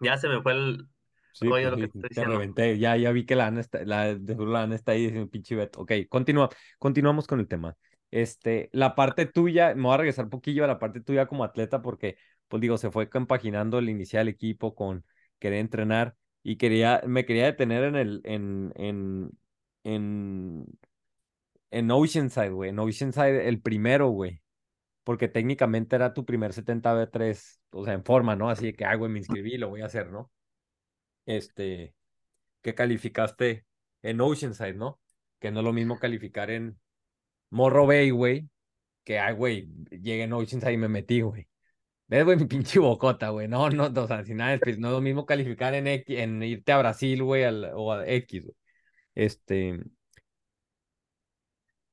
ya 0.00 0.16
se 0.18 0.28
me 0.28 0.42
fue 0.42 0.52
el 0.52 0.88
Sí, 1.32 1.46
rollo 1.46 1.66
de 1.66 1.70
pues 1.70 1.72
lo 1.72 1.78
que 1.78 1.86
estoy 1.86 2.08
diciendo. 2.10 2.24
reventé, 2.24 2.78
ya, 2.78 2.96
ya 2.96 3.12
vi 3.12 3.24
que 3.24 3.36
la 3.36 3.46
Ana 3.46 3.60
está, 3.60 3.84
la, 3.84 4.12
la 4.14 4.62
Ana 4.62 4.74
está 4.74 4.92
ahí 4.92 5.04
diciendo 5.04 5.30
pinche 5.30 5.54
Beto. 5.54 5.80
Ok, 5.82 5.92
continúa, 6.08 6.50
continuamos 6.78 7.26
con 7.26 7.40
el 7.40 7.48
tema. 7.48 7.76
Este, 8.10 8.68
la 8.72 8.94
parte 8.96 9.26
tuya, 9.26 9.74
me 9.74 9.82
voy 9.84 9.94
a 9.94 9.96
regresar 9.98 10.24
un 10.24 10.30
poquillo 10.30 10.64
a 10.64 10.66
la 10.66 10.78
parte 10.80 11.00
tuya 11.00 11.26
como 11.26 11.44
atleta 11.44 11.80
porque 11.80 12.16
pues 12.50 12.60
digo, 12.60 12.78
se 12.78 12.90
fue 12.90 13.08
compaginando 13.08 13.78
el 13.78 13.88
iniciar 13.88 14.22
el 14.22 14.28
equipo 14.28 14.74
con 14.74 15.06
querer 15.38 15.60
entrenar 15.60 16.16
y 16.42 16.56
quería, 16.56 17.02
me 17.06 17.24
quería 17.24 17.46
detener 17.46 17.84
en 17.84 17.96
el, 17.96 18.20
en, 18.24 18.72
en, 18.76 19.30
en, 19.84 20.66
en 21.70 21.90
Oceanside, 21.90 22.50
güey, 22.50 22.70
en 22.70 22.78
Oceanside 22.80 23.48
el 23.48 23.60
primero, 23.62 24.08
güey, 24.08 24.42
porque 25.04 25.28
técnicamente 25.28 25.96
era 25.96 26.12
tu 26.14 26.24
primer 26.24 26.52
70B3, 26.52 27.60
o 27.70 27.84
sea, 27.84 27.94
en 27.94 28.04
forma, 28.04 28.36
¿no? 28.36 28.50
Así 28.50 28.72
que, 28.72 28.84
ah, 28.84 28.96
güey, 28.96 29.10
me 29.12 29.20
inscribí, 29.20 29.56
lo 29.56 29.68
voy 29.68 29.82
a 29.82 29.86
hacer, 29.86 30.10
¿no? 30.10 30.30
Este, 31.26 31.94
que 32.62 32.74
calificaste 32.74 33.66
en 34.02 34.20
Oceanside, 34.20 34.74
¿no? 34.74 35.00
Que 35.38 35.52
no 35.52 35.60
es 35.60 35.64
lo 35.64 35.72
mismo 35.72 35.98
calificar 36.00 36.50
en 36.50 36.80
Morro 37.50 37.86
Bay, 37.86 38.10
güey, 38.10 38.48
que, 39.04 39.20
ay, 39.20 39.34
güey, 39.34 39.68
llegué 39.90 40.24
en 40.24 40.32
Oceanside 40.32 40.72
y 40.72 40.78
me 40.78 40.88
metí, 40.88 41.20
güey. 41.20 41.48
¿Ves, 42.10 42.24
güey, 42.24 42.36
mi 42.36 42.46
pinche 42.46 42.78
bocota, 42.80 43.28
güey? 43.30 43.46
No, 43.48 43.70
no, 43.70 43.84
o 44.02 44.06
sea, 44.08 44.24
sin 44.24 44.38
nada, 44.38 44.56
no 44.78 44.88
es 44.88 44.92
lo 44.94 45.00
mismo 45.00 45.26
calificar 45.26 45.74
en, 45.74 45.86
X, 45.86 46.18
en 46.18 46.42
irte 46.42 46.72
a 46.72 46.78
Brasil, 46.78 47.22
güey, 47.22 47.44
o 47.74 47.92
a 47.92 48.06
X, 48.08 48.42
güey. 48.42 48.56
Este, 49.14 49.80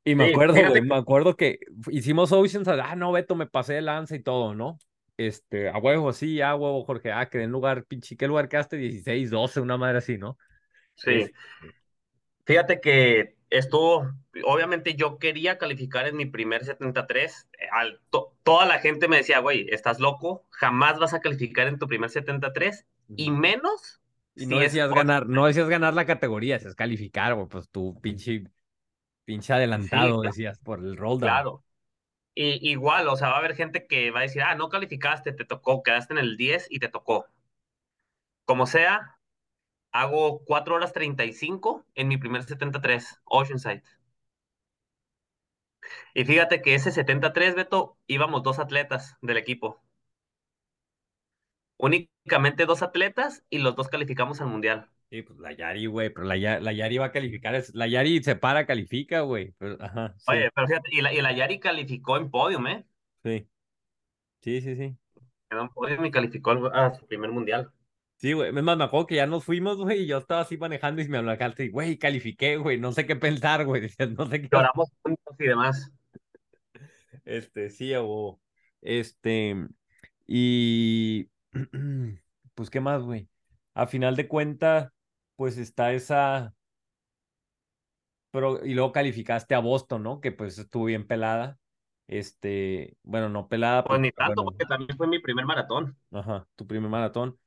y 0.03 0.15
me 0.15 0.23
Sí, 0.23 0.31
acuerdo, 0.33 0.63
güey, 0.63 0.81
me 0.81 0.95
acuerdo 0.95 1.35
que 1.35 1.59
hicimos 1.91 2.31
Oceans, 2.31 2.67
ah, 2.69 2.95
no, 2.95 3.11
Beto, 3.11 3.35
me 3.35 3.47
pasé 3.47 3.73
de 3.73 3.81
lanza 3.81 4.15
y 4.15 4.23
todo, 4.23 4.55
¿no? 4.55 4.79
Este, 5.17 5.69
a 5.69 5.77
huevo, 5.79 6.13
sí, 6.13 6.41
a 6.41 6.55
huevo, 6.55 6.83
Jorge, 6.85 7.11
ah, 7.11 7.29
que 7.29 7.41
en 7.43 7.51
lugar, 7.51 7.85
pinche, 7.85 8.15
¿qué 8.15 8.27
lugar 8.27 8.47
quedaste? 8.49 8.77
16, 8.77 9.29
12, 9.31 9.59
una 9.59 9.77
madre 9.77 9.97
así, 9.99 10.17
¿no? 10.17 10.37
Sí. 10.95 11.11
Es- 11.11 11.33
Fíjate 12.45 12.79
que 12.81 13.36
estuvo, 13.49 14.11
obviamente 14.45 14.95
yo 14.95 15.19
quería 15.19 15.57
calificar 15.57 16.07
en 16.07 16.17
mi 16.17 16.25
primer 16.25 16.65
73. 16.65 17.47
eh, 17.59 17.67
Al, 17.71 18.01
to- 18.09 18.35
toda 18.43 18.65
la 18.65 18.79
gente 18.79 19.07
me 19.07 19.17
decía, 19.17 19.39
güey, 19.39 19.67
estás 19.69 19.99
loco, 19.99 20.45
jamás 20.51 20.99
vas 20.99 21.13
a 21.13 21.21
calificar 21.21 21.67
en 21.67 21.79
tu 21.79 21.87
primer 21.87 22.09
73 22.09 22.85
y 23.15 23.31
menos 23.31 24.01
Y 24.35 24.45
si 24.45 24.47
no 24.47 24.61
es 24.61 24.71
decías 24.71 24.93
ganar, 24.93 25.27
no 25.27 25.45
decías 25.47 25.67
ganar 25.69 25.93
la 25.93 26.05
categoría, 26.05 26.55
decías 26.55 26.75
calificar, 26.75 27.33
güey, 27.35 27.47
pues 27.47 27.69
tú, 27.69 27.99
pinche, 28.01 28.43
pinche 29.25 29.53
adelantado, 29.53 30.21
Sí, 30.21 30.27
decías, 30.27 30.59
por 30.59 30.79
el 30.79 30.97
roll 30.97 31.19
down. 31.19 31.31
Claro. 31.33 31.63
Y, 32.35 32.71
igual, 32.71 33.07
o 33.09 33.15
sea, 33.17 33.29
va 33.29 33.35
a 33.37 33.39
haber 33.39 33.55
gente 33.55 33.87
que 33.87 34.11
va 34.11 34.19
a 34.21 34.23
decir, 34.23 34.41
ah, 34.43 34.55
no 34.55 34.69
calificaste, 34.69 35.33
te 35.33 35.45
tocó, 35.45 35.83
quedaste 35.83 36.13
en 36.13 36.19
el 36.19 36.37
10 36.37 36.67
y 36.69 36.79
te 36.79 36.89
tocó. 36.89 37.27
Como 38.45 38.65
sea, 38.65 39.16
hago 40.01 40.43
4 40.45 40.75
horas 40.75 40.93
35 40.93 41.85
en 41.95 42.07
mi 42.07 42.17
primer 42.17 42.43
73, 42.43 43.21
Oceanside. 43.25 43.83
Y 46.13 46.25
fíjate 46.25 46.61
que 46.61 46.75
ese 46.75 46.91
73, 46.91 47.55
Beto, 47.55 47.97
íbamos 48.07 48.43
dos 48.43 48.59
atletas 48.59 49.15
del 49.21 49.37
equipo. 49.37 49.81
Únicamente 51.77 52.67
dos 52.67 52.83
atletas 52.83 53.43
y 53.49 53.57
los 53.57 53.75
dos 53.75 53.87
calificamos 53.87 54.41
al 54.41 54.47
mundial. 54.47 54.91
Sí, 55.09 55.21
pues 55.21 55.39
la 55.39 55.53
Yari, 55.53 55.85
güey, 55.85 56.09
pero 56.09 56.25
la, 56.27 56.35
Ya- 56.37 56.59
la 56.59 56.73
Yari 56.73 56.97
va 56.97 57.05
a 57.05 57.11
calificar, 57.13 57.63
la 57.73 57.87
Yari 57.87 58.21
se 58.23 58.35
para, 58.35 58.65
califica, 58.65 59.21
güey, 59.21 59.53
pero, 59.57 59.77
ajá, 59.81 60.15
sí, 60.17 60.33
Oye, 60.33 60.51
pero 60.53 60.67
fíjate, 60.67 60.89
y 60.93 61.01
la, 61.01 61.11
y 61.13 61.21
la 61.21 61.31
Yari 61.33 61.59
calificó 61.59 62.17
en 62.17 62.29
podium, 62.29 62.67
¿eh? 62.67 62.85
sí, 63.23 63.47
sí, 64.41 64.61
sí, 64.61 64.75
sí. 64.77 64.97
Quedó 65.49 65.61
en 65.63 65.67
podium 65.69 66.05
y 66.05 66.11
calificó 66.11 66.51
al- 66.51 66.71
a 66.73 66.93
su 66.93 67.05
primer 67.05 67.31
mundial. 67.31 67.69
Sí, 68.17 68.33
güey. 68.33 68.49
Es 68.55 68.63
más, 68.63 68.77
me 68.77 68.83
acuerdo 68.83 69.07
que 69.07 69.15
ya 69.15 69.27
nos 69.27 69.43
fuimos, 69.43 69.77
güey, 69.77 70.01
y 70.01 70.07
yo 70.07 70.17
estaba 70.17 70.41
así 70.41 70.57
manejando 70.57 71.01
y 71.01 71.07
me 71.07 71.19
hablaste 71.19 71.65
y, 71.65 71.69
güey, 71.69 71.97
califiqué, 71.97 72.57
güey, 72.57 72.79
no 72.79 72.91
sé 72.91 73.05
qué 73.05 73.15
pensar, 73.15 73.65
güey. 73.65 73.89
No 74.17 74.27
sé 74.27 74.41
qué. 74.41 74.49
Lloramos 74.51 74.91
juntos 75.03 75.35
y 75.39 75.43
demás. 75.45 75.91
Este, 77.25 77.69
sí, 77.69 77.93
o 77.95 78.39
este, 78.81 79.55
y 80.25 81.29
pues, 82.55 82.69
¿qué 82.69 82.79
más, 82.79 83.03
güey? 83.03 83.27
A 83.73 83.85
final 83.87 84.15
de 84.15 84.27
cuentas, 84.27 84.91
pues 85.35 85.57
está 85.57 85.93
esa, 85.93 86.55
pero, 88.31 88.63
y 88.65 88.73
luego 88.73 88.91
calificaste 88.91 89.55
a 89.55 89.59
Boston, 89.59 90.03
¿no? 90.03 90.21
Que 90.21 90.31
pues 90.31 90.57
estuvo 90.57 90.85
bien 90.85 91.07
pelada. 91.07 91.57
Este, 92.07 92.95
bueno, 93.03 93.29
no 93.29 93.47
pelada, 93.47 93.83
Pues 93.83 93.97
pues, 93.97 94.01
ni 94.01 94.11
pero 94.11 94.27
tanto, 94.27 94.43
bueno, 94.43 94.57
porque 94.57 94.65
también 94.65 94.97
fue 94.97 95.07
mi 95.07 95.19
primer 95.19 95.45
maratón. 95.45 95.97
Ajá, 96.11 96.47
tu 96.55 96.65
primer 96.65 96.89
maratón. 96.89 97.37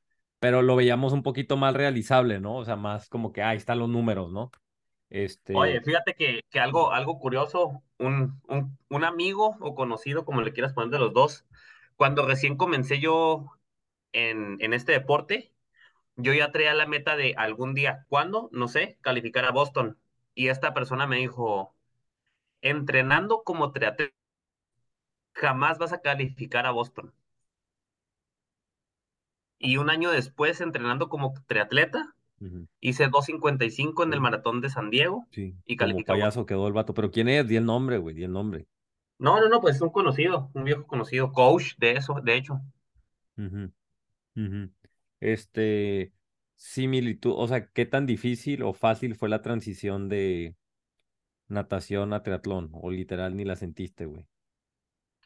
Pero 0.41 0.63
lo 0.63 0.75
veíamos 0.75 1.13
un 1.13 1.23
poquito 1.23 1.55
más 1.57 1.75
realizable, 1.75 2.41
¿no? 2.41 2.57
O 2.57 2.65
sea, 2.65 2.75
más 2.75 3.09
como 3.09 3.31
que, 3.31 3.43
ahí 3.43 3.57
están 3.57 3.79
los 3.79 3.89
números, 3.89 4.33
¿no? 4.33 4.51
Este, 5.09 5.53
Oye, 5.53 5.81
fíjate 5.81 6.13
que, 6.15 6.41
que 6.49 6.59
algo, 6.59 6.91
algo 6.93 7.19
curioso, 7.19 7.83
un, 7.97 8.41
un, 8.47 8.77
un 8.89 9.03
amigo 9.03 9.57
o 9.59 9.75
conocido, 9.75 10.25
como 10.25 10.41
le 10.41 10.53
quieras 10.53 10.73
poner 10.73 10.91
de 10.91 10.99
los 10.99 11.13
dos, 11.13 11.45
cuando 11.97 12.25
recién 12.25 12.57
comencé 12.57 12.99
yo 12.99 13.51
en, 14.13 14.57
en 14.61 14.73
este 14.73 14.93
deporte, 14.93 15.53
yo 16.17 16.33
ya 16.33 16.51
traía 16.51 16.73
la 16.75 16.87
meta 16.87 17.15
de 17.17 17.35
algún 17.37 17.75
día, 17.75 18.05
¿cuándo? 18.09 18.49
No 18.53 18.67
sé, 18.69 18.97
calificar 19.01 19.45
a 19.45 19.51
Boston. 19.51 19.99
Y 20.35 20.49
esta 20.49 20.73
persona 20.73 21.07
me 21.07 21.17
dijo, 21.17 21.75
entrenando 22.61 23.43
como 23.43 23.71
triatleta, 23.73 24.15
jamás 25.33 25.77
vas 25.77 25.91
a 25.93 26.01
calificar 26.01 26.65
a 26.65 26.71
Boston. 26.71 27.13
Y 29.63 29.77
un 29.77 29.91
año 29.91 30.09
después, 30.09 30.59
entrenando 30.59 31.07
como 31.07 31.33
triatleta, 31.45 32.15
ujú, 32.39 32.67
hice 32.79 33.09
2.55 33.09 34.03
en 34.03 34.13
el 34.13 34.19
maratón 34.19 34.59
de 34.59 34.69
San 34.69 34.89
Diego 34.89 35.27
sí, 35.29 35.55
y 35.65 35.77
calificó 35.77 36.13
payaso 36.13 36.47
quedó 36.47 36.67
el 36.67 36.73
vato. 36.73 36.95
Pero 36.95 37.11
¿quién 37.11 37.29
es? 37.29 37.47
Di 37.47 37.57
el 37.57 37.65
nombre, 37.65 37.99
güey, 37.99 38.15
di 38.15 38.23
el 38.23 38.31
nombre. 38.31 38.67
No, 39.19 39.39
no, 39.39 39.49
no, 39.49 39.61
pues 39.61 39.75
es 39.75 39.81
un 39.83 39.91
conocido, 39.91 40.49
un 40.55 40.63
viejo 40.63 40.87
conocido, 40.87 41.31
coach 41.31 41.75
de 41.77 41.91
eso, 41.91 42.15
de 42.23 42.35
hecho. 42.35 42.59
Este, 45.19 46.11
similitud, 46.55 47.33
o 47.37 47.47
sea, 47.47 47.67
¿qué 47.67 47.85
tan 47.85 48.07
difícil 48.07 48.63
o 48.63 48.73
fácil 48.73 49.13
fue 49.13 49.29
la 49.29 49.43
transición 49.43 50.09
de 50.09 50.55
natación 51.47 52.13
a 52.13 52.23
triatlón? 52.23 52.71
O 52.73 52.89
literal 52.89 53.35
ni 53.35 53.45
la 53.45 53.55
sentiste, 53.55 54.07
güey. 54.07 54.27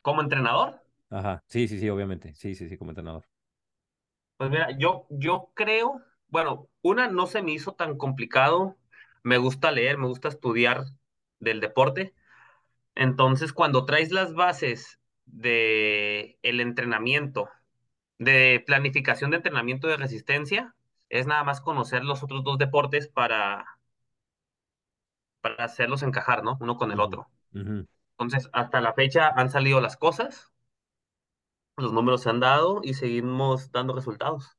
Como 0.02 0.22
entrenador, 0.22 0.82
Ajá, 1.10 1.44
sí, 1.48 1.68
sí, 1.68 1.80
sí, 1.80 1.90
obviamente. 1.90 2.34
Sí, 2.36 2.56
sí, 2.56 2.68
sí, 2.68 2.78
como 2.78 2.92
entrenador. 2.92 3.26
Pues 4.38 4.50
mira, 4.50 4.78
yo, 4.78 5.06
yo 5.10 5.52
creo, 5.54 6.02
bueno, 6.28 6.70
una 6.82 7.08
no 7.08 7.28
se 7.28 7.42
me 7.42 7.52
hizo 7.54 7.74
tan 7.74 7.98
complicado, 7.98 8.78
me 9.24 9.38
gusta 9.38 9.72
leer, 9.72 9.98
me 9.98 10.08
gusta 10.08 10.28
estudiar 10.28 10.86
del 11.40 11.62
deporte, 11.62 12.14
entonces 12.96 13.54
cuando 13.54 13.86
traes 13.86 14.12
las 14.12 14.34
bases 14.34 15.00
de 15.26 16.40
el 16.44 16.62
entrenamiento, 16.62 17.50
de 18.20 18.64
planificación 18.66 19.32
de 19.32 19.38
entrenamiento 19.38 19.88
de 19.88 19.98
resistencia, 19.98 20.76
es 21.10 21.28
nada 21.28 21.44
más 21.44 21.62
conocer 21.62 22.04
los 22.04 22.24
otros 22.24 22.44
dos 22.44 22.58
deportes 22.58 23.08
para, 23.08 23.66
para 25.42 25.66
hacerlos 25.66 26.04
encajar, 26.04 26.44
¿no? 26.44 26.58
Uno 26.60 26.78
con 26.78 26.92
el 26.92 27.00
otro. 27.00 27.30
Entonces, 28.18 28.50
hasta 28.54 28.82
la 28.82 28.94
fecha 28.94 29.30
han 29.30 29.50
salido 29.52 29.82
las 29.82 29.98
cosas, 29.98 30.54
los 31.78 31.94
números 31.94 32.22
se 32.22 32.30
han 32.30 32.40
dado 32.40 32.82
y 32.84 32.94
seguimos 32.94 33.72
dando 33.72 33.94
resultados. 33.94 34.58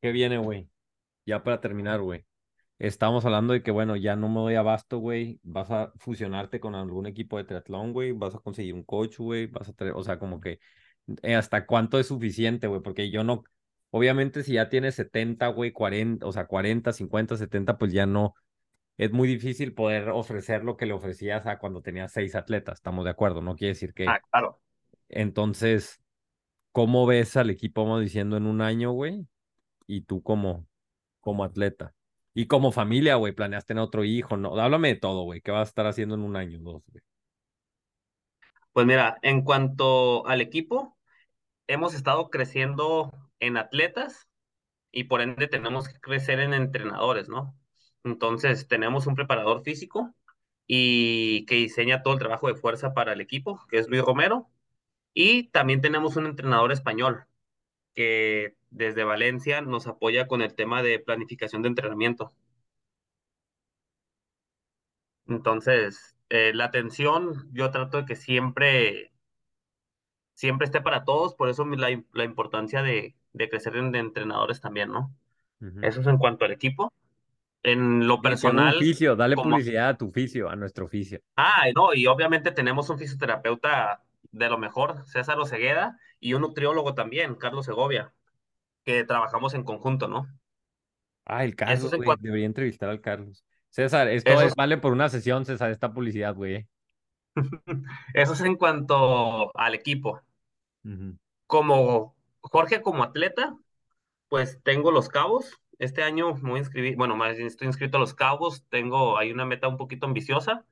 ¿Qué 0.00 0.10
viene, 0.12 0.38
güey? 0.38 0.68
Ya 1.26 1.42
para 1.44 1.60
terminar, 1.60 2.00
güey. 2.00 2.26
Estábamos 2.78 3.24
hablando 3.24 3.52
de 3.54 3.62
que, 3.62 3.70
bueno, 3.70 3.96
ya 3.96 4.16
no 4.16 4.28
me 4.28 4.40
doy 4.40 4.56
abasto, 4.56 4.98
güey. 4.98 5.40
Vas 5.44 5.70
a 5.70 5.92
fusionarte 5.96 6.60
con 6.60 6.74
algún 6.74 7.06
equipo 7.06 7.38
de 7.38 7.44
triatlón, 7.44 7.92
güey. 7.92 8.12
Vas 8.12 8.34
a 8.34 8.40
conseguir 8.40 8.74
un 8.74 8.84
coach, 8.84 9.18
güey. 9.18 9.46
Vas 9.46 9.68
a 9.68 9.72
tener, 9.72 9.94
o 9.94 10.02
sea, 10.02 10.18
como 10.18 10.40
que 10.40 10.58
eh, 11.22 11.34
hasta 11.36 11.66
cuánto 11.66 11.98
es 11.98 12.08
suficiente, 12.08 12.66
güey. 12.66 12.82
Porque 12.82 13.10
yo 13.10 13.24
no, 13.24 13.44
obviamente 13.90 14.42
si 14.42 14.54
ya 14.54 14.68
tienes 14.68 14.96
70, 14.96 15.48
güey, 15.48 15.72
40, 15.72 16.26
o 16.26 16.32
sea, 16.32 16.46
40, 16.46 16.92
50, 16.92 17.36
70, 17.36 17.78
pues 17.78 17.92
ya 17.92 18.06
no. 18.06 18.34
Es 19.02 19.10
muy 19.10 19.26
difícil 19.26 19.74
poder 19.74 20.10
ofrecer 20.10 20.62
lo 20.62 20.76
que 20.76 20.86
le 20.86 20.92
ofrecías 20.92 21.46
a 21.46 21.58
cuando 21.58 21.82
tenías 21.82 22.12
seis 22.12 22.36
atletas. 22.36 22.78
Estamos 22.78 23.04
de 23.04 23.10
acuerdo. 23.10 23.42
No 23.42 23.56
quiere 23.56 23.74
decir 23.74 23.94
que. 23.94 24.06
Ah, 24.06 24.20
claro. 24.30 24.60
Entonces, 25.08 26.00
¿cómo 26.70 27.04
ves 27.04 27.36
al 27.36 27.50
equipo, 27.50 27.82
vamos 27.82 28.00
diciendo, 28.00 28.36
en 28.36 28.46
un 28.46 28.60
año, 28.60 28.92
güey? 28.92 29.26
Y 29.88 30.02
tú 30.02 30.22
como 30.22 30.68
como 31.20 31.42
atleta. 31.42 31.94
Y 32.32 32.46
como 32.46 32.70
familia, 32.70 33.16
güey, 33.16 33.32
planeas 33.32 33.66
tener 33.66 33.82
otro 33.82 34.04
hijo, 34.04 34.36
no, 34.36 34.56
háblame 34.58 34.88
de 34.88 34.96
todo, 34.96 35.22
güey, 35.22 35.40
¿qué 35.40 35.50
vas 35.50 35.68
a 35.68 35.70
estar 35.70 35.86
haciendo 35.86 36.14
en 36.14 36.22
un 36.22 36.36
año, 36.36 36.58
dos, 36.60 36.82
güey? 36.86 37.02
Pues 38.72 38.86
mira, 38.86 39.18
en 39.22 39.42
cuanto 39.42 40.26
al 40.26 40.40
equipo, 40.40 40.96
hemos 41.66 41.94
estado 41.94 42.30
creciendo 42.30 43.12
en 43.40 43.56
atletas 43.56 44.28
y 44.90 45.04
por 45.04 45.22
ende 45.22 45.48
tenemos 45.48 45.88
que 45.88 46.00
crecer 46.00 46.40
en 46.40 46.54
entrenadores, 46.54 47.28
¿no? 47.28 47.54
Entonces, 48.04 48.66
tenemos 48.68 49.06
un 49.06 49.14
preparador 49.14 49.62
físico 49.62 50.14
y 50.66 51.46
que 51.46 51.56
diseña 51.56 52.02
todo 52.02 52.14
el 52.14 52.20
trabajo 52.20 52.48
de 52.48 52.54
fuerza 52.56 52.94
para 52.94 53.12
el 53.12 53.20
equipo, 53.20 53.60
que 53.70 53.78
es 53.78 53.88
Luis 53.88 54.02
Romero, 54.02 54.48
y 55.14 55.48
también 55.50 55.80
tenemos 55.82 56.16
un 56.16 56.26
entrenador 56.26 56.72
español 56.72 57.26
que 57.94 58.56
desde 58.70 59.04
Valencia 59.04 59.62
nos 59.62 59.86
apoya 59.88 60.28
con 60.28 60.42
el 60.42 60.54
tema 60.54 60.82
de 60.82 61.00
planificación 61.00 61.62
de 61.62 61.68
entrenamiento. 61.70 62.32
Entonces, 65.26 66.16
eh, 66.28 66.52
la 66.54 66.66
atención, 66.66 67.48
yo 67.52 67.70
trato 67.72 67.98
de 67.98 68.06
que 68.06 68.14
siempre 68.16 69.12
siempre 70.34 70.66
esté 70.66 70.80
para 70.80 71.04
todos, 71.04 71.34
por 71.34 71.48
eso 71.48 71.64
la, 71.66 72.02
la 72.12 72.24
importancia 72.24 72.82
de, 72.82 73.14
de 73.32 73.48
crecer 73.48 73.76
en 73.76 73.92
de 73.92 73.98
entrenadores 74.00 74.60
también, 74.60 74.90
¿no? 74.90 75.14
Eso 75.80 76.00
es 76.02 76.06
en 76.06 76.18
cuanto 76.18 76.44
al 76.44 76.52
equipo. 76.52 76.92
En 77.62 78.06
lo 78.08 78.16
un 78.16 78.22
personal, 78.22 78.76
oficio, 78.76 79.14
dale 79.16 79.36
como... 79.36 79.50
publicidad 79.50 79.88
a 79.90 79.96
tu 79.96 80.08
oficio, 80.08 80.48
a 80.50 80.56
nuestro 80.56 80.86
oficio. 80.86 81.20
Ah, 81.36 81.64
no, 81.74 81.94
y 81.94 82.06
obviamente 82.06 82.50
tenemos 82.52 82.88
un 82.90 82.98
fisioterapeuta 82.98 84.02
de 84.32 84.48
lo 84.48 84.58
mejor, 84.58 85.04
César 85.06 85.38
Osegueda, 85.38 85.98
y 86.20 86.34
un 86.34 86.42
nutriólogo 86.42 86.94
también, 86.94 87.34
Carlos 87.36 87.66
Segovia, 87.66 88.12
que 88.84 89.04
trabajamos 89.04 89.54
en 89.54 89.64
conjunto, 89.64 90.08
¿no? 90.08 90.28
Ah, 91.24 91.44
el 91.44 91.54
Carlos, 91.54 91.84
es 91.84 91.92
en 91.92 91.96
güey. 91.98 92.06
cuanto... 92.06 92.22
Debería 92.24 92.46
entrevistar 92.46 92.88
al 92.88 93.00
Carlos. 93.00 93.44
César, 93.70 94.08
esto 94.08 94.30
Eso 94.32 94.40
es- 94.42 94.46
es, 94.48 94.54
vale 94.56 94.76
por 94.78 94.92
una 94.92 95.08
sesión, 95.08 95.44
César, 95.44 95.70
esta 95.70 95.92
publicidad, 95.92 96.34
güey. 96.34 96.54
eh. 96.56 96.68
eso 98.14 98.32
es 98.34 98.40
en 98.42 98.56
cuanto 98.56 99.56
al 99.56 99.74
equipo. 99.74 100.20
Como 101.46 102.16
Jorge, 102.40 102.82
como 102.82 103.04
atleta, 103.04 103.56
pues 104.28 104.60
tengo 104.64 104.90
los 104.92 105.08
cabos. 105.08 105.60
Este 105.82 106.04
año 106.04 106.34
me 106.36 106.50
voy 106.50 106.58
a 106.58 106.62
inscribir, 106.62 106.96
bueno, 106.96 107.16
más 107.16 107.36
bien 107.36 107.48
estoy 107.48 107.66
inscrito 107.66 107.96
a 107.96 108.00
los 108.00 108.14
cabos. 108.14 108.64
Tengo 108.68 109.18
ahí 109.18 109.32
una 109.32 109.44
meta 109.44 109.66
un 109.66 109.76
poquito 109.76 110.06
ambiciosa. 110.06 110.64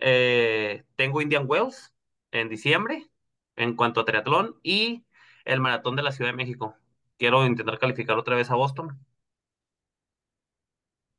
Eh, 0.00 0.84
tengo 0.96 1.22
Indian 1.22 1.46
Wells 1.48 1.94
en 2.32 2.50
diciembre 2.50 3.08
en 3.56 3.76
cuanto 3.76 4.00
a 4.00 4.04
triatlón 4.04 4.56
y 4.62 5.06
el 5.46 5.60
maratón 5.60 5.96
de 5.96 6.02
la 6.02 6.12
Ciudad 6.12 6.30
de 6.32 6.36
México. 6.36 6.76
Quiero 7.18 7.46
intentar 7.46 7.78
calificar 7.78 8.18
otra 8.18 8.36
vez 8.36 8.50
a 8.50 8.56
Boston. 8.56 8.98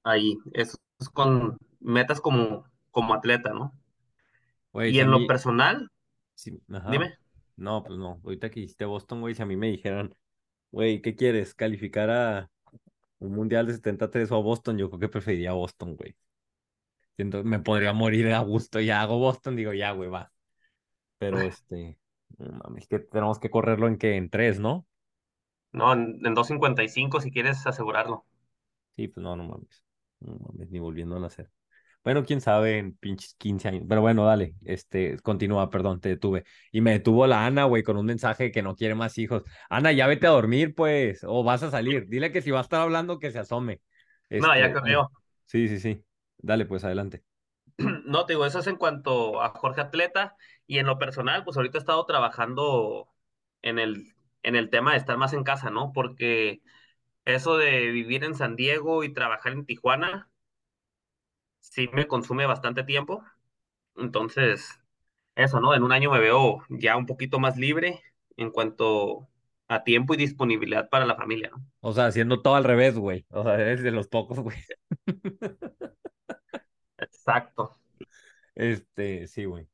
Ahí, 0.04 0.38
eso 0.54 0.78
es 1.00 1.10
con 1.10 1.58
metas 1.80 2.22
como, 2.22 2.66
como 2.92 3.14
atleta, 3.14 3.54
¿no? 3.54 3.74
Güey, 4.74 4.92
Y 4.92 5.00
en 5.00 5.12
lo 5.12 5.26
personal, 5.26 5.90
ajá. 6.72 6.92
dime. 6.92 7.18
No, 7.56 7.84
pues 7.84 7.98
no. 7.98 8.22
Ahorita 8.24 8.50
que 8.52 8.60
hiciste 8.62 8.86
Boston, 8.86 9.22
güey, 9.22 9.36
si 9.36 9.42
a 9.42 9.46
mí 9.46 9.56
me 9.56 9.68
dijeran, 9.72 10.14
güey, 10.72 11.02
¿qué 11.02 11.16
quieres? 11.16 11.54
¿Calificar 11.56 12.10
a 12.12 12.52
un 13.26 13.36
mundial 13.36 13.68
de 13.68 13.74
73 13.74 14.32
o 14.32 14.36
a 14.36 14.42
Boston? 14.42 14.78
Yo 14.78 14.90
creo 14.90 15.00
que 15.00 15.10
preferiría 15.10 15.54
Boston, 15.54 15.96
güey. 15.96 16.16
Siento 17.16 17.44
me 17.44 17.60
podría 17.60 17.94
morir 17.94 18.32
a 18.34 18.40
gusto. 18.40 18.80
Ya 18.80 19.02
hago 19.02 19.20
Boston, 19.20 19.56
digo, 19.56 19.74
ya, 19.74 19.92
güey, 19.92 20.10
va. 20.10 20.32
Pero 21.18 21.40
este, 21.42 21.98
no 22.38 22.60
mames, 22.64 22.88
que 22.88 23.00
tenemos 23.00 23.40
que 23.40 23.50
correrlo 23.50 23.88
en 23.88 23.98
que 23.98 24.16
en 24.16 24.30
tres, 24.30 24.60
¿no? 24.60 24.86
No, 25.72 25.94
en, 25.94 26.20
en 26.26 26.34
2.55 26.34 27.22
si 27.22 27.32
quieres 27.32 27.66
asegurarlo. 27.68 28.26
Sí, 28.96 29.08
pues 29.08 29.24
no, 29.24 29.36
no 29.36 29.44
mames. 29.44 29.84
No 30.20 30.36
mames, 30.40 30.70
ni 30.70 30.80
volviendo 30.80 31.16
a 31.18 31.20
nacer. 31.20 31.50
Bueno, 32.06 32.24
quién 32.26 32.42
sabe 32.42 32.78
en 32.80 32.96
pinches 32.98 33.36
15 33.36 33.68
años. 33.68 33.84
Pero 33.90 34.02
bueno, 34.02 34.26
dale, 34.26 34.56
este, 34.66 35.20
continúa, 35.22 35.70
perdón, 35.72 36.02
te 36.02 36.10
detuve. 36.10 36.46
Y 36.72 36.82
me 36.82 36.92
detuvo 36.94 37.28
la 37.28 37.46
Ana, 37.48 37.66
güey, 37.66 37.84
con 37.84 37.98
un 37.98 38.06
mensaje 38.08 38.52
que 38.52 38.64
no 38.64 38.76
quiere 38.78 38.96
más 38.96 39.18
hijos. 39.18 39.44
Ana, 39.70 39.92
ya 39.92 40.08
vete 40.08 40.28
a 40.28 40.32
dormir, 40.32 40.76
pues, 40.76 41.24
o 41.26 41.44
vas 41.44 41.64
a 41.64 41.72
salir. 41.72 42.08
Dile 42.08 42.32
que 42.32 42.42
si 42.44 42.52
va 42.52 42.60
a 42.60 42.64
estar 42.64 42.82
hablando, 42.82 43.20
que 43.20 43.32
se 43.32 43.40
asome. 43.40 43.82
No, 44.38 44.56
ya 44.58 44.66
Este, 44.68 44.82
creo. 44.82 45.10
Sí, 45.48 45.68
sí, 45.68 45.80
sí. 45.80 46.06
Dale, 46.38 46.66
pues, 46.66 46.84
adelante. 46.84 47.24
No, 48.06 48.26
te 48.26 48.34
digo, 48.34 48.46
eso 48.46 48.60
es 48.60 48.68
en 48.68 48.78
cuanto 48.78 49.42
a 49.42 49.50
Jorge 49.50 49.82
Atleta. 49.82 50.36
Y 50.68 50.80
en 50.80 50.88
lo 50.88 50.98
personal, 50.98 51.44
pues 51.44 51.58
ahorita 51.58 51.78
he 51.78 51.80
estado 51.80 52.06
trabajando 52.06 53.10
en 53.62 53.80
el, 53.80 54.14
en 54.44 54.56
el 54.56 54.70
tema 54.70 54.92
de 54.92 54.98
estar 54.98 55.18
más 55.18 55.34
en 55.34 55.44
casa, 55.44 55.70
¿no? 55.70 55.92
Porque 55.94 56.62
eso 57.26 57.58
de 57.58 57.92
vivir 57.92 58.24
en 58.26 58.36
San 58.36 58.56
Diego 58.56 59.04
y 59.04 59.14
trabajar 59.14 59.54
en 59.54 59.66
Tijuana, 59.66 60.30
sí 61.72 61.90
me 61.94 62.08
consume 62.08 62.46
bastante 62.46 62.84
tiempo. 62.84 63.24
Entonces, 63.96 64.80
eso, 65.36 65.60
¿no? 65.60 65.74
En 65.74 65.84
un 65.84 65.92
año 65.92 66.12
me 66.12 66.20
veo 66.20 66.64
ya 66.70 66.98
un 66.98 67.06
poquito 67.06 67.40
más 67.40 67.58
libre 67.58 68.02
en 68.38 68.52
cuanto 68.52 69.28
a 69.68 69.84
tiempo 69.84 70.14
y 70.14 70.18
disponibilidad 70.18 70.90
para 70.90 71.06
la 71.06 71.16
familia, 71.16 71.50
¿no? 71.50 71.66
O 71.82 71.94
sea, 71.94 72.08
haciendo 72.08 72.42
todo 72.42 72.56
al 72.56 72.64
revés, 72.64 72.98
güey. 72.98 73.26
O 73.30 73.44
sea, 73.44 73.56
eres 73.56 73.82
de 73.82 73.92
los 73.92 74.08
pocos, 74.08 74.40
güey. 74.40 74.58
Exacto. 76.98 77.78
Este, 78.54 79.28
sí, 79.28 79.46
güey. 79.46 79.68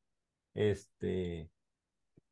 Este, 0.54 1.50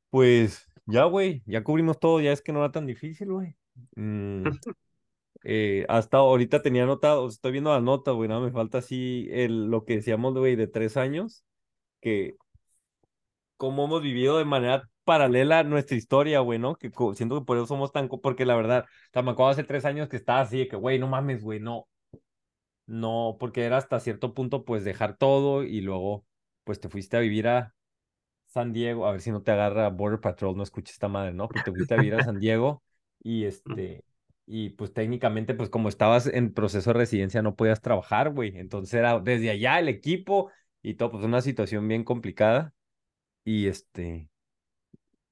pues, 0.10 0.68
ya, 0.86 1.03
güey, 1.05 1.43
ya 1.45 1.64
cubrimos 1.64 1.99
todo, 1.99 2.22
ya 2.22 2.32
es 2.32 2.41
que 2.41 2.53
no 2.53 2.60
era 2.60 2.72
tan 2.72 2.86
difícil, 2.86 3.32
güey. 3.32 3.55
Mm, 3.95 4.43
eh, 5.44 5.86
hasta 5.90 6.18
ahorita 6.18 6.62
tenía 6.62 6.84
anotado, 6.84 7.28
estoy 7.28 7.54
viendo 7.54 7.72
las 7.74 7.84
notas, 7.84 8.16
güey, 8.16 8.30
nada, 8.30 8.42
me 8.42 8.52
falta 8.52 8.80
así 8.80 9.28
el, 9.32 9.68
lo 9.68 9.86
que 9.86 9.98
decíamos, 9.98 10.34
güey, 10.36 10.56
de 10.56 10.68
tres 10.68 10.98
años, 10.98 11.44
que 12.02 12.36
cómo 13.58 13.86
hemos 13.86 14.02
vivido 14.02 14.38
de 14.38 14.46
manera 14.46 14.90
paralela 15.04 15.64
nuestra 15.64 15.98
historia, 15.98 16.40
güey, 16.40 16.60
¿no? 16.60 16.76
Que 16.76 16.92
siento 17.16 17.40
que 17.40 17.46
por 17.46 17.58
eso 17.58 17.68
somos 17.68 17.92
tan, 17.92 18.08
porque 18.10 18.46
la 18.46 18.56
verdad, 18.56 18.86
o 18.86 19.10
sea, 19.14 19.22
me 19.24 19.32
acuerdo 19.32 19.52
hace 19.52 19.64
tres 19.64 19.86
años 19.86 20.10
que 20.10 20.18
estaba 20.18 20.42
así, 20.42 20.60
de 20.60 20.68
que, 20.68 20.76
güey, 20.78 21.00
no 21.00 21.08
mames, 21.08 21.44
güey, 21.44 21.60
no, 21.60 21.88
no, 22.86 23.38
porque 23.40 23.64
era 23.66 23.78
hasta 23.78 24.00
cierto 24.00 24.34
punto, 24.34 24.66
pues, 24.66 24.84
dejar 24.84 25.18
todo 25.18 25.64
y 25.64 25.82
luego, 25.82 26.26
pues, 26.64 26.80
te 26.80 26.90
fuiste 26.90 27.18
a 27.18 27.20
vivir 27.22 27.48
a 27.48 27.74
San 28.48 28.74
Diego, 28.74 29.06
a 29.06 29.12
ver 29.12 29.22
si 29.22 29.32
no 29.32 29.42
te 29.44 29.52
agarra 29.52 29.90
Border 29.90 30.20
Patrol, 30.20 30.58
no 30.58 30.64
escuches 30.64 30.94
esta 30.94 31.08
madre, 31.08 31.34
¿no? 31.34 31.48
Pues 31.48 31.64
te 31.64 31.72
fuiste 31.72 31.94
a 31.94 31.98
vivir 31.98 32.16
a 32.16 32.24
San 32.24 32.40
Diego 32.40 32.84
y 33.22 33.46
este, 33.46 34.04
y 34.52 34.72
pues 34.72 34.91
técnicamente, 34.93 35.54
pues 35.54 35.70
como 35.70 35.89
estabas 35.89 36.26
en 36.26 36.52
proceso 36.52 36.89
de 36.91 36.97
residencia, 36.97 37.43
no 37.43 37.56
podías 37.56 37.82
trabajar, 37.82 38.34
güey. 38.34 38.58
Entonces 38.58 38.95
era 38.95 39.20
desde 39.20 39.52
allá 39.52 39.78
el 39.78 39.88
equipo 39.89 40.52
y 40.82 40.95
todo, 40.95 41.12
pues 41.12 41.24
una 41.24 41.41
situación 41.41 41.88
bien 41.88 42.04
complicada. 42.04 42.74
Y 43.45 43.68
este, 43.68 44.28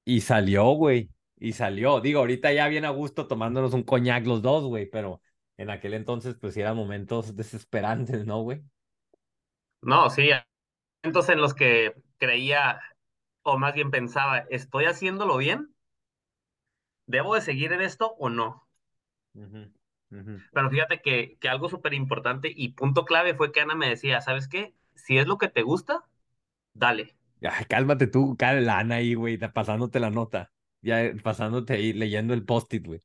y 0.05 0.21
salió, 0.21 0.65
güey, 0.73 1.09
y 1.39 1.53
salió. 1.53 1.99
Digo, 1.99 2.19
ahorita 2.19 2.53
ya 2.53 2.67
bien 2.67 2.85
a 2.85 2.91
gusto 2.91 3.25
tomándonos 3.25 3.73
un 3.73 3.81
coñac 3.81 4.23
los 4.27 4.43
dos, 4.43 4.65
güey, 4.65 4.85
pero 4.87 5.19
en 5.57 5.71
aquel 5.71 5.95
entonces, 5.95 6.35
pues 6.39 6.55
eran 6.55 6.77
momentos 6.77 7.35
desesperantes, 7.35 8.23
¿no, 8.23 8.43
güey? 8.43 8.61
No, 9.81 10.11
sí, 10.11 10.29
momentos 11.01 11.29
en 11.29 11.41
los 11.41 11.55
que 11.55 11.95
creía, 12.19 12.79
o 13.41 13.57
más 13.57 13.73
bien 13.73 13.89
pensaba, 13.89 14.45
¿estoy 14.51 14.85
haciéndolo 14.85 15.37
bien? 15.37 15.73
¿Debo 17.07 17.33
de 17.33 17.41
seguir 17.41 17.73
en 17.73 17.81
esto 17.81 18.13
o 18.19 18.29
no? 18.29 18.66
Pero 20.09 20.69
fíjate 20.69 21.01
que, 21.01 21.37
que 21.39 21.49
algo 21.49 21.69
súper 21.69 21.93
importante 21.93 22.51
y 22.55 22.69
punto 22.69 23.05
clave 23.05 23.35
fue 23.35 23.51
que 23.51 23.61
Ana 23.61 23.75
me 23.75 23.89
decía, 23.89 24.21
¿sabes 24.21 24.47
qué? 24.47 24.73
Si 24.95 25.17
es 25.17 25.27
lo 25.27 25.37
que 25.37 25.49
te 25.49 25.63
gusta, 25.63 26.03
dale. 26.73 27.15
Ay, 27.41 27.65
cálmate 27.65 28.07
tú, 28.07 28.35
la 28.39 28.79
Ana 28.79 28.95
ahí, 28.95 29.13
güey, 29.13 29.37
pasándote 29.37 29.99
la 29.99 30.09
nota. 30.09 30.51
Ya 30.81 31.03
eh, 31.03 31.15
pasándote 31.21 31.73
ahí, 31.73 31.93
leyendo 31.93 32.33
el 32.33 32.45
post-it, 32.45 32.85
güey. 32.85 33.01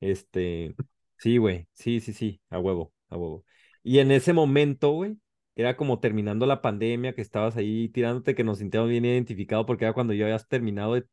Este, 0.00 0.74
sí, 1.16 1.38
güey, 1.38 1.68
sí, 1.72 2.00
sí, 2.00 2.12
sí, 2.12 2.40
a 2.50 2.58
huevo, 2.58 2.92
a 3.08 3.16
huevo. 3.16 3.44
Y 3.82 3.98
en 3.98 4.10
ese 4.10 4.32
momento, 4.32 4.90
güey, 4.90 5.16
era 5.56 5.76
como 5.76 6.00
terminando 6.00 6.46
la 6.46 6.62
pandemia, 6.62 7.14
que 7.14 7.22
estabas 7.22 7.56
ahí 7.56 7.88
tirándote, 7.88 8.34
que 8.34 8.44
nos 8.44 8.58
sentíamos 8.58 8.90
bien 8.90 9.04
identificados, 9.04 9.66
porque 9.66 9.84
era 9.84 9.94
cuando 9.94 10.12
yo 10.12 10.24
habías 10.24 10.48
terminado 10.48 10.94
de, 10.94 11.06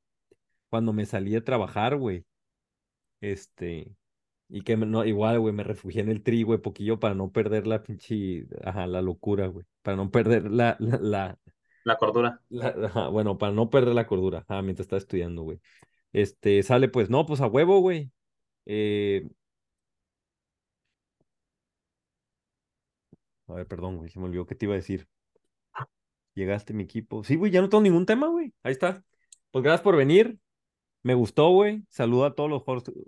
cuando 0.69 0.93
me 0.93 1.05
salí 1.05 1.31
de 1.31 1.41
trabajar, 1.41 1.97
güey. 1.97 2.25
Este, 3.21 3.95
y 4.51 4.61
que 4.63 4.77
no, 4.77 5.05
igual, 5.05 5.39
güey, 5.39 5.53
me 5.53 5.63
refugié 5.63 6.01
en 6.01 6.09
el 6.09 6.23
tri, 6.23 6.43
güey, 6.43 6.59
poquillo 6.59 6.99
para 6.99 7.15
no 7.15 7.31
perder 7.31 7.67
la 7.67 7.83
pinche, 7.83 8.45
ajá, 8.63 8.87
la 8.87 9.01
locura, 9.01 9.47
güey. 9.47 9.65
Para 9.81 9.97
no 9.97 10.11
perder 10.11 10.51
la, 10.51 10.75
la, 10.79 10.97
la, 10.99 11.39
La 11.83 11.95
cordura. 11.97 12.39
la- 12.49 12.75
ajá, 12.87 13.07
bueno, 13.07 13.37
para 13.37 13.53
no 13.53 13.69
perder 13.69 13.95
la 13.95 14.07
cordura, 14.07 14.45
ah, 14.49 14.61
mientras 14.61 14.85
estaba 14.85 14.99
estudiando, 14.99 15.43
güey. 15.43 15.59
Este, 16.13 16.63
sale 16.63 16.89
pues, 16.89 17.09
no, 17.09 17.25
pues 17.25 17.41
a 17.41 17.47
huevo, 17.47 17.79
güey. 17.79 18.11
Eh, 18.65 19.27
a 23.47 23.53
ver, 23.53 23.67
perdón, 23.67 23.97
güey, 23.97 24.09
se 24.09 24.19
me 24.19 24.25
olvidó 24.25 24.45
qué 24.47 24.55
te 24.55 24.65
iba 24.65 24.73
a 24.73 24.77
decir. 24.77 25.07
Llegaste 26.35 26.73
mi 26.73 26.83
equipo. 26.83 27.23
Sí, 27.23 27.35
güey, 27.35 27.51
ya 27.51 27.61
no 27.61 27.69
tengo 27.69 27.83
ningún 27.83 28.05
tema, 28.05 28.27
güey. 28.27 28.53
Ahí 28.63 28.71
está. 28.73 29.03
Pues 29.51 29.63
gracias 29.63 29.81
por 29.83 29.95
venir. 29.97 30.39
Me 31.03 31.13
gustó, 31.13 31.49
güey. 31.49 31.83
Saludo 31.89 32.25
a 32.25 32.35
todos 32.35 32.49
los 32.49 32.63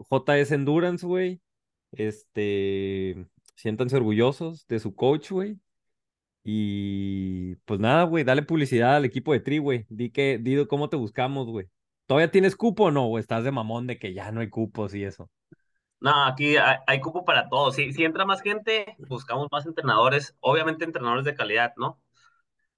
JS 0.10 0.52
Endurance, 0.56 1.06
güey. 1.06 1.42
Este, 1.92 3.26
siéntanse 3.56 3.98
orgullosos 3.98 4.68
de 4.68 4.80
su 4.80 4.96
coach, 4.96 5.32
güey. 5.32 5.60
Y 6.44 7.56
pues 7.66 7.80
nada, 7.80 8.04
güey, 8.04 8.24
dale 8.24 8.42
publicidad 8.44 8.96
al 8.98 9.06
equipo 9.06 9.32
de 9.34 9.40
Tri, 9.40 9.60
güey. 9.60 9.86
Di 9.90 10.10
que, 10.10 10.38
di 10.40 10.66
cómo 10.66 10.90
te 10.90 10.98
buscamos, 10.98 11.48
güey. 11.48 11.68
¿Todavía 12.06 12.32
tienes 12.32 12.56
cupo 12.56 12.86
o 12.86 12.92
no? 12.92 13.06
O 13.08 13.18
estás 13.20 13.44
de 13.44 13.52
mamón 13.52 13.88
de 13.88 13.98
que 13.98 14.14
ya 14.14 14.32
no 14.32 14.42
hay 14.42 14.50
cupos 14.50 14.94
y 14.94 15.04
eso. 15.04 15.30
No, 16.02 16.26
aquí 16.26 16.58
hay, 16.58 16.78
hay 16.86 17.00
cupo 17.00 17.24
para 17.24 17.48
todos. 17.48 17.76
Si, 17.76 17.94
si 17.94 18.04
entra 18.04 18.26
más 18.26 18.42
gente, 18.42 18.96
buscamos 19.08 19.48
más 19.52 19.66
entrenadores, 19.66 20.36
obviamente 20.42 20.84
entrenadores 20.84 21.24
de 21.24 21.36
calidad, 21.36 21.74
¿no? 21.78 22.02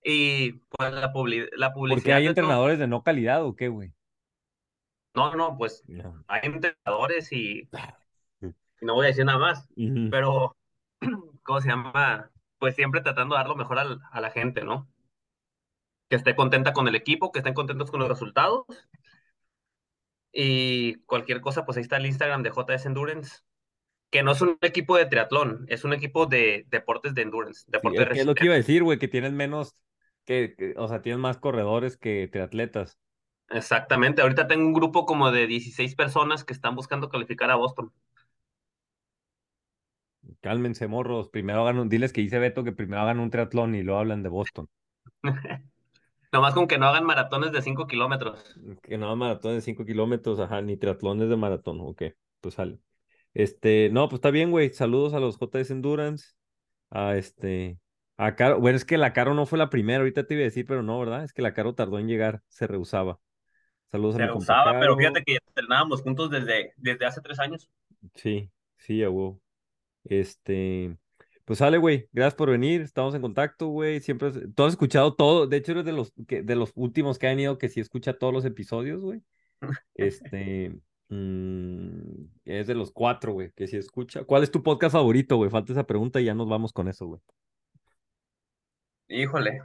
Y 0.04 0.52
pues 0.70 0.94
la, 0.94 1.12
publi- 1.12 1.50
la 1.58 1.74
Porque 1.74 1.80
publicidad 1.80 2.18
hay 2.18 2.28
de 2.28 2.34
todo. 2.36 2.44
entrenadores 2.44 2.78
de 2.80 2.88
no 2.88 3.02
calidad 3.02 3.44
o 3.44 3.56
qué, 3.56 3.70
güey. 3.70 3.94
No, 5.16 5.36
no, 5.36 5.58
pues 5.58 5.84
No. 5.88 6.24
hay 6.28 6.42
entrenadores 6.44 7.32
y, 7.32 7.70
y 8.82 8.86
no 8.86 8.96
voy 8.96 9.06
a 9.06 9.10
decir 9.10 9.26
nada 9.26 9.40
más, 9.40 9.68
pero, 10.10 10.56
¿cómo 11.44 11.62
se 11.62 11.70
llama? 11.70 12.32
Pues 12.60 12.76
siempre 12.76 13.02
tratando 13.02 13.36
de 13.36 13.40
dar 13.40 13.48
lo 13.50 13.56
mejor 13.56 13.80
al- 13.80 14.02
a 14.12 14.22
la 14.22 14.32
gente, 14.32 14.64
¿no? 14.64 14.90
Que 16.10 16.16
esté 16.16 16.36
contenta 16.36 16.74
con 16.74 16.88
el 16.88 16.96
equipo, 16.96 17.32
que 17.32 17.40
estén 17.40 17.54
contentos 17.54 17.92
con 17.92 18.00
los 18.00 18.10
resultados 18.10 18.66
Y 20.32 20.96
cualquier 21.06 21.42
cosa, 21.42 21.66
pues 21.66 21.78
ahí 21.78 21.84
está 21.84 21.98
el 21.98 22.06
Instagram 22.06 22.44
de 22.44 22.52
JS 22.52 22.88
Endurance, 22.88 23.38
que 24.12 24.24
no 24.24 24.34
es 24.34 24.42
un 24.42 24.58
equipo 24.62 24.98
de 24.98 25.06
triatlón, 25.08 25.66
es 25.70 25.84
un 25.86 25.94
equipo 25.94 26.26
de 26.28 26.66
deportes 26.70 27.16
de 27.16 27.24
endurance, 27.24 27.66
Sí, 27.82 27.94
deporte 27.94 28.04
es 28.04 28.10
de 28.10 28.16
es 28.16 28.26
lo 28.26 28.38
que 28.38 28.46
iba 28.46 28.54
a 28.56 28.58
decir, 28.58 28.84
güey, 28.84 28.98
que 29.00 29.08
tienes 29.08 29.32
menos, 29.34 29.76
que, 30.26 30.56
que- 30.58 30.74
o 30.78 30.88
sea, 30.88 31.02
tienes 31.02 31.20
más 31.20 31.38
corredores 31.38 31.98
que 31.98 32.28
triatletas. 32.32 33.00
Exactamente, 33.50 34.22
ahorita 34.22 34.48
tengo 34.48 34.66
un 34.66 34.74
grupo 34.74 35.06
como 35.06 35.32
de 35.32 35.48
16 35.48 35.96
personas 35.96 36.44
que 36.44 36.54
están 36.54 36.76
buscando 36.76 37.10
calificar 37.10 37.52
a 37.52 37.56
Boston. 37.56 37.92
Cálmense, 40.42 40.88
morros. 40.88 41.30
Primero 41.30 41.62
hagan 41.62 41.80
un, 41.80 41.90
diles 41.90 42.12
que 42.12 42.22
dice 42.22 42.40
Beto 42.40 42.64
que 42.64 42.72
primero 42.72 43.02
hagan 43.02 43.20
un 43.20 43.30
triatlón 43.30 43.76
y 43.76 43.84
luego 43.84 44.00
hablan 44.00 44.24
de 44.24 44.30
Boston. 44.30 44.68
Nomás 46.32 46.54
con 46.54 46.68
que 46.68 46.78
no 46.78 46.88
hagan 46.88 47.06
maratones 47.06 47.52
de 47.52 47.62
5 47.62 47.88
kilómetros. 47.88 48.60
Que 48.82 48.98
no, 48.98 49.16
maratón 49.16 49.56
de 49.56 49.62
5 49.62 49.86
kilómetros, 49.86 50.40
ajá, 50.40 50.62
ni 50.62 50.76
triatlones 50.76 51.30
de 51.30 51.38
maratón, 51.38 51.80
ok, 51.82 52.04
pues 52.42 52.56
sale. 52.56 52.80
Este, 53.34 53.90
no, 53.92 54.10
pues 54.10 54.18
está 54.18 54.32
bien, 54.32 54.52
güey. 54.52 54.74
Saludos 54.74 55.14
a 55.14 55.20
los 55.20 55.38
JS 55.38 55.72
Endurance. 55.72 56.34
A 56.90 57.16
este, 57.16 57.80
a 58.18 58.36
Caro. 58.36 58.60
Bueno, 58.60 58.76
es 58.78 58.86
que 58.86 58.98
la 58.98 59.14
Caro 59.14 59.34
no 59.34 59.46
fue 59.46 59.58
la 59.58 59.70
primera, 59.70 60.00
ahorita 60.00 60.26
te 60.26 60.34
iba 60.36 60.42
a 60.42 60.46
decir, 60.46 60.66
pero 60.66 60.84
no, 60.84 61.00
¿verdad? 61.00 61.24
Es 61.24 61.34
que 61.34 61.42
la 61.42 61.54
Caro 61.54 61.76
tardó 61.76 62.00
en 62.00 62.08
llegar, 62.08 62.42
se 62.50 62.68
rehusaba. 62.68 63.20
Saludos 63.92 64.16
a 64.16 64.20
mi 64.20 64.28
compa 64.28 64.38
usaba, 64.40 64.80
pero 64.80 64.98
fíjate 64.98 65.24
que 65.24 65.34
ya 65.34 65.40
entrenábamos 65.48 66.02
juntos 66.02 66.30
desde, 66.30 66.74
desde 66.78 67.06
hace 67.06 67.22
tres 67.22 67.40
años. 67.40 67.70
Sí, 68.16 68.50
sí, 68.78 69.04
a 69.04 69.10
huevo. 69.10 69.42
Este, 70.04 70.98
pues 71.46 71.60
sale, 71.60 71.78
güey. 71.78 72.08
Gracias 72.12 72.36
por 72.36 72.50
venir. 72.50 72.82
Estamos 72.82 73.16
en 73.16 73.22
contacto, 73.22 73.68
güey. 73.68 74.00
Siempre, 74.02 74.30
has- 74.30 74.40
tú 74.56 74.64
has 74.64 74.74
escuchado 74.74 75.16
todo. 75.16 75.48
De 75.48 75.58
hecho, 75.58 75.72
eres 75.72 75.86
de 75.86 75.92
los, 75.94 76.14
que, 76.28 76.42
de 76.44 76.56
los 76.56 76.72
últimos 76.76 77.18
que 77.20 77.28
han 77.28 77.40
ido 77.40 77.58
que 77.58 77.70
sí 77.70 77.80
escucha 77.80 78.14
todos 78.18 78.34
los 78.34 78.46
episodios, 78.46 79.02
güey. 79.02 79.22
Este, 79.96 80.76
mm, 81.10 82.26
es 82.46 82.68
de 82.68 82.76
los 82.76 82.92
cuatro, 82.92 83.34
güey, 83.34 83.52
que 83.56 83.68
sí 83.68 83.78
escucha. 83.78 84.24
¿Cuál 84.24 84.44
es 84.44 84.52
tu 84.52 84.62
podcast 84.62 84.94
favorito, 84.94 85.38
güey? 85.38 85.50
Falta 85.50 85.72
esa 85.74 85.86
pregunta 85.88 86.20
y 86.22 86.26
ya 86.26 86.36
nos 86.36 86.50
vamos 86.50 86.74
con 86.74 86.88
eso, 86.88 87.08
güey. 87.08 87.22
Híjole, 89.08 89.62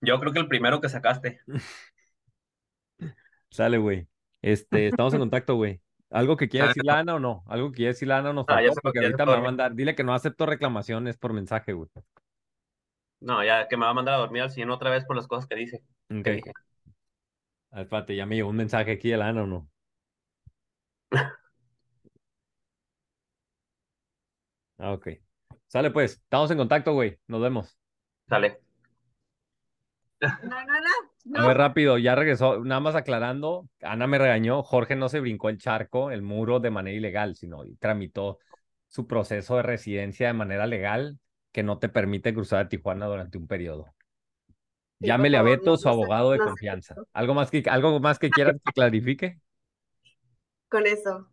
yo 0.00 0.18
creo 0.20 0.32
que 0.32 0.38
el 0.40 0.48
primero 0.48 0.80
que 0.80 0.88
sacaste. 0.88 1.40
Sale, 3.50 3.78
güey. 3.78 4.08
Este, 4.42 4.88
estamos 4.88 5.12
en 5.14 5.20
contacto, 5.20 5.54
güey. 5.56 5.80
¿Algo 6.10 6.36
que 6.36 6.48
quiera 6.48 6.66
Sale, 6.66 6.70
decir 6.74 6.84
la 6.84 6.98
Ana 6.98 7.14
o 7.14 7.18
no? 7.20 7.44
¿Algo 7.46 7.70
que 7.70 7.76
quiera 7.76 7.92
decir 7.92 8.08
la 8.08 8.18
Ana 8.18 8.32
nos 8.32 8.44
Ah, 8.48 8.54
ya 8.62 8.68
faltó? 8.68 8.74
se, 8.74 8.80
Porque 8.80 8.98
ahorita 9.00 9.26
me 9.26 9.32
va 9.32 9.38
a 9.38 9.42
mandar. 9.42 9.74
Dile 9.74 9.94
que 9.94 10.02
no 10.04 10.12
acepto 10.14 10.46
reclamaciones 10.46 11.16
por 11.16 11.32
mensaje, 11.32 11.72
güey. 11.72 11.88
No, 13.20 13.44
ya 13.44 13.68
que 13.68 13.76
me 13.76 13.84
va 13.84 13.90
a 13.90 13.94
mandar 13.94 14.14
a 14.14 14.18
dormir 14.18 14.42
al 14.42 14.50
sillón 14.50 14.70
otra 14.70 14.90
vez 14.90 15.04
por 15.04 15.14
las 15.14 15.26
cosas 15.28 15.46
que 15.46 15.54
dice. 15.56 15.82
Ok. 16.10 16.22
Que 16.24 16.32
dije. 16.32 16.52
Ah, 17.70 17.82
Espérate, 17.82 18.16
ya 18.16 18.26
me 18.26 18.34
llegó 18.34 18.48
un 18.48 18.56
mensaje 18.56 18.92
aquí 18.92 19.10
de 19.10 19.16
la 19.18 19.28
Ana 19.28 19.42
o 19.44 19.46
no. 19.46 19.68
Ah, 24.78 24.92
ok. 24.92 25.08
Sale, 25.68 25.90
pues. 25.90 26.12
Estamos 26.14 26.50
en 26.50 26.58
contacto, 26.58 26.92
güey. 26.94 27.18
Nos 27.26 27.40
vemos. 27.42 27.76
Sale. 28.28 28.60
No, 30.20 30.28
no, 30.42 30.80
no. 30.80 31.09
Muy 31.24 31.54
rápido, 31.54 31.98
ya 31.98 32.14
regresó. 32.14 32.64
Nada 32.64 32.80
más 32.80 32.94
aclarando, 32.94 33.68
Ana 33.82 34.06
me 34.06 34.18
regañó. 34.18 34.62
Jorge 34.62 34.96
no 34.96 35.08
se 35.08 35.20
brincó 35.20 35.48
el 35.48 35.58
charco, 35.58 36.10
el 36.10 36.22
muro 36.22 36.60
de 36.60 36.70
manera 36.70 36.96
ilegal, 36.96 37.36
sino 37.36 37.62
tramitó 37.78 38.38
su 38.88 39.06
proceso 39.06 39.56
de 39.56 39.62
residencia 39.62 40.26
de 40.26 40.32
manera 40.32 40.66
legal 40.66 41.18
que 41.52 41.62
no 41.62 41.78
te 41.78 41.88
permite 41.88 42.32
cruzar 42.32 42.66
a 42.66 42.68
Tijuana 42.68 43.06
durante 43.06 43.38
un 43.38 43.46
periodo. 43.46 43.86
Sí, 44.98 45.06
Llámele 45.06 45.36
a 45.36 45.42
Beto, 45.42 45.76
su 45.76 45.88
abogado 45.88 46.32
de 46.32 46.38
confianza. 46.38 46.94
¿Algo 47.12 47.34
más 47.34 47.50
que, 47.50 47.62
algo 47.68 48.00
más 48.00 48.18
que 48.18 48.30
quieras 48.30 48.56
que 48.64 48.72
clarifique? 48.72 49.38
Con 50.68 50.86
eso. 50.86 51.28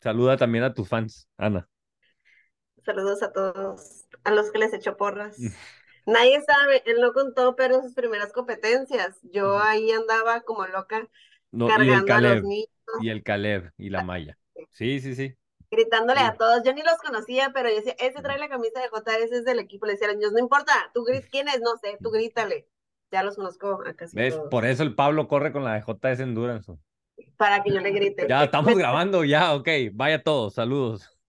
Saluda 0.00 0.36
también 0.36 0.64
a 0.64 0.74
tus 0.74 0.88
fans, 0.88 1.28
Ana. 1.36 1.68
Saludos 2.84 3.22
a 3.22 3.32
todos, 3.32 4.06
a 4.24 4.32
los 4.32 4.50
que 4.50 4.58
les 4.58 4.74
echó 4.74 4.96
porras. 4.96 5.36
Nadie 6.06 6.40
sabe, 6.42 6.82
él 6.86 7.00
no 7.00 7.12
contó, 7.12 7.54
pero 7.56 7.76
en 7.76 7.82
sus 7.82 7.94
primeras 7.94 8.32
competencias, 8.32 9.18
yo 9.22 9.58
ahí 9.58 9.90
andaba 9.92 10.40
como 10.42 10.66
loca, 10.66 11.08
No, 11.50 11.66
y 11.66 11.70
el 11.70 12.04
cargando 12.04 12.14
a 12.14 12.20
los 12.20 12.32
Caleb, 12.32 12.44
niños, 12.44 12.68
y 13.00 13.08
el 13.10 13.22
Caleb, 13.22 13.72
y 13.78 13.90
la 13.90 14.02
Maya. 14.02 14.38
Sí, 14.70 15.00
sí, 15.00 15.14
sí. 15.14 15.34
gritándole 15.70 16.20
Sí. 16.20 16.26
a 16.26 16.34
todos. 16.36 16.62
Yo 16.64 16.72
ni 16.74 16.82
los 16.82 16.96
conocía, 16.98 17.50
pero 17.54 17.68
yo 17.70 17.76
decía, 17.76 17.94
ese 17.98 18.20
trae 18.20 18.38
la 18.38 18.48
camisa 18.48 18.80
de 18.80 18.88
JS 18.88 19.36
es 19.38 19.44
del 19.44 19.58
equipo. 19.58 19.86
Le 19.86 19.92
decía 19.92 20.06
a 20.08 20.10
los 20.10 20.18
niños, 20.18 20.32
no 20.32 20.38
importa, 20.38 20.72
tú 20.92 21.02
grit, 21.04 21.24
¿quién 21.30 21.48
es? 21.48 21.60
No 21.60 21.76
sé, 21.78 21.98
tú 22.02 22.10
grítale. 22.10 22.68
Ya 23.10 23.22
los 23.22 23.36
conozco 23.36 23.82
a 23.86 23.94
casi 23.94 24.16
¿Ves? 24.16 24.34
todos. 24.34 24.48
Por 24.50 24.64
eso 24.66 24.82
el 24.82 24.94
Pablo 24.94 25.28
corre 25.28 25.52
con 25.52 25.64
la 25.64 25.74
de 25.74 25.80
JS 25.82 26.22
Endurance. 26.22 26.72
Para 27.36 27.62
que 27.62 27.70
yo 27.72 27.80
le 27.80 27.90
grite. 27.90 28.26
Ya 28.28 28.44
estamos 28.44 28.74
grabando, 28.76 29.24
ya, 29.24 29.54
ok. 29.54 29.68
Vaya 29.92 30.22
todos, 30.22 30.54
saludos. 30.54 31.16